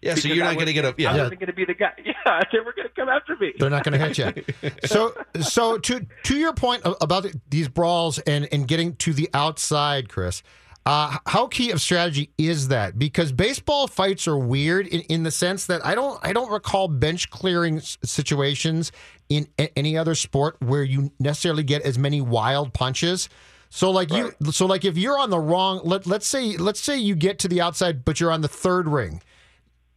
Yeah, 0.00 0.14
so 0.14 0.28
you're 0.28 0.44
not 0.44 0.54
going 0.54 0.66
to 0.66 0.72
get 0.72 0.84
a 0.84 0.88
wasn't- 0.88 1.08
I 1.08 1.16
yeah. 1.16 1.22
wasn't 1.22 1.40
going 1.40 1.46
to 1.48 1.52
be 1.52 1.64
the 1.64 1.74
guy. 1.74 1.90
Yeah, 2.04 2.42
they 2.52 2.60
were 2.60 2.72
going 2.72 2.86
to 2.86 2.94
come 2.94 3.08
after 3.08 3.36
me. 3.36 3.54
They're 3.58 3.70
not 3.70 3.82
going 3.84 3.98
to 3.98 4.06
hit 4.06 4.18
you. 4.18 4.70
So, 4.84 5.12
so 5.40 5.78
to 5.78 6.06
to 6.24 6.36
your 6.36 6.52
point 6.52 6.82
about 7.00 7.26
these 7.48 7.68
brawls 7.68 8.18
and 8.20 8.48
and 8.52 8.68
getting 8.68 8.94
to 8.96 9.12
the 9.12 9.28
outside, 9.34 10.08
Chris. 10.08 10.42
Uh, 10.88 11.18
how 11.26 11.46
key 11.46 11.70
of 11.70 11.82
strategy 11.82 12.30
is 12.38 12.68
that? 12.68 12.98
Because 12.98 13.30
baseball 13.30 13.86
fights 13.86 14.26
are 14.26 14.38
weird 14.38 14.86
in, 14.86 15.02
in 15.02 15.22
the 15.22 15.30
sense 15.30 15.66
that 15.66 15.84
I 15.84 15.94
don't 15.94 16.18
I 16.22 16.32
don't 16.32 16.50
recall 16.50 16.88
bench 16.88 17.28
clearing 17.28 17.76
s- 17.76 17.98
situations 18.02 18.90
in 19.28 19.48
a- 19.58 19.78
any 19.78 19.98
other 19.98 20.14
sport 20.14 20.56
where 20.60 20.82
you 20.82 21.12
necessarily 21.20 21.62
get 21.62 21.82
as 21.82 21.98
many 21.98 22.22
wild 22.22 22.72
punches. 22.72 23.28
So 23.68 23.90
like 23.90 24.10
you 24.10 24.32
so 24.50 24.64
like 24.64 24.86
if 24.86 24.96
you're 24.96 25.18
on 25.18 25.28
the 25.28 25.38
wrong 25.38 25.82
let 25.84 26.06
let's 26.06 26.26
say 26.26 26.56
let's 26.56 26.80
say 26.80 26.96
you 26.96 27.14
get 27.14 27.38
to 27.40 27.48
the 27.48 27.60
outside 27.60 28.02
but 28.02 28.18
you're 28.18 28.32
on 28.32 28.40
the 28.40 28.48
third 28.48 28.88
ring 28.88 29.20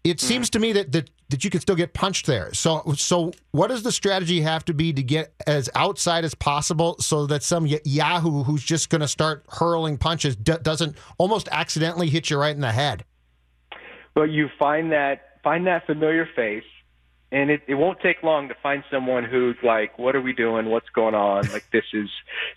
it 0.03 0.19
seems 0.19 0.49
to 0.49 0.59
me 0.59 0.73
that, 0.73 0.91
that 0.91 1.09
that 1.31 1.43
you 1.43 1.49
can 1.49 1.59
still 1.61 1.75
get 1.75 1.93
punched 1.93 2.27
there. 2.27 2.53
So 2.53 2.83
so 2.95 3.31
what 3.51 3.67
does 3.67 3.83
the 3.83 3.91
strategy 3.91 4.41
have 4.41 4.63
to 4.65 4.73
be 4.73 4.93
to 4.93 5.01
get 5.01 5.33
as 5.47 5.69
outside 5.75 6.23
as 6.23 6.35
possible 6.35 6.97
so 6.99 7.25
that 7.27 7.41
some 7.41 7.65
yahoo 7.65 8.43
who's 8.43 8.63
just 8.63 8.89
going 8.89 9.01
to 9.01 9.07
start 9.07 9.45
hurling 9.49 9.97
punches 9.97 10.35
d- 10.35 10.53
doesn't 10.61 10.95
almost 11.17 11.49
accidentally 11.51 12.09
hit 12.09 12.29
you 12.29 12.37
right 12.37 12.53
in 12.53 12.61
the 12.61 12.71
head? 12.71 13.03
But 14.13 14.29
you 14.29 14.49
find 14.59 14.91
that 14.91 15.39
find 15.43 15.65
that 15.67 15.85
familiar 15.85 16.27
face, 16.35 16.63
and 17.31 17.49
it, 17.49 17.61
it 17.67 17.75
won't 17.75 17.99
take 18.01 18.21
long 18.23 18.49
to 18.49 18.55
find 18.61 18.83
someone 18.91 19.23
who's 19.23 19.55
like, 19.63 19.97
"What 19.97 20.15
are 20.15 20.21
we 20.21 20.33
doing? 20.33 20.69
What's 20.69 20.89
going 20.89 21.15
on?" 21.15 21.47
Like 21.51 21.65
this 21.71 21.85
is. 21.93 22.09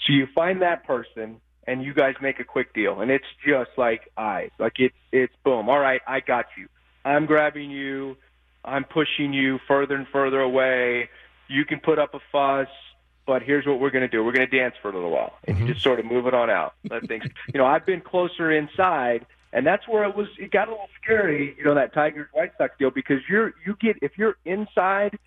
So 0.04 0.12
you 0.12 0.26
find 0.34 0.62
that 0.62 0.84
person, 0.84 1.40
and 1.66 1.82
you 1.84 1.94
guys 1.94 2.14
make 2.20 2.40
a 2.40 2.44
quick 2.44 2.74
deal, 2.74 3.00
and 3.00 3.10
it's 3.10 3.24
just 3.46 3.70
like 3.76 4.10
eyes, 4.16 4.50
like 4.58 4.74
it's 4.78 4.96
it's 5.12 5.32
boom. 5.44 5.68
All 5.68 5.78
right, 5.78 6.00
I 6.08 6.18
got 6.18 6.46
you. 6.58 6.68
I'm 7.04 7.26
grabbing 7.26 7.70
you. 7.70 8.16
I'm 8.64 8.84
pushing 8.84 9.32
you 9.32 9.58
further 9.68 9.94
and 9.94 10.06
further 10.08 10.40
away. 10.40 11.10
You 11.48 11.64
can 11.64 11.80
put 11.80 11.98
up 11.98 12.14
a 12.14 12.20
fuss, 12.32 12.68
but 13.26 13.42
here's 13.42 13.66
what 13.66 13.80
we're 13.80 13.90
going 13.90 14.02
to 14.02 14.08
do. 14.08 14.24
We're 14.24 14.32
going 14.32 14.48
to 14.48 14.58
dance 14.58 14.74
for 14.80 14.90
a 14.90 14.94
little 14.94 15.10
while, 15.10 15.34
and 15.44 15.58
you 15.58 15.66
just 15.66 15.82
sort 15.82 16.00
of 16.00 16.06
move 16.06 16.26
it 16.26 16.34
on 16.34 16.50
out. 16.50 16.74
Let 16.88 17.06
things. 17.06 17.24
You 17.52 17.58
know, 17.58 17.66
I've 17.66 17.86
been 17.86 18.00
closer 18.00 18.50
inside, 18.50 19.26
and 19.52 19.66
that's 19.66 19.86
where 19.86 20.04
it 20.04 20.16
was. 20.16 20.28
It 20.38 20.50
got 20.50 20.68
a 20.68 20.72
little 20.72 20.88
scary. 21.02 21.54
You 21.58 21.64
know, 21.64 21.74
that 21.74 21.92
Tigers 21.92 22.28
White 22.32 22.52
Sox 22.58 22.74
deal 22.78 22.90
because 22.90 23.20
you're 23.28 23.54
you 23.64 23.76
get 23.80 23.96
if 24.02 24.12
you're 24.16 24.36
inside, 24.44 25.18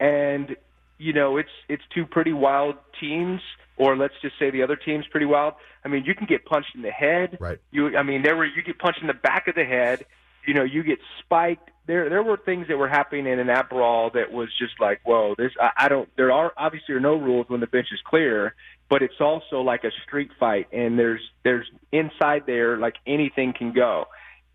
and 0.00 0.56
you 0.98 1.12
know 1.12 1.36
it's 1.36 1.50
it's 1.68 1.82
two 1.92 2.06
pretty 2.06 2.32
wild 2.32 2.76
teams, 3.00 3.40
or 3.76 3.96
let's 3.96 4.14
just 4.22 4.38
say 4.38 4.50
the 4.50 4.62
other 4.62 4.76
team's 4.76 5.06
pretty 5.08 5.26
wild. 5.26 5.54
I 5.84 5.88
mean, 5.88 6.04
you 6.04 6.14
can 6.14 6.26
get 6.26 6.44
punched 6.44 6.74
in 6.74 6.82
the 6.82 6.90
head. 6.90 7.38
Right. 7.40 7.58
You, 7.70 7.96
I 7.96 8.02
mean, 8.02 8.22
there 8.22 8.36
were 8.36 8.46
you 8.46 8.62
get 8.62 8.78
punched 8.78 9.00
in 9.00 9.06
the 9.06 9.14
back 9.14 9.48
of 9.48 9.54
the 9.54 9.64
head. 9.64 10.06
You 10.46 10.54
know, 10.54 10.64
you 10.64 10.82
get 10.82 10.98
spiked. 11.20 11.70
There, 11.86 12.08
there 12.08 12.22
were 12.22 12.38
things 12.38 12.68
that 12.68 12.76
were 12.78 12.88
happening 12.88 13.26
in 13.26 13.46
that 13.46 13.68
brawl 13.68 14.10
that 14.14 14.32
was 14.32 14.48
just 14.58 14.80
like, 14.80 15.00
whoa, 15.04 15.34
this. 15.36 15.52
I, 15.60 15.84
I 15.84 15.88
don't. 15.88 16.08
There 16.16 16.32
are 16.32 16.52
obviously 16.56 16.94
are 16.94 17.00
no 17.00 17.16
rules 17.16 17.46
when 17.48 17.60
the 17.60 17.66
bench 17.66 17.88
is 17.92 18.00
clear, 18.06 18.54
but 18.88 19.02
it's 19.02 19.20
also 19.20 19.60
like 19.60 19.84
a 19.84 19.90
street 20.06 20.30
fight, 20.40 20.68
and 20.72 20.98
there's 20.98 21.20
there's 21.42 21.66
inside 21.92 22.44
there 22.46 22.78
like 22.78 22.94
anything 23.06 23.52
can 23.56 23.72
go, 23.72 24.06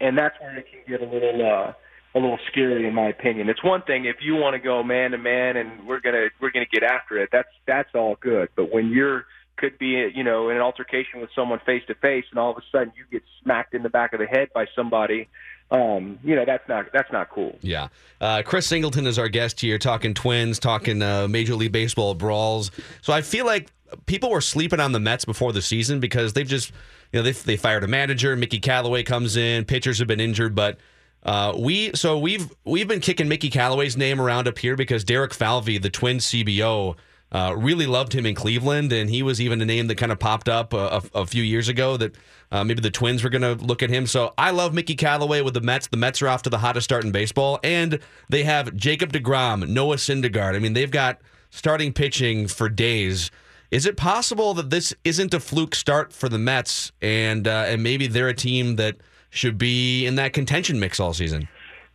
and 0.01 0.17
that's 0.17 0.39
where 0.39 0.57
it 0.57 0.65
can 0.71 0.81
get 0.87 1.01
a 1.01 1.11
little. 1.11 1.45
uh 1.45 1.73
a 2.15 2.19
little 2.19 2.39
scary 2.51 2.87
in 2.87 2.95
my 2.95 3.07
opinion. 3.07 3.49
It's 3.49 3.63
one 3.63 3.83
thing 3.83 4.05
if 4.05 4.15
you 4.21 4.35
want 4.35 4.55
to 4.55 4.59
go 4.59 4.81
man 4.81 5.11
to 5.11 5.19
man 5.19 5.57
and 5.57 5.85
we're 5.87 5.99
gonna 5.99 6.29
we're 6.41 6.49
gonna 6.49 6.65
get 6.65 6.81
after 6.81 7.19
it. 7.19 7.29
That's 7.31 7.47
that's 7.67 7.89
all 7.93 8.17
good. 8.19 8.49
But 8.55 8.73
when 8.73 8.89
you're 8.89 9.25
could 9.57 9.77
be 9.77 10.09
you 10.15 10.23
know 10.23 10.49
in 10.49 10.55
an 10.55 10.61
altercation 10.63 11.21
with 11.21 11.29
someone 11.35 11.59
face 11.67 11.83
to 11.85 11.93
face 11.93 12.25
and 12.31 12.39
all 12.39 12.49
of 12.49 12.57
a 12.57 12.63
sudden 12.71 12.93
you 12.97 13.05
get 13.11 13.21
smacked 13.43 13.75
in 13.75 13.83
the 13.83 13.89
back 13.89 14.13
of 14.13 14.19
the 14.19 14.25
head 14.25 14.47
by 14.55 14.65
somebody, 14.75 15.29
um, 15.71 16.17
you 16.23 16.35
know 16.35 16.45
that's 16.45 16.67
not 16.67 16.87
that's 16.91 17.11
not 17.11 17.29
cool. 17.29 17.57
Yeah. 17.61 17.89
Uh, 18.19 18.41
Chris 18.43 18.65
Singleton 18.65 19.05
is 19.05 19.19
our 19.19 19.29
guest 19.29 19.59
here, 19.61 19.77
talking 19.77 20.13
twins, 20.13 20.59
talking 20.59 21.01
uh, 21.01 21.27
Major 21.27 21.55
League 21.55 21.71
Baseball 21.71 22.15
brawls. 22.15 22.71
So 23.01 23.13
I 23.13 23.21
feel 23.21 23.45
like 23.45 23.71
people 24.05 24.29
were 24.31 24.41
sleeping 24.41 24.79
on 24.79 24.91
the 24.91 24.99
Mets 24.99 25.25
before 25.25 25.53
the 25.53 25.61
season 25.61 25.99
because 25.99 26.33
they've 26.33 26.47
just, 26.47 26.71
you 27.11 27.19
know, 27.19 27.23
they, 27.23 27.31
they 27.31 27.57
fired 27.57 27.83
a 27.83 27.87
manager. 27.87 28.35
Mickey 28.35 28.59
Callaway 28.59 29.03
comes 29.03 29.37
in. 29.37 29.65
Pitchers 29.65 29.99
have 29.99 30.07
been 30.07 30.19
injured, 30.19 30.55
but 30.55 30.77
uh, 31.23 31.53
we 31.57 31.91
so 31.93 32.17
we've 32.17 32.49
we've 32.65 32.87
been 32.87 33.01
kicking 33.01 33.27
Mickey 33.27 33.49
Callaway's 33.49 33.97
name 33.97 34.19
around 34.19 34.47
up 34.47 34.57
here 34.57 34.75
because 34.75 35.03
Derek 35.03 35.33
Falvey, 35.33 35.77
the 35.77 35.89
Twins 35.89 36.25
CBO. 36.25 36.95
Uh, 37.31 37.53
really 37.55 37.85
loved 37.85 38.13
him 38.13 38.25
in 38.25 38.33
Cleveland, 38.33 38.91
and 38.91 39.07
he 39.09 39.21
was 39.21 39.39
even 39.39 39.61
a 39.61 39.65
name 39.65 39.85
that 39.85 39.95
kind 39.95 40.11
of 40.11 40.17
popped 40.17 40.49
up 40.49 40.73
a, 40.73 41.03
a, 41.13 41.21
a 41.21 41.25
few 41.27 41.43
years 41.43 41.67
ago 41.67 41.95
that 41.95 42.15
uh, 42.51 42.63
maybe 42.63 42.81
the 42.81 42.89
Twins 42.89 43.23
were 43.23 43.29
going 43.29 43.43
to 43.43 43.53
look 43.63 43.83
at 43.83 43.91
him. 43.91 44.07
So 44.07 44.33
I 44.35 44.49
love 44.49 44.73
Mickey 44.73 44.95
Callaway 44.95 45.41
with 45.41 45.53
the 45.53 45.61
Mets. 45.61 45.87
The 45.87 45.97
Mets 45.97 46.23
are 46.23 46.27
off 46.27 46.41
to 46.43 46.49
the 46.49 46.57
hottest 46.57 46.85
start 46.85 47.03
in 47.03 47.11
baseball, 47.11 47.59
and 47.63 47.99
they 48.29 48.43
have 48.43 48.75
Jacob 48.75 49.13
DeGrom, 49.13 49.67
Noah 49.69 49.97
Syndergaard. 49.97 50.55
I 50.55 50.59
mean, 50.59 50.73
they've 50.73 50.89
got 50.89 51.19
starting 51.51 51.93
pitching 51.93 52.47
for 52.47 52.67
days. 52.67 53.29
Is 53.69 53.85
it 53.85 53.95
possible 53.95 54.55
that 54.55 54.71
this 54.71 54.95
isn't 55.03 55.31
a 55.31 55.39
fluke 55.39 55.75
start 55.75 56.11
for 56.11 56.29
the 56.29 56.39
Mets, 56.39 56.91
and 57.01 57.47
uh, 57.47 57.65
and 57.67 57.83
maybe 57.83 58.07
they're 58.07 58.29
a 58.29 58.33
team 58.33 58.77
that 58.77 58.97
should 59.29 59.59
be 59.59 60.07
in 60.07 60.15
that 60.15 60.33
contention 60.33 60.79
mix 60.79 60.99
all 60.99 61.13
season? 61.13 61.47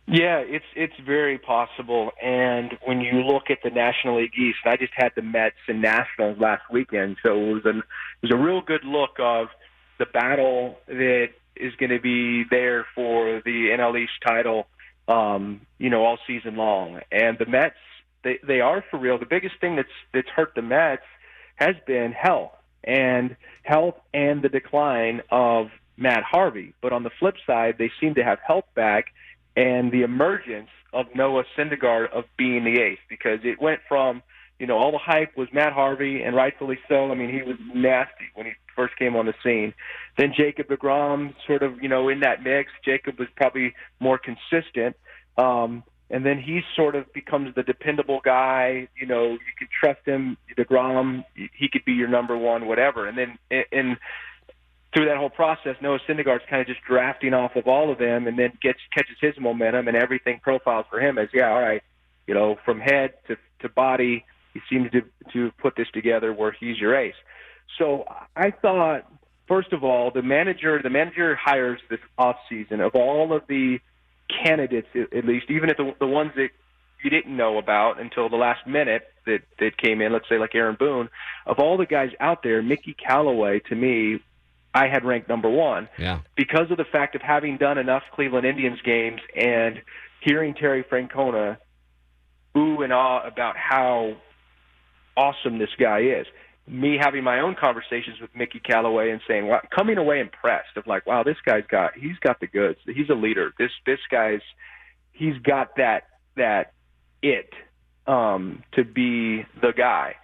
Yeah, 0.07 0.37
it's 0.37 0.65
it's 0.75 0.93
very 1.03 1.39
possible. 1.39 2.11
And 2.21 2.77
when 2.85 3.01
you 3.01 3.23
look 3.23 3.49
at 3.49 3.59
the 3.63 3.71
National 3.71 4.17
League 4.17 4.37
East, 4.37 4.59
I 4.65 4.77
just 4.77 4.93
had 4.95 5.09
the 5.15 5.23
Mets 5.23 5.55
and 5.67 5.81
Nationals 5.81 6.37
last 6.39 6.61
weekend, 6.71 7.17
so 7.23 7.33
it 7.33 7.53
was 7.53 7.65
an 7.65 7.79
it 7.79 8.29
was 8.29 8.31
a 8.31 8.37
real 8.37 8.61
good 8.61 8.83
look 8.83 9.17
of 9.19 9.47
the 9.97 10.05
battle 10.05 10.77
that 10.87 11.29
is 11.55 11.73
going 11.79 11.89
to 11.89 11.99
be 11.99 12.43
there 12.49 12.85
for 12.93 13.41
the 13.45 13.69
NL 13.69 13.99
East 13.99 14.11
title, 14.25 14.67
um, 15.07 15.61
you 15.79 15.89
know, 15.89 16.03
all 16.05 16.19
season 16.27 16.55
long. 16.55 16.99
And 17.11 17.39
the 17.39 17.47
Mets, 17.47 17.75
they 18.23 18.37
they 18.45 18.61
are 18.61 18.83
for 18.91 18.99
real. 18.99 19.17
The 19.17 19.25
biggest 19.25 19.55
thing 19.59 19.75
that's 19.75 19.89
that's 20.13 20.29
hurt 20.29 20.53
the 20.55 20.61
Mets 20.61 21.01
has 21.55 21.75
been 21.87 22.11
health 22.11 22.51
and 22.83 23.35
health 23.63 23.95
and 24.13 24.43
the 24.43 24.49
decline 24.49 25.21
of 25.31 25.69
Matt 25.97 26.21
Harvey. 26.21 26.75
But 26.79 26.93
on 26.93 27.01
the 27.01 27.11
flip 27.19 27.37
side, 27.47 27.77
they 27.79 27.91
seem 27.99 28.13
to 28.15 28.23
have 28.23 28.37
health 28.45 28.65
back 28.75 29.07
and 29.55 29.91
the 29.91 30.01
emergence 30.01 30.69
of 30.93 31.07
Noah 31.15 31.43
Syndergaard 31.57 32.11
of 32.11 32.25
being 32.37 32.63
the 32.63 32.81
ace 32.81 32.99
because 33.09 33.39
it 33.43 33.61
went 33.61 33.81
from 33.87 34.21
you 34.59 34.67
know 34.67 34.77
all 34.77 34.91
the 34.91 34.97
hype 34.97 35.35
was 35.35 35.47
Matt 35.53 35.73
Harvey 35.73 36.21
and 36.21 36.35
rightfully 36.35 36.79
so. 36.87 37.11
I 37.11 37.15
mean 37.15 37.29
he 37.29 37.41
was 37.41 37.57
nasty 37.73 38.25
when 38.33 38.45
he 38.45 38.53
first 38.75 38.95
came 38.97 39.15
on 39.15 39.25
the 39.25 39.33
scene. 39.43 39.73
Then 40.17 40.33
Jacob 40.35 40.67
Degrom 40.67 41.33
sort 41.45 41.63
of 41.63 41.81
you 41.81 41.89
know 41.89 42.09
in 42.09 42.21
that 42.21 42.43
mix. 42.43 42.71
Jacob 42.83 43.19
was 43.19 43.27
probably 43.35 43.73
more 43.99 44.19
consistent. 44.19 44.95
Um, 45.37 45.83
and 46.09 46.25
then 46.25 46.39
he 46.39 46.61
sort 46.75 46.95
of 46.95 47.11
becomes 47.13 47.55
the 47.55 47.63
dependable 47.63 48.21
guy. 48.23 48.87
You 48.99 49.07
know, 49.07 49.31
you 49.31 49.39
can 49.57 49.67
trust 49.79 50.05
him. 50.05 50.37
Degrom, 50.55 51.25
he 51.35 51.67
could 51.67 51.83
be 51.83 51.93
your 51.93 52.07
number 52.07 52.37
one, 52.37 52.67
whatever. 52.67 53.07
And 53.07 53.17
then 53.17 53.37
in 53.71 53.97
through 54.95 55.05
that 55.07 55.17
whole 55.17 55.29
process, 55.29 55.75
Noah 55.81 55.99
Syndergaard's 56.07 56.45
kind 56.49 56.61
of 56.61 56.67
just 56.67 56.79
drafting 56.87 57.33
off 57.33 57.55
of 57.55 57.67
all 57.67 57.91
of 57.91 57.97
them, 57.97 58.27
and 58.27 58.39
then 58.39 58.53
gets 58.61 58.79
catches 58.93 59.17
his 59.19 59.33
momentum, 59.37 59.87
and 59.89 59.97
everything 59.97 60.39
profiles 60.41 60.85
for 60.89 61.01
him 61.01 61.17
as 61.17 61.27
yeah, 61.33 61.49
all 61.49 61.61
right, 61.61 61.83
you 62.27 62.33
know, 62.33 62.55
from 62.63 62.79
head 62.79 63.13
to 63.27 63.35
to 63.59 63.69
body, 63.69 64.23
he 64.53 64.61
seems 64.69 64.89
to 64.91 65.01
to 65.33 65.51
put 65.61 65.75
this 65.75 65.87
together 65.93 66.33
where 66.33 66.55
he's 66.57 66.79
your 66.79 66.95
ace. 66.95 67.15
So 67.77 68.05
I 68.37 68.51
thought, 68.51 69.05
first 69.49 69.73
of 69.73 69.83
all, 69.83 70.11
the 70.11 70.21
manager 70.21 70.81
the 70.81 70.89
manager 70.89 71.35
hires 71.35 71.81
this 71.89 71.99
off 72.17 72.37
season 72.47 72.79
of 72.79 72.95
all 72.95 73.35
of 73.35 73.43
the 73.47 73.79
candidates, 74.43 74.87
at 74.95 75.25
least 75.25 75.47
even 75.49 75.69
if 75.69 75.75
the 75.75 75.93
the 75.99 76.07
ones 76.07 76.31
that 76.37 76.49
you 77.03 77.09
didn't 77.09 77.35
know 77.35 77.57
about 77.57 77.99
until 77.99 78.29
the 78.29 78.37
last 78.37 78.65
minute 78.65 79.03
that 79.25 79.41
that 79.59 79.77
came 79.77 79.99
in, 79.99 80.13
let's 80.13 80.29
say 80.29 80.39
like 80.39 80.55
Aaron 80.55 80.77
Boone, 80.79 81.09
of 81.45 81.59
all 81.59 81.75
the 81.75 81.85
guys 81.85 82.11
out 82.21 82.43
there, 82.43 82.61
Mickey 82.61 82.93
Callaway 82.93 83.59
to 83.67 83.75
me 83.75 84.21
I 84.75 84.87
had 84.89 85.05
ranked 85.05 85.29
number 85.29 85.49
one 85.49 85.87
Yeah. 85.97 86.19
because 86.35 86.69
of 86.69 86.77
the 86.77 86.83
fact 86.85 87.15
of 87.15 87.21
having 87.21 87.57
done 87.57 87.77
enough 87.77 88.03
Cleveland 88.13 88.45
Indians 88.45 88.79
games 88.83 89.21
and 89.35 89.81
hearing 90.19 90.53
Terry 90.53 90.83
Francona 90.83 91.57
ooh 92.57 92.81
and 92.83 92.91
ah 92.93 93.21
about 93.25 93.55
how 93.57 94.15
awesome 95.17 95.57
this 95.59 95.73
guy 95.79 95.99
is. 96.01 96.27
me 96.67 96.97
having 96.99 97.23
my 97.23 97.41
own 97.41 97.53
conversations 97.55 98.19
with 98.19 98.35
Mickey 98.35 98.59
Callaway 98.59 99.11
and 99.11 99.21
saying, 99.27 99.45
well, 99.47 99.61
coming 99.69 99.99
away 99.99 100.19
impressed 100.19 100.75
of 100.77 100.87
like, 100.87 101.05
wow, 101.05 101.21
this 101.21 101.37
guy's 101.45 101.65
got 101.67 101.93
he's 101.95 102.17
got 102.21 102.39
the 102.39 102.47
goods. 102.47 102.79
He's 102.87 103.09
a 103.09 103.13
leader. 103.13 103.53
This 103.59 103.69
this 103.85 103.99
guy's 104.09 104.41
he's 105.11 105.37
got 105.43 105.75
that 105.77 106.07
that 106.37 106.73
it 107.21 107.51
um, 108.07 108.63
to 108.73 108.83
be 108.83 109.45
the 109.61 109.73
guy. 109.77 110.15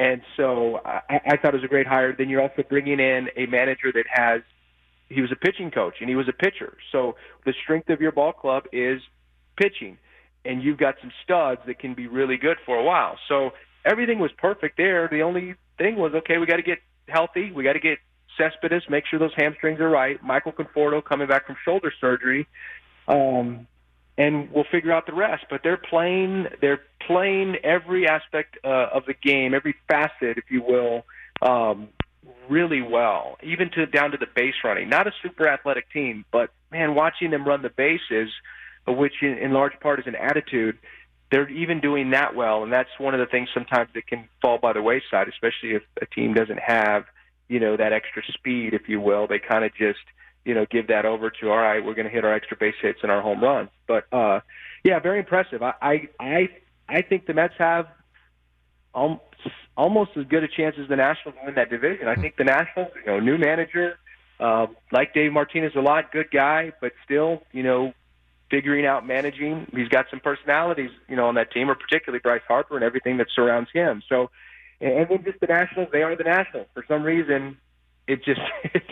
And 0.00 0.22
so 0.34 0.80
I, 0.82 1.20
I 1.26 1.36
thought 1.36 1.52
it 1.52 1.58
was 1.60 1.64
a 1.64 1.68
great 1.68 1.86
hire. 1.86 2.14
Then 2.16 2.30
you're 2.30 2.40
also 2.40 2.62
bringing 2.66 2.98
in 3.00 3.28
a 3.36 3.44
manager 3.44 3.92
that 3.92 4.04
has 4.08 4.40
he 5.10 5.20
was 5.20 5.30
a 5.30 5.36
pitching 5.36 5.70
coach 5.70 5.96
and 6.00 6.08
he 6.08 6.16
was 6.16 6.26
a 6.26 6.32
pitcher. 6.32 6.78
So 6.90 7.16
the 7.44 7.52
strength 7.62 7.90
of 7.90 8.00
your 8.00 8.10
ball 8.10 8.32
club 8.32 8.64
is 8.72 9.02
pitching, 9.56 9.98
and 10.44 10.62
you've 10.62 10.78
got 10.78 10.94
some 11.02 11.12
studs 11.22 11.60
that 11.66 11.78
can 11.80 11.92
be 11.92 12.06
really 12.06 12.38
good 12.38 12.56
for 12.64 12.78
a 12.78 12.82
while. 12.82 13.18
So 13.28 13.50
everything 13.84 14.20
was 14.20 14.30
perfect 14.38 14.78
there. 14.78 15.06
The 15.06 15.20
only 15.20 15.54
thing 15.76 15.96
was 15.96 16.14
okay. 16.14 16.38
We 16.38 16.46
got 16.46 16.56
to 16.56 16.62
get 16.62 16.78
healthy. 17.06 17.52
We 17.52 17.62
got 17.62 17.74
to 17.74 17.80
get 17.80 17.98
Cespedes, 18.38 18.84
make 18.88 19.04
sure 19.04 19.18
those 19.18 19.34
hamstrings 19.36 19.80
are 19.80 19.90
right. 19.90 20.22
Michael 20.22 20.52
Conforto 20.52 21.04
coming 21.04 21.28
back 21.28 21.46
from 21.46 21.56
shoulder 21.62 21.92
surgery, 22.00 22.46
um, 23.06 23.66
and 24.20 24.50
we'll 24.52 24.70
figure 24.70 24.92
out 24.92 25.06
the 25.06 25.14
rest. 25.14 25.44
But 25.50 25.60
they're 25.62 25.76
playing. 25.76 26.46
They're 26.60 26.82
playing 27.06 27.56
every 27.64 28.06
aspect 28.06 28.58
uh, 28.64 28.88
of 28.92 29.06
the 29.06 29.14
game, 29.14 29.54
every 29.54 29.74
facet, 29.88 30.38
if 30.38 30.44
you 30.50 30.62
will, 30.62 31.04
um, 31.42 31.88
really 32.48 32.82
well. 32.82 33.38
Even 33.42 33.70
to 33.72 33.86
down 33.86 34.10
to 34.12 34.16
the 34.16 34.26
base 34.34 34.54
running. 34.62 34.88
Not 34.88 35.06
a 35.06 35.12
super 35.22 35.48
athletic 35.48 35.90
team, 35.92 36.24
but 36.30 36.50
man, 36.70 36.94
watching 36.94 37.30
them 37.30 37.44
run 37.44 37.62
the 37.62 37.70
bases, 37.70 38.30
which 38.86 39.14
in, 39.22 39.38
in 39.38 39.52
large 39.52 39.78
part 39.80 39.98
is 40.00 40.06
an 40.06 40.16
attitude 40.16 40.78
they're 41.30 41.48
even 41.48 41.80
doing 41.80 42.10
that 42.10 42.34
well, 42.34 42.62
and 42.62 42.72
that's 42.72 42.90
one 42.98 43.14
of 43.14 43.20
the 43.20 43.26
things 43.26 43.48
sometimes 43.54 43.88
that 43.94 44.06
can 44.06 44.28
fall 44.42 44.58
by 44.58 44.72
the 44.72 44.82
wayside, 44.82 45.28
especially 45.28 45.74
if 45.74 45.82
a 46.02 46.06
team 46.06 46.34
doesn't 46.34 46.58
have, 46.58 47.04
you 47.48 47.60
know, 47.60 47.76
that 47.76 47.92
extra 47.92 48.22
speed, 48.32 48.74
if 48.74 48.88
you 48.88 49.00
will. 49.00 49.26
They 49.28 49.38
kind 49.38 49.64
of 49.64 49.72
just, 49.74 50.00
you 50.44 50.54
know, 50.54 50.66
give 50.70 50.88
that 50.88 51.04
over 51.04 51.30
to, 51.30 51.50
all 51.50 51.58
right, 51.58 51.84
we're 51.84 51.94
going 51.94 52.06
to 52.06 52.12
hit 52.12 52.24
our 52.24 52.32
extra 52.32 52.56
base 52.56 52.74
hits 52.80 53.00
and 53.02 53.10
our 53.12 53.20
home 53.20 53.42
runs. 53.42 53.70
But 53.86 54.12
uh, 54.12 54.40
yeah, 54.84 54.98
very 54.98 55.18
impressive. 55.18 55.62
I 55.62 55.74
I 55.80 56.08
I, 56.18 56.48
I 56.88 57.02
think 57.02 57.26
the 57.26 57.34
Mets 57.34 57.54
have 57.58 57.86
um, 58.94 59.20
almost 59.76 60.12
as 60.16 60.26
good 60.26 60.44
a 60.44 60.48
chance 60.48 60.76
as 60.80 60.88
the 60.88 60.96
Nationals 60.96 61.36
to 61.38 61.46
win 61.46 61.54
that 61.54 61.70
division. 61.70 62.08
I 62.08 62.14
think 62.14 62.36
the 62.36 62.44
Nationals, 62.44 62.90
you 62.94 63.06
know, 63.06 63.20
new 63.20 63.38
manager, 63.38 63.98
uh, 64.38 64.66
like 64.90 65.14
Dave 65.14 65.32
Martinez 65.32 65.72
a 65.76 65.80
lot, 65.80 66.12
good 66.12 66.30
guy, 66.30 66.72
but 66.80 66.92
still, 67.04 67.42
you 67.52 67.62
know, 67.62 67.92
figuring 68.50 68.84
out 68.84 69.06
managing. 69.06 69.66
He's 69.74 69.88
got 69.88 70.06
some 70.10 70.20
personalities, 70.20 70.90
you 71.08 71.16
know, 71.16 71.26
on 71.26 71.36
that 71.36 71.52
team, 71.52 71.70
or 71.70 71.74
particularly 71.74 72.20
Bryce 72.20 72.42
Harper 72.48 72.74
and 72.74 72.84
everything 72.84 73.18
that 73.18 73.28
surrounds 73.34 73.70
him. 73.72 74.02
So, 74.08 74.30
and 74.80 75.08
then 75.08 75.22
just 75.24 75.40
the 75.40 75.46
Nationals, 75.46 75.88
they 75.92 76.02
are 76.02 76.16
the 76.16 76.24
Nationals. 76.24 76.66
For 76.74 76.84
some 76.88 77.02
reason, 77.02 77.58
it 78.06 78.24
just, 78.24 78.40
it, 78.64 78.82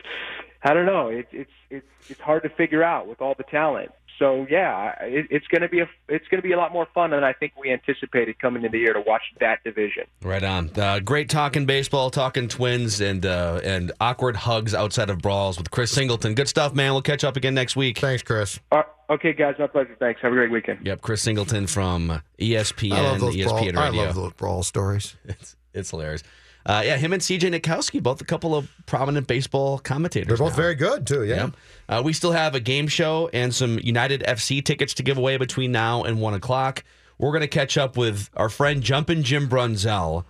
I 0.63 0.75
don't 0.75 0.87
know. 0.87 1.09
It, 1.09 1.29
it's 1.33 1.51
it's 1.71 1.87
it's 2.09 2.21
hard 2.21 2.43
to 2.43 2.49
figure 2.49 2.83
out 2.83 3.07
with 3.07 3.21
all 3.21 3.35
the 3.37 3.45
talent. 3.45 3.91
So 4.19 4.47
yeah, 4.51 4.95
it, 5.03 5.29
it's 5.31 5.47
going 5.47 5.63
to 5.63 5.69
be 5.69 5.79
a 5.81 5.89
it's 6.09 6.27
going 6.29 6.43
to 6.43 6.47
be 6.47 6.53
a 6.53 6.57
lot 6.57 6.73
more 6.73 6.89
fun 6.93 7.11
than 7.11 7.23
I 7.23 7.33
think 7.33 7.53
we 7.57 7.71
anticipated 7.71 8.39
coming 8.41 8.65
into 8.65 8.73
the 8.73 8.81
year 8.81 8.93
to 8.93 9.01
watch 9.01 9.23
that 9.39 9.63
division. 9.63 10.05
Right 10.23 10.43
on. 10.43 10.71
Uh, 10.77 10.99
great 10.99 11.29
talking 11.29 11.67
baseball, 11.67 12.11
talking 12.11 12.49
Twins, 12.49 13.01
and 13.01 13.25
uh, 13.25 13.61
and 13.63 13.93
awkward 14.01 14.35
hugs 14.35 14.75
outside 14.75 15.09
of 15.09 15.19
brawls 15.19 15.57
with 15.57 15.71
Chris 15.71 15.93
Singleton. 15.93 16.35
Good 16.35 16.49
stuff, 16.49 16.75
man. 16.75 16.93
We'll 16.93 17.03
catch 17.03 17.23
up 17.23 17.37
again 17.37 17.55
next 17.55 17.77
week. 17.77 17.99
Thanks, 17.99 18.25
Chris. 18.25 18.59
Uh, 18.73 18.83
okay, 19.09 19.33
guys, 19.33 19.55
my 19.59 19.69
pleasure. 19.69 19.97
Thanks. 20.01 20.21
Have 20.23 20.33
a 20.33 20.35
great 20.35 20.51
weekend. 20.51 20.85
Yep, 20.85 21.01
Chris 21.01 21.23
Singleton 21.23 21.69
from 21.69 22.21
ESPN, 22.41 22.93
I 22.93 23.03
love 23.03 23.21
those 23.21 23.37
ESPN 23.37 23.75
brawl, 23.75 23.85
Radio. 23.85 24.03
I 24.03 24.07
love 24.07 24.15
those 24.17 24.33
brawl 24.33 24.63
stories. 24.65 25.17
It's 25.27 25.55
it's 25.75 25.91
hilarious. 25.91 26.25
Uh, 26.67 26.83
yeah, 26.85 26.97
him 26.97 27.13
and 27.13 27.23
CJ 27.23 27.59
Nitkowski, 27.59 28.03
both 28.03 28.21
a 28.21 28.25
couple 28.25 28.55
of 28.55 28.69
prominent 28.87 29.27
baseball 29.27 29.79
commentators. 29.79 30.29
They're 30.29 30.37
both 30.37 30.53
now. 30.53 30.63
very 30.63 30.75
good 30.75 31.07
too. 31.07 31.25
Yeah. 31.25 31.37
Yeah. 31.89 31.99
Uh, 31.99 32.03
we 32.03 32.13
still 32.13 32.33
have 32.33 32.55
a 32.55 32.61
game 32.61 32.89
show 32.89 33.31
and 33.33 33.55
some 33.55 33.79
United 33.79 34.23
FC 34.27 34.63
tickets 34.63 34.93
to 34.95 35.03
give 35.03 35.17
away 35.17 35.37
between 35.39 35.73
now 35.73 36.05
and 36.05 36.21
one 36.21 36.35
o'clock. 36.35 36.85
We're 37.19 37.31
going 37.31 37.41
to 37.41 37.49
catch 37.49 37.77
up 37.79 37.97
with 37.97 38.29
our 38.37 38.49
friend 38.49 38.83
Jumpin' 38.83 39.23
Jim 39.25 39.49
Brunzell, 39.49 40.25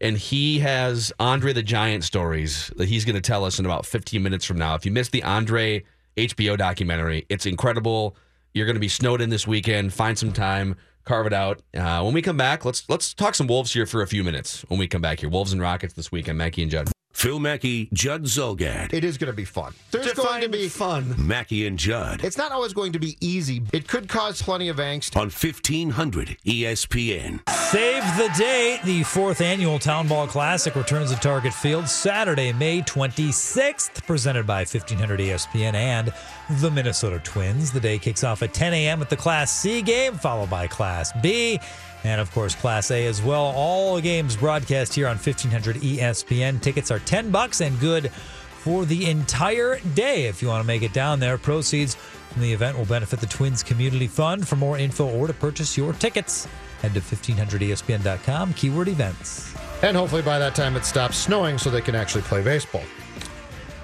and 0.00 0.18
he 0.18 0.58
has 0.58 1.12
Andre 1.18 1.52
the 1.52 1.62
Giant 1.62 2.04
stories 2.04 2.70
that 2.76 2.88
he's 2.88 3.04
going 3.04 3.14
to 3.14 3.22
tell 3.22 3.44
us 3.44 3.58
in 3.58 3.64
about 3.64 3.86
15 3.86 4.22
minutes 4.22 4.44
from 4.44 4.58
now. 4.58 4.74
If 4.74 4.84
you 4.84 4.92
missed 4.92 5.12
the 5.12 5.22
Andre 5.22 5.84
HBO 6.16 6.58
documentary, 6.58 7.24
it's 7.28 7.46
incredible. 7.46 8.16
You're 8.52 8.66
going 8.66 8.76
to 8.76 8.80
be 8.80 8.88
snowed 8.88 9.20
in 9.20 9.30
this 9.30 9.46
weekend. 9.46 9.92
Find 9.94 10.18
some 10.18 10.32
time, 10.32 10.76
carve 11.04 11.26
it 11.26 11.32
out. 11.32 11.60
Uh, 11.76 12.02
when 12.02 12.14
we 12.14 12.22
come 12.22 12.36
back, 12.36 12.64
let's 12.64 12.88
let's 12.88 13.14
talk 13.14 13.34
some 13.34 13.46
Wolves 13.46 13.72
here 13.72 13.86
for 13.86 14.02
a 14.02 14.06
few 14.06 14.24
minutes. 14.24 14.64
When 14.68 14.78
we 14.78 14.88
come 14.88 15.02
back 15.02 15.20
here, 15.20 15.28
Wolves 15.28 15.52
and 15.52 15.60
Rockets 15.60 15.94
this 15.94 16.10
weekend. 16.10 16.38
Mackey 16.38 16.62
and 16.62 16.70
Judd. 16.70 16.93
Phil 17.14 17.38
Mackey, 17.38 17.88
Judd 17.92 18.24
Zulgad. 18.24 18.92
It 18.92 19.04
is 19.04 19.16
going 19.16 19.30
to 19.30 19.36
be 19.36 19.44
fun. 19.46 19.72
There's 19.92 20.12
going 20.12 20.42
to 20.42 20.48
be 20.48 20.68
fun. 20.68 21.14
Mackey 21.16 21.66
and 21.66 21.78
Judd 21.78 22.22
It's 22.24 22.36
not 22.36 22.52
always 22.52 22.72
going 22.74 22.92
to 22.92 22.98
be 22.98 23.16
easy. 23.20 23.62
It 23.72 23.88
could 23.88 24.08
cause 24.08 24.42
plenty 24.42 24.68
of 24.68 24.76
angst. 24.76 25.16
on 25.16 25.28
E 25.28 25.30
1500 25.30 26.36
ESPN. 26.44 27.40
Save 27.70 28.02
the 28.18 28.30
date. 28.36 28.80
The 28.84 29.04
fourth 29.04 29.40
annual 29.40 29.78
Town 29.78 30.06
Ball 30.08 30.26
Classic 30.26 30.74
returns 30.74 31.12
to 31.14 31.20
Target 31.20 31.54
Field 31.54 31.88
Saturday, 31.88 32.52
May 32.52 32.82
26th, 32.82 34.04
presented 34.06 34.46
by 34.46 34.60
1500 34.60 35.20
ESPN 35.20 35.74
and 35.74 36.12
the 36.60 36.70
Minnesota 36.70 37.20
Twins. 37.20 37.72
The 37.72 37.80
day 37.80 37.98
kicks 37.98 38.24
off 38.24 38.42
at 38.42 38.52
10 38.52 38.74
a.m. 38.74 38.98
with 38.98 39.08
the 39.08 39.16
Class 39.16 39.56
C 39.56 39.82
game, 39.82 40.14
followed 40.14 40.50
by 40.50 40.66
Class 40.66 41.12
B. 41.22 41.58
And 42.04 42.20
of 42.20 42.30
course, 42.32 42.54
Class 42.54 42.90
A 42.90 43.06
as 43.06 43.22
well. 43.22 43.52
All 43.56 44.00
games 44.00 44.36
broadcast 44.36 44.94
here 44.94 45.06
on 45.06 45.16
1500 45.16 45.76
ESPN. 45.76 46.60
Tickets 46.60 46.90
are 46.90 46.98
10 47.00 47.30
bucks 47.30 47.60
and 47.62 47.80
good 47.80 48.10
for 48.10 48.84
the 48.84 49.10
entire 49.10 49.78
day 49.94 50.26
if 50.26 50.42
you 50.42 50.48
want 50.48 50.62
to 50.62 50.66
make 50.66 50.82
it 50.82 50.92
down 50.92 51.18
there. 51.18 51.38
Proceeds 51.38 51.96
from 52.30 52.42
the 52.42 52.52
event 52.52 52.76
will 52.76 52.84
benefit 52.84 53.20
the 53.20 53.26
Twins 53.26 53.62
Community 53.62 54.06
Fund. 54.06 54.46
For 54.46 54.56
more 54.56 54.78
info 54.78 55.08
or 55.08 55.26
to 55.26 55.32
purchase 55.32 55.76
your 55.76 55.94
tickets, 55.94 56.46
head 56.82 56.94
to 56.94 57.00
1500ESPN.com, 57.00 58.52
keyword 58.54 58.88
events. 58.88 59.54
And 59.82 59.96
hopefully 59.96 60.22
by 60.22 60.38
that 60.38 60.54
time 60.54 60.76
it 60.76 60.84
stops 60.84 61.16
snowing 61.16 61.58
so 61.58 61.70
they 61.70 61.80
can 61.80 61.94
actually 61.94 62.22
play 62.22 62.42
baseball. 62.42 62.82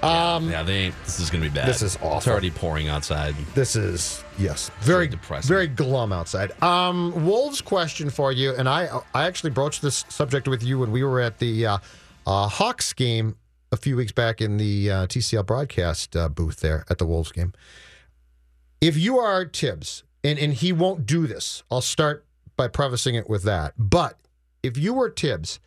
Um, 0.03 0.49
Yeah, 0.49 0.63
they. 0.63 0.89
This 1.05 1.19
is 1.19 1.29
going 1.29 1.43
to 1.43 1.49
be 1.49 1.53
bad. 1.53 1.67
This 1.67 1.81
is 1.81 1.95
awful. 1.97 2.17
It's 2.17 2.27
already 2.27 2.51
pouring 2.51 2.87
outside. 2.89 3.35
This 3.53 3.75
is 3.75 4.23
yes, 4.37 4.71
very 4.81 5.07
depressing. 5.07 5.47
very 5.47 5.67
glum 5.67 6.11
outside. 6.11 6.51
Um, 6.63 7.25
Wolves 7.25 7.61
question 7.61 8.09
for 8.09 8.31
you, 8.31 8.55
and 8.55 8.67
I 8.67 8.89
I 9.13 9.25
actually 9.27 9.51
broached 9.51 9.81
this 9.81 10.05
subject 10.09 10.47
with 10.47 10.63
you 10.63 10.79
when 10.79 10.91
we 10.91 11.03
were 11.03 11.21
at 11.21 11.39
the 11.39 11.65
uh, 11.65 11.77
uh, 12.25 12.47
Hawks 12.47 12.93
game 12.93 13.35
a 13.71 13.77
few 13.77 13.95
weeks 13.95 14.11
back 14.11 14.41
in 14.41 14.57
the 14.57 14.91
uh, 14.91 15.07
TCL 15.07 15.45
broadcast 15.45 16.15
uh, 16.15 16.27
booth 16.29 16.59
there 16.59 16.85
at 16.89 16.97
the 16.97 17.05
Wolves 17.05 17.31
game. 17.31 17.53
If 18.81 18.97
you 18.97 19.19
are 19.19 19.45
Thibs, 19.45 20.03
and 20.23 20.39
and 20.39 20.53
he 20.53 20.73
won't 20.73 21.05
do 21.05 21.27
this, 21.27 21.63
I'll 21.69 21.81
start 21.81 22.25
by 22.57 22.67
prefacing 22.67 23.15
it 23.15 23.29
with 23.29 23.43
that. 23.43 23.73
But 23.77 24.17
if 24.63 24.77
you 24.77 24.93
were 24.93 25.09
Thibs, 25.09 25.59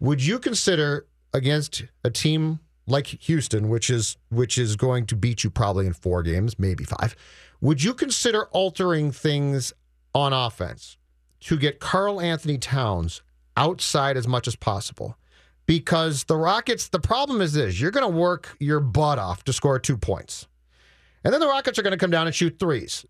would 0.00 0.24
you 0.24 0.38
consider 0.38 1.06
against 1.32 1.84
a 2.04 2.10
team 2.10 2.60
like 2.86 3.06
Houston, 3.06 3.68
which 3.68 3.90
is 3.90 4.16
which 4.30 4.58
is 4.58 4.76
going 4.76 5.06
to 5.06 5.16
beat 5.16 5.44
you 5.44 5.50
probably 5.50 5.86
in 5.86 5.92
four 5.92 6.22
games, 6.22 6.58
maybe 6.58 6.84
five, 6.84 7.16
would 7.60 7.82
you 7.82 7.94
consider 7.94 8.46
altering 8.46 9.10
things 9.10 9.72
on 10.14 10.32
offense 10.32 10.96
to 11.40 11.56
get 11.56 11.80
Karl-Anthony 11.80 12.58
Towns 12.58 13.22
outside 13.56 14.16
as 14.16 14.28
much 14.28 14.46
as 14.46 14.56
possible? 14.56 15.16
Because 15.66 16.24
the 16.24 16.36
Rockets, 16.36 16.88
the 16.88 17.00
problem 17.00 17.40
is 17.40 17.54
this: 17.54 17.80
you're 17.80 17.90
going 17.90 18.10
to 18.10 18.18
work 18.18 18.56
your 18.60 18.80
butt 18.80 19.18
off 19.18 19.44
to 19.44 19.52
score 19.52 19.78
two 19.78 19.96
points, 19.96 20.46
and 21.24 21.32
then 21.32 21.40
the 21.40 21.48
Rockets 21.48 21.78
are 21.78 21.82
going 21.82 21.92
to 21.92 21.98
come 21.98 22.10
down 22.10 22.26
and 22.26 22.34
shoot 22.34 22.58
threes. 22.58 23.06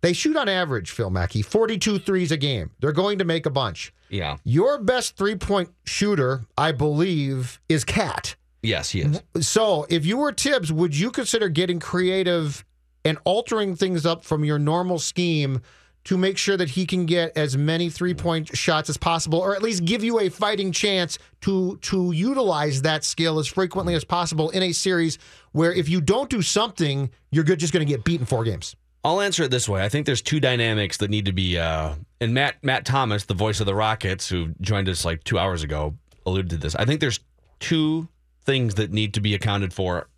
They 0.00 0.12
shoot 0.12 0.36
on 0.36 0.48
average, 0.48 0.90
Phil 0.90 1.10
Mackey, 1.10 1.42
42 1.42 1.98
threes 1.98 2.30
a 2.30 2.36
game. 2.36 2.70
They're 2.78 2.92
going 2.92 3.18
to 3.18 3.24
make 3.24 3.46
a 3.46 3.50
bunch. 3.50 3.92
Yeah. 4.10 4.36
Your 4.44 4.78
best 4.78 5.16
three 5.16 5.34
point 5.34 5.70
shooter, 5.84 6.44
I 6.56 6.72
believe, 6.72 7.60
is 7.68 7.84
KAT. 7.84 8.36
Yes, 8.68 8.90
he 8.90 9.00
is. 9.00 9.22
So 9.40 9.86
if 9.88 10.04
you 10.04 10.18
were 10.18 10.32
Thibs, 10.32 10.72
would 10.72 10.96
you 10.96 11.10
consider 11.10 11.48
getting 11.48 11.80
creative 11.80 12.64
and 13.04 13.18
altering 13.24 13.74
things 13.74 14.04
up 14.04 14.24
from 14.24 14.44
your 14.44 14.58
normal 14.58 14.98
scheme 14.98 15.62
to 16.04 16.16
make 16.16 16.38
sure 16.38 16.56
that 16.56 16.70
he 16.70 16.86
can 16.86 17.06
get 17.06 17.36
as 17.36 17.56
many 17.56 17.90
three 17.90 18.14
point 18.14 18.56
shots 18.56 18.88
as 18.88 18.96
possible, 18.96 19.38
or 19.38 19.54
at 19.54 19.62
least 19.62 19.84
give 19.84 20.04
you 20.04 20.20
a 20.20 20.28
fighting 20.28 20.72
chance 20.72 21.18
to 21.42 21.76
to 21.78 22.12
utilize 22.12 22.82
that 22.82 23.04
skill 23.04 23.38
as 23.38 23.46
frequently 23.46 23.94
as 23.94 24.04
possible 24.04 24.50
in 24.50 24.62
a 24.62 24.72
series 24.72 25.18
where 25.52 25.72
if 25.72 25.88
you 25.88 26.00
don't 26.00 26.30
do 26.30 26.42
something, 26.42 27.10
you're 27.30 27.44
good 27.44 27.58
just 27.58 27.72
going 27.72 27.86
to 27.86 27.90
get 27.90 28.04
beaten 28.04 28.26
four 28.26 28.44
games. 28.44 28.76
I'll 29.04 29.20
answer 29.20 29.44
it 29.44 29.50
this 29.50 29.68
way. 29.68 29.82
I 29.82 29.88
think 29.88 30.06
there's 30.06 30.22
two 30.22 30.40
dynamics 30.40 30.98
that 30.98 31.08
need 31.08 31.24
to 31.26 31.32
be. 31.32 31.58
Uh, 31.58 31.94
and 32.20 32.34
Matt 32.34 32.56
Matt 32.62 32.84
Thomas, 32.84 33.24
the 33.24 33.34
voice 33.34 33.60
of 33.60 33.66
the 33.66 33.74
Rockets, 33.74 34.28
who 34.28 34.48
joined 34.60 34.88
us 34.88 35.04
like 35.04 35.24
two 35.24 35.38
hours 35.38 35.62
ago, 35.62 35.94
alluded 36.26 36.50
to 36.50 36.56
this. 36.56 36.74
I 36.74 36.84
think 36.84 37.00
there's 37.00 37.20
two 37.60 38.08
things 38.48 38.74
that 38.74 38.90
need 38.90 39.14
to 39.14 39.20
be 39.20 39.34
accounted 39.34 39.72
for, 39.72 40.08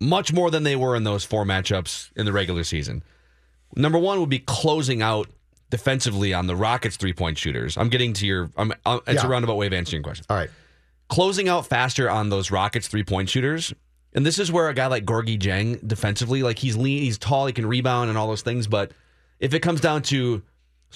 much 0.00 0.32
more 0.32 0.50
than 0.50 0.62
they 0.64 0.74
were 0.74 0.96
in 0.96 1.04
those 1.04 1.24
four 1.24 1.44
matchups 1.44 2.10
in 2.16 2.26
the 2.26 2.32
regular 2.32 2.64
season. 2.64 3.02
Number 3.76 3.98
one 3.98 4.18
would 4.20 4.28
be 4.28 4.38
closing 4.40 5.02
out 5.02 5.28
defensively 5.70 6.32
on 6.34 6.46
the 6.46 6.56
Rockets 6.56 6.96
three 6.96 7.12
point 7.12 7.38
shooters. 7.38 7.76
I'm 7.76 7.88
getting 7.88 8.12
to 8.14 8.26
your. 8.26 8.50
I'm, 8.56 8.72
i 8.84 8.96
it's 9.06 9.22
Yeah. 9.22 9.26
a 9.26 9.28
roundabout 9.28 9.56
way 9.56 9.66
of 9.66 9.72
answering 9.72 10.00
your 10.00 10.04
question. 10.04 10.26
All 10.30 10.36
right. 10.36 10.50
closing 11.08 11.48
out 11.48 11.66
faster 11.66 12.10
on 12.10 12.30
those 12.30 12.50
Rockets 12.50 12.88
three 12.88 13.04
point 13.04 13.28
shooters. 13.28 13.72
And 14.12 14.24
this 14.24 14.38
is 14.38 14.50
where 14.50 14.68
a 14.68 14.74
guy 14.74 14.86
like 14.86 15.04
Gorgui 15.04 15.38
Dieng 15.38 15.86
defensively, 15.86 16.42
like 16.42 16.58
he's 16.58 16.74
lean, 16.76 17.02
he's 17.02 17.18
tall, 17.18 17.46
he 17.46 17.52
can 17.52 17.66
rebound 17.66 18.08
and 18.08 18.16
all 18.18 18.26
those 18.28 18.42
things. 18.42 18.66
But 18.66 18.92
if 19.40 19.52
it 19.52 19.60
comes 19.60 19.80
down 19.80 20.02
to 20.04 20.42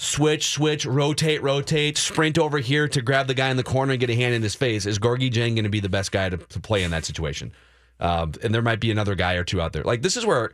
switch, 0.00 0.48
switch, 0.48 0.86
rotate, 0.86 1.42
rotate, 1.42 1.98
sprint 1.98 2.38
over 2.38 2.58
here 2.58 2.88
to 2.88 3.02
grab 3.02 3.26
the 3.26 3.34
guy 3.34 3.50
in 3.50 3.58
the 3.58 3.62
corner 3.62 3.92
and 3.92 4.00
get 4.00 4.08
a 4.08 4.14
hand 4.14 4.34
in 4.34 4.40
his 4.40 4.54
face, 4.54 4.86
is 4.86 4.98
Gorgui 4.98 5.30
Dieng 5.30 5.54
going 5.54 5.64
to 5.64 5.68
be 5.68 5.78
the 5.78 5.90
best 5.90 6.10
guy 6.10 6.30
to, 6.30 6.38
to 6.38 6.58
play 6.58 6.82
in 6.82 6.90
that 6.92 7.04
situation? 7.04 7.52
Um, 8.00 8.32
and 8.42 8.54
there 8.54 8.62
might 8.62 8.80
be 8.80 8.90
another 8.90 9.14
guy 9.14 9.34
or 9.34 9.44
two 9.44 9.60
out 9.60 9.74
there. 9.74 9.84
Like 9.84 10.00
this 10.00 10.16
is 10.16 10.24
where 10.24 10.52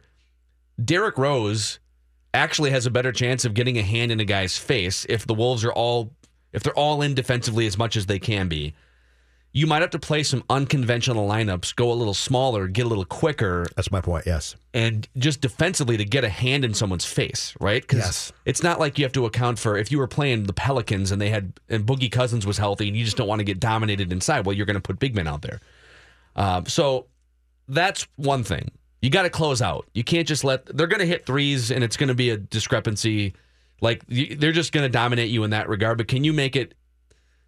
Derrick 0.85 1.17
Rose 1.17 1.79
actually 2.35 2.73
has 2.73 2.87
a 2.87 2.91
better 2.91 3.13
chance 3.13 3.45
of 3.45 3.55
getting 3.55 3.79
a 3.79 3.83
hand 3.83 4.11
in 4.11 4.19
a 4.19 4.25
guy's 4.25 4.59
face 4.59 5.07
if 5.09 5.25
the 5.29 5.35
Wolves 5.35 5.65
are 5.65 5.73
all 5.73 6.11
if 6.53 6.65
they're 6.65 6.75
all 6.75 7.01
in 7.01 7.15
defensively 7.15 7.69
as 7.69 7.79
much 7.79 7.97
as 7.97 8.07
they 8.07 8.19
can 8.19 8.49
be. 8.49 8.75
You 9.57 9.67
might 9.67 9.81
have 9.81 9.89
to 9.93 9.99
play 9.99 10.23
some 10.23 10.45
unconventional 10.51 11.27
lineups, 11.27 11.75
go 11.77 11.91
a 11.91 11.95
little 11.95 12.13
smaller, 12.13 12.69
get 12.69 12.85
a 12.85 12.89
little 12.91 13.07
quicker. 13.07 13.67
That's 13.75 13.91
my 13.91 14.03
point. 14.03 14.27
Yes. 14.27 14.55
And 14.75 15.09
just 15.17 15.41
defensively 15.41 15.97
to 15.97 16.05
get 16.05 16.25
a 16.25 16.29
hand 16.29 16.63
in 16.63 16.75
someone's 16.75 17.07
face, 17.07 17.55
right? 17.59 17.81
Because 17.81 18.01
Yes. 18.01 18.33
it's 18.45 18.63
not 18.63 18.79
like 18.79 18.99
you 18.99 19.07
have 19.07 19.15
to 19.15 19.25
account 19.25 19.59
for 19.59 19.79
if 19.79 19.91
you 19.91 19.97
were 19.97 20.07
playing 20.09 20.43
the 20.43 20.53
Pelicans 20.53 21.11
and 21.11 21.23
they 21.23 21.31
had 21.31 21.55
and 21.71 21.87
Boogie 21.87 22.13
Cousins 22.13 22.45
was 22.47 22.59
healthy 22.59 22.87
and 22.89 22.95
you 22.99 23.03
just 23.03 23.17
don't 23.17 23.29
want 23.29 23.39
to 23.39 23.45
get 23.45 23.59
dominated 23.59 24.13
inside. 24.13 24.45
Well, 24.45 24.55
you're 24.55 24.67
going 24.67 24.75
to 24.75 24.81
put 24.83 24.99
big 24.99 25.15
men 25.15 25.27
out 25.27 25.41
there. 25.41 25.63
Um, 26.37 26.67
so 26.67 27.07
that's 27.67 28.07
one 28.17 28.45
thing. 28.45 28.71
You 29.01 29.09
got 29.09 29.23
to 29.23 29.31
close 29.31 29.63
out. 29.63 29.87
You 29.95 30.05
can't 30.05 30.29
just 30.29 30.45
let 30.45 30.67
they're 30.67 30.87
going 30.87 31.01
to 31.01 31.07
hit 31.07 31.25
threes 31.25 31.71
and 31.71 31.83
it's 31.83 31.97
going 31.97 32.09
to 32.09 32.15
be 32.15 32.29
a 32.29 32.37
discrepancy. 32.37 33.33
Like 33.81 34.03
they're 34.07 34.53
just 34.53 34.73
going 34.73 34.85
to 34.85 34.91
dominate 34.93 35.31
you 35.31 35.45
in 35.45 35.51
that 35.51 35.67
regard. 35.71 35.97
But 35.97 36.09
can 36.09 36.25
you 36.25 36.35
make 36.35 36.57
it 36.57 36.75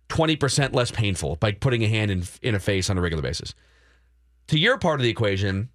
twenty 0.08 0.36
percent 0.36 0.74
less 0.74 0.90
painful 0.90 1.36
by 1.36 1.52
putting 1.52 1.82
a 1.84 1.88
hand 1.88 2.10
in 2.10 2.24
in 2.42 2.54
a 2.54 2.60
face 2.60 2.90
on 2.90 2.98
a 2.98 3.00
regular 3.00 3.22
basis? 3.22 3.54
To 4.48 4.58
your 4.58 4.78
part 4.78 5.00
of 5.00 5.04
the 5.04 5.10
equation, 5.10 5.68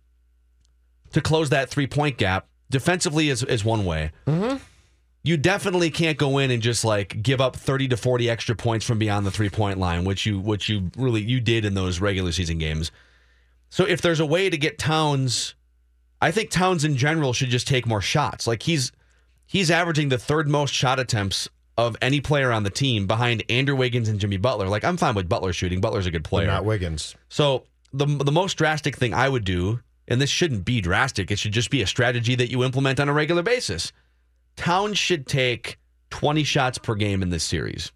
to 1.12 1.22
close 1.22 1.50
that 1.50 1.70
three 1.70 1.88
point 1.88 2.18
gap 2.18 2.48
defensively 2.70 3.30
is 3.30 3.44
is 3.44 3.64
one 3.64 3.86
way. 3.86 4.12
Mm-hmm. 4.28 4.58
You 5.26 5.38
definitely 5.38 5.90
can't 5.90 6.18
go 6.18 6.38
in 6.38 6.52
and 6.52 6.62
just 6.62 6.84
like 6.84 7.24
give 7.24 7.40
up 7.40 7.56
thirty 7.56 7.88
to 7.88 7.96
forty 7.96 8.30
extra 8.30 8.56
points 8.56 8.86
from 8.86 9.00
beyond 9.00 9.26
the 9.26 9.32
three 9.32 9.50
point 9.50 9.80
line, 9.80 10.04
which 10.04 10.26
you 10.26 10.40
which 10.40 10.68
you 10.68 10.92
really 10.98 11.22
you 11.22 11.40
did 11.40 11.64
in 11.64 11.76
those 11.76 12.02
regular 12.02 12.32
season 12.32 12.58
games. 12.58 12.92
So 13.70 13.86
if 13.86 14.02
there's 14.02 14.20
a 14.20 14.26
way 14.26 14.50
to 14.50 14.58
get 14.58 14.78
Towns, 14.78 15.56
I 16.22 16.32
think 16.32 16.50
Towns 16.50 16.84
in 16.84 16.98
general 16.98 17.34
should 17.34 17.50
just 17.50 17.68
take 17.68 17.86
more 17.86 18.02
shots. 18.02 18.48
Like 18.48 18.64
he's 18.64 18.92
he's 19.46 19.72
averaging 19.72 20.10
the 20.10 20.18
third 20.18 20.50
most 20.50 20.74
shot 20.74 21.00
attempts 21.00 21.48
of 21.78 21.96
any 22.02 22.22
player 22.22 22.52
on 22.52 22.64
the 22.64 22.70
team 22.70 23.08
behind 23.08 23.44
Andrew 23.50 23.76
Wiggins 23.76 24.08
and 24.10 24.20
Jimmy 24.20 24.38
Butler. 24.38 24.68
Like 24.68 24.84
I'm 24.84 24.98
fine 24.98 25.16
with 25.16 25.28
Butler 25.30 25.54
shooting. 25.54 25.82
Butler's 25.82 26.06
a 26.06 26.12
good 26.12 26.24
But 26.24 26.30
player. 26.30 26.48
not 26.48 26.66
Wiggins. 26.66 27.16
So 27.30 27.64
the 27.92 28.06
the 28.06 28.32
most 28.32 28.56
drastic 28.58 28.96
thing 28.96 29.14
I 29.14 29.28
would 29.30 29.44
do, 29.46 29.80
and 30.08 30.22
this 30.22 30.30
shouldn't 30.30 30.66
be 30.66 30.82
drastic, 30.82 31.32
it 31.32 31.40
should 31.40 31.52
just 31.54 31.70
be 31.70 31.82
a 31.82 31.88
strategy 31.88 32.36
that 32.36 32.50
you 32.52 32.64
implement 32.64 33.00
on 33.00 33.10
a 33.10 33.14
regular 33.14 33.42
basis. 33.44 33.92
Towns 34.56 34.98
should 34.98 35.26
take 35.28 35.80
20 36.12 36.44
shots 36.44 36.78
per 36.78 36.94
game 36.96 37.22
in 37.24 37.30
this 37.32 37.44
series. 37.44 37.92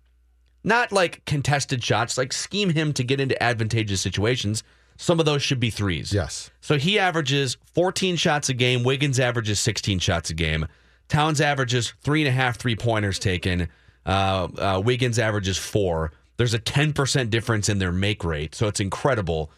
Not 0.63 0.91
like 0.91 1.23
contested 1.25 1.83
shots, 1.83 2.17
like 2.17 2.33
scheme 2.33 2.71
him 2.71 2.91
to 2.93 3.03
get 3.03 3.19
into 3.21 3.41
advantageous 3.41 4.01
situations. 4.01 4.63
Some 4.97 5.19
of 5.19 5.27
those 5.27 5.43
should 5.43 5.59
be 5.59 5.69
threes. 5.69 6.11
Yes. 6.11 6.49
So 6.59 6.77
he 6.79 6.97
averages 6.97 7.57
14 7.75 8.15
shots 8.15 8.49
a 8.49 8.53
game. 8.55 8.83
Wiggins 8.83 9.19
averages 9.19 9.59
16 9.59 9.99
shots 9.99 10.31
a 10.31 10.33
game. 10.33 10.65
Towns 11.09 11.41
averages 11.41 11.93
three 12.01 12.21
and 12.21 12.27
a 12.27 12.31
half 12.31 12.57
three 12.57 12.75
pointers 12.75 13.19
taken. 13.19 13.69
Uh, 14.05 14.47
uh, 14.57 14.81
Wiggins 14.83 15.19
averages 15.19 15.57
four. 15.57 16.11
There's 16.37 16.53
a 16.53 16.59
10% 16.59 17.29
difference 17.29 17.67
in 17.69 17.79
their 17.79 17.91
make 17.91 18.23
rate. 18.23 18.53
So 18.53 18.67
it's 18.67 18.79
incredible. 18.79 19.51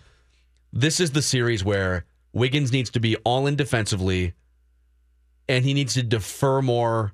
This 0.71 0.99
is 0.99 1.11
the 1.11 1.21
series 1.21 1.63
where 1.63 2.05
Wiggins 2.33 2.71
needs 2.71 2.89
to 2.91 2.99
be 2.99 3.15
all 3.17 3.47
in 3.47 3.55
defensively 3.55 4.33
and 5.47 5.65
he 5.65 5.73
needs 5.73 5.95
to 5.95 6.03
defer 6.03 6.61
more 6.61 7.13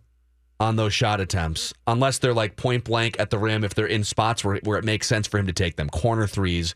on 0.59 0.75
those 0.75 0.93
shot 0.93 1.19
attempts 1.19 1.73
unless 1.87 2.17
they're 2.17 2.33
like 2.33 2.55
point 2.55 2.83
blank 2.83 3.19
at 3.19 3.29
the 3.29 3.37
rim 3.37 3.63
if 3.63 3.73
they're 3.73 3.85
in 3.85 4.03
spots 4.03 4.43
where, 4.43 4.57
where 4.63 4.77
it 4.77 4.85
makes 4.85 5.07
sense 5.07 5.27
for 5.27 5.37
him 5.37 5.47
to 5.47 5.53
take 5.53 5.75
them 5.75 5.89
corner 5.89 6.27
threes 6.27 6.75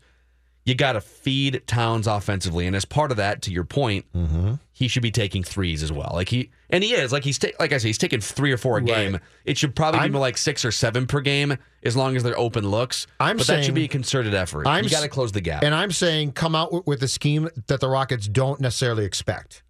you 0.64 0.74
got 0.74 0.92
to 0.92 1.00
feed 1.00 1.62
towns 1.66 2.06
offensively 2.06 2.66
and 2.66 2.76
as 2.76 2.84
part 2.84 3.10
of 3.10 3.16
that 3.16 3.42
to 3.42 3.50
your 3.50 3.64
point 3.64 4.04
mm-hmm. 4.14 4.54
he 4.72 4.88
should 4.88 5.02
be 5.02 5.10
taking 5.10 5.42
threes 5.42 5.82
as 5.82 5.90
well. 5.92 6.10
Like 6.14 6.28
he 6.28 6.50
and 6.68 6.84
he 6.84 6.92
is. 6.92 7.12
Like 7.12 7.24
he's 7.24 7.38
ta- 7.38 7.48
like 7.58 7.72
i 7.72 7.78
say 7.78 7.88
he's 7.88 7.98
taking 7.98 8.20
three 8.20 8.52
or 8.52 8.56
four 8.58 8.78
a 8.78 8.82
game. 8.82 9.18
It 9.44 9.58
should 9.58 9.74
probably 9.74 10.00
I'm- 10.00 10.10
be 10.10 10.12
more 10.12 10.20
like 10.20 10.38
six 10.38 10.64
or 10.64 10.72
seven 10.72 11.06
per 11.06 11.20
game 11.20 11.56
as 11.82 11.96
long 11.96 12.16
as 12.16 12.22
they're 12.22 12.38
open 12.38 12.68
looks 12.68 13.06
I'm 13.18 13.36
but 13.36 13.46
that 13.46 13.64
should 13.64 13.74
be 13.74 13.84
a 13.84 13.88
concerted 13.88 14.34
effort. 14.34 14.66
I'm 14.66 14.84
you 14.84 14.90
got 14.90 15.02
to 15.02 15.08
close 15.08 15.32
the 15.32 15.40
gap. 15.40 15.62
And 15.62 15.74
I'm 15.74 15.90
saying 15.90 16.32
come 16.32 16.54
out 16.54 16.86
with 16.86 17.02
a 17.02 17.08
scheme 17.08 17.48
that 17.66 17.80
the 17.80 17.88
Rockets 17.88 18.28
don't 18.28 18.60
necessarily 18.60 19.04
expect. 19.04 19.62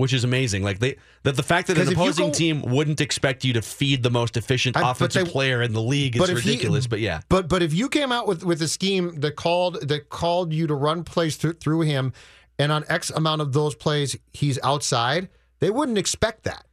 Which 0.00 0.12
is 0.12 0.24
amazing. 0.24 0.62
Like 0.64 0.78
they, 0.80 0.96
that 1.22 1.36
the 1.36 1.42
fact 1.42 1.68
that 1.68 1.78
an 1.78 1.88
opposing 1.88 2.26
go- 2.28 2.32
team 2.32 2.62
wouldn't 2.62 3.00
expect 3.00 3.44
you 3.44 3.52
to 3.52 3.62
feed 3.62 4.02
the 4.02 4.10
most 4.10 4.36
efficient 4.36 4.76
I- 4.76 4.90
offensive 4.90 5.26
they- 5.26 5.30
player 5.30 5.62
in 5.62 5.72
the 5.72 5.82
league 5.82 6.16
is 6.16 6.22
if 6.28 6.40
he- 6.40 6.50
ridiculous. 6.50 6.86
but 6.86 7.00
yeah, 7.00 7.20
But 7.28 7.48
but 7.48 7.62
if 7.62 7.72
you 7.72 7.88
came 7.88 8.10
out 8.10 8.26
with 8.26 8.42
with 8.42 8.60
a 8.62 8.68
scheme 8.68 9.20
that 9.20 9.36
called 9.36 9.86
that 9.88 10.08
called 10.08 10.52
you 10.52 10.66
to 10.66 10.74
run 10.74 11.04
plays 11.04 11.36
through, 11.36 11.54
through 11.54 11.82
him, 11.82 12.12
and 12.58 12.72
on 12.72 12.84
X 12.88 13.10
amount 13.10 13.40
of 13.42 13.52
those 13.52 13.74
plays 13.74 14.16
he's 14.32 14.58
outside, 14.62 15.28
they 15.60 15.70
wouldn't 15.70 15.98
expect 15.98 16.42
that. 16.44 16.64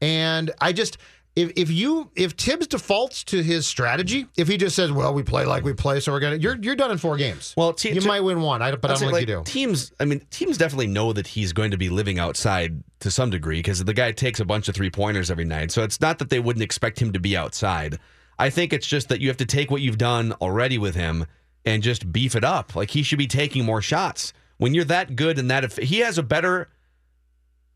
And 0.00 0.50
I 0.60 0.72
just 0.72 0.98
if 1.34 1.52
if 1.56 1.70
you 1.70 2.10
if 2.14 2.32
Thibs 2.32 2.66
defaults 2.66 3.24
to 3.24 3.42
his 3.42 3.66
strategy, 3.66 4.26
if 4.36 4.48
he 4.48 4.56
just 4.58 4.76
says, 4.76 4.92
"Well, 4.92 5.14
we 5.14 5.22
play 5.22 5.46
like 5.46 5.64
we 5.64 5.72
play, 5.72 6.00
so 6.00 6.12
we're 6.12 6.20
gonna," 6.20 6.36
you're 6.36 6.56
you're 6.60 6.76
done 6.76 6.90
in 6.90 6.98
four 6.98 7.16
games. 7.16 7.54
Well, 7.56 7.72
te- 7.72 7.92
you 7.92 8.00
to- 8.02 8.06
might 8.06 8.20
win 8.20 8.42
one, 8.42 8.60
I, 8.60 8.72
but 8.76 8.90
I 8.90 8.94
don't 8.94 9.10
think 9.10 9.20
you 9.20 9.26
do. 9.26 9.42
Teams, 9.44 9.92
I 9.98 10.04
mean, 10.04 10.20
teams 10.30 10.58
definitely 10.58 10.88
know 10.88 11.12
that 11.14 11.26
he's 11.26 11.52
going 11.54 11.70
to 11.70 11.78
be 11.78 11.88
living 11.88 12.18
outside 12.18 12.82
to 13.00 13.10
some 13.10 13.30
degree 13.30 13.60
because 13.60 13.82
the 13.82 13.94
guy 13.94 14.12
takes 14.12 14.40
a 14.40 14.44
bunch 14.44 14.68
of 14.68 14.74
three 14.74 14.90
pointers 14.90 15.30
every 15.30 15.44
night. 15.46 15.70
So 15.70 15.82
it's 15.82 16.00
not 16.00 16.18
that 16.18 16.28
they 16.28 16.38
wouldn't 16.38 16.62
expect 16.62 17.00
him 17.00 17.12
to 17.14 17.18
be 17.20 17.34
outside. 17.36 17.98
I 18.38 18.50
think 18.50 18.72
it's 18.72 18.86
just 18.86 19.08
that 19.08 19.20
you 19.20 19.28
have 19.28 19.36
to 19.38 19.46
take 19.46 19.70
what 19.70 19.80
you've 19.80 19.98
done 19.98 20.32
already 20.40 20.76
with 20.76 20.94
him 20.94 21.26
and 21.64 21.82
just 21.82 22.12
beef 22.12 22.34
it 22.36 22.44
up. 22.44 22.76
Like 22.76 22.90
he 22.90 23.02
should 23.02 23.18
be 23.18 23.26
taking 23.26 23.64
more 23.64 23.80
shots. 23.80 24.32
When 24.58 24.74
you're 24.74 24.84
that 24.84 25.16
good 25.16 25.38
and 25.38 25.50
that, 25.50 25.64
eff- 25.64 25.78
he 25.78 26.00
has 26.00 26.18
a 26.18 26.22
better 26.22 26.68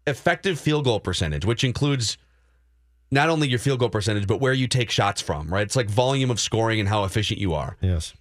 effective 0.07 0.59
field 0.61 0.85
goal 0.85 1.01
percentage, 1.01 1.45
which 1.45 1.65
includes 1.65 2.17
not 3.11 3.29
only 3.29 3.49
your 3.49 3.59
field 3.59 3.79
goal 3.79 3.89
percentage, 3.89 4.27
but 4.27 4.41
where 4.41 4.53
you 4.53 4.67
take 4.69 4.91
shots 4.91 5.21
from, 5.23 5.49
right? 5.49 5.63
It's 5.63 5.77
like 5.77 5.89
volume 5.89 6.31
of 6.31 6.41
scoring 6.41 6.81
and 6.81 6.89
how 6.89 7.05
efficient 7.05 7.39
you 7.41 7.55
are. 7.55 7.77
Yes. 7.81 8.13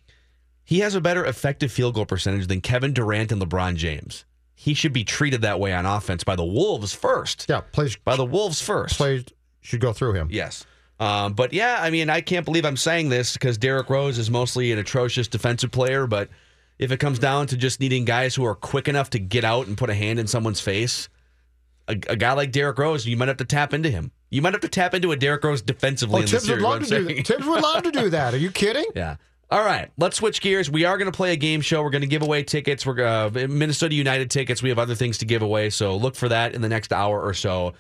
He 0.64 0.80
has 0.80 0.96
a 0.96 1.02
better 1.02 1.26
effective 1.26 1.72
field 1.72 1.94
goal 1.96 2.06
percentage 2.06 2.48
than 2.48 2.62
Kevin 2.62 2.94
Durant 2.94 3.32
and 3.32 3.42
LeBron 3.42 3.76
James. 3.76 4.26
He 4.56 4.74
should 4.74 4.94
be 4.94 5.04
treated 5.04 5.42
that 5.42 5.60
way 5.60 5.74
on 5.74 5.86
offense 5.86 6.24
by 6.24 6.36
the 6.36 6.46
Wolves 6.46 6.94
first. 6.94 7.46
Yeah, 7.50 7.62
plays 7.62 7.96
By 7.98 8.16
the 8.16 8.26
Wolves 8.26 8.62
first. 8.62 8.96
plays 8.98 9.26
should 9.62 9.80
go 9.82 9.94
through 9.94 10.14
him. 10.14 10.28
Yes. 10.32 10.66
Um, 11.00 11.34
but 11.34 11.52
yeah, 11.52 11.78
I 11.82 11.90
mean, 11.90 12.10
I 12.10 12.22
can't 12.22 12.46
believe 12.46 12.64
I'm 12.66 12.78
saying 12.78 13.10
this 13.10 13.34
because 13.34 13.58
Derrick 13.58 13.90
Rose 13.90 14.18
is 14.18 14.32
mostly 14.32 14.72
an 14.72 14.80
atrocious 14.80 15.28
defensive 15.28 15.72
player. 15.72 16.08
But 16.08 16.30
if 16.80 16.92
it 16.92 16.98
comes 17.00 17.20
down 17.20 17.48
to 17.48 17.58
just 17.58 17.80
needing 17.80 18.06
guys 18.06 18.34
who 18.34 18.46
are 18.46 18.56
quick 18.56 18.88
enough 18.88 19.10
to 19.12 19.20
get 19.20 19.44
out 19.44 19.68
and 19.68 19.78
put 19.78 19.90
a 19.90 19.94
hand 19.94 20.20
in 20.20 20.28
someone's 20.28 20.62
face, 20.62 21.10
a, 21.88 21.92
a 22.08 22.16
guy 22.16 22.32
like 22.34 22.52
Derrick 22.52 22.78
Rose, 22.80 23.06
you 23.06 23.18
might 23.18 23.28
have 23.28 23.38
to 23.38 23.46
tap 23.46 23.74
into 23.74 23.90
him. 23.90 24.12
You 24.36 24.42
might 24.42 24.54
have 24.54 24.62
to 24.62 24.68
tap 24.68 24.94
into 24.94 25.12
a 25.12 25.16
Derrick 25.16 25.44
Rose 25.44 25.62
defensively 25.62 26.16
Oh, 26.16 26.20
in 26.20 26.26
the 26.26 26.32
Thibs 26.32 26.50
would 26.50 26.62
love 26.62 26.84
to 26.84 26.90
do 26.90 27.04
that. 27.16 27.28
Thibs 27.28 27.46
would 27.46 27.64
love 27.64 27.84
to 27.84 27.92
do 27.92 28.10
that. 28.10 28.34
Are 28.34 28.38
you 28.38 28.52
kidding? 28.52 28.86
Yeah. 28.96 29.16
All 29.52 29.64
right, 29.64 29.92
let's 29.98 30.18
switch 30.18 30.42
gears. 30.42 30.72
We 30.72 30.86
are 30.86 30.98
going 30.98 31.10
to 31.12 31.16
play 31.16 31.32
a 31.32 31.36
game 31.36 31.62
show. 31.62 31.84
We're 31.84 31.92
going 31.92 32.02
to 32.02 32.08
give 32.08 32.24
away 32.24 32.42
tickets. 32.42 32.84
We're 32.84 33.06
uh, 33.06 33.30
Minnesota 33.30 33.94
United 33.94 34.32
tickets. 34.32 34.64
We 34.64 34.70
have 34.70 34.80
other 34.80 34.96
things 34.96 35.20
to 35.20 35.26
give 35.26 35.44
away, 35.44 35.70
so 35.70 35.96
look 35.98 36.16
for 36.16 36.28
that 36.30 36.56
in 36.56 36.62
the 36.62 36.68
next 36.70 36.92
hour 36.92 37.22
or 37.22 37.36
so. 37.36 37.74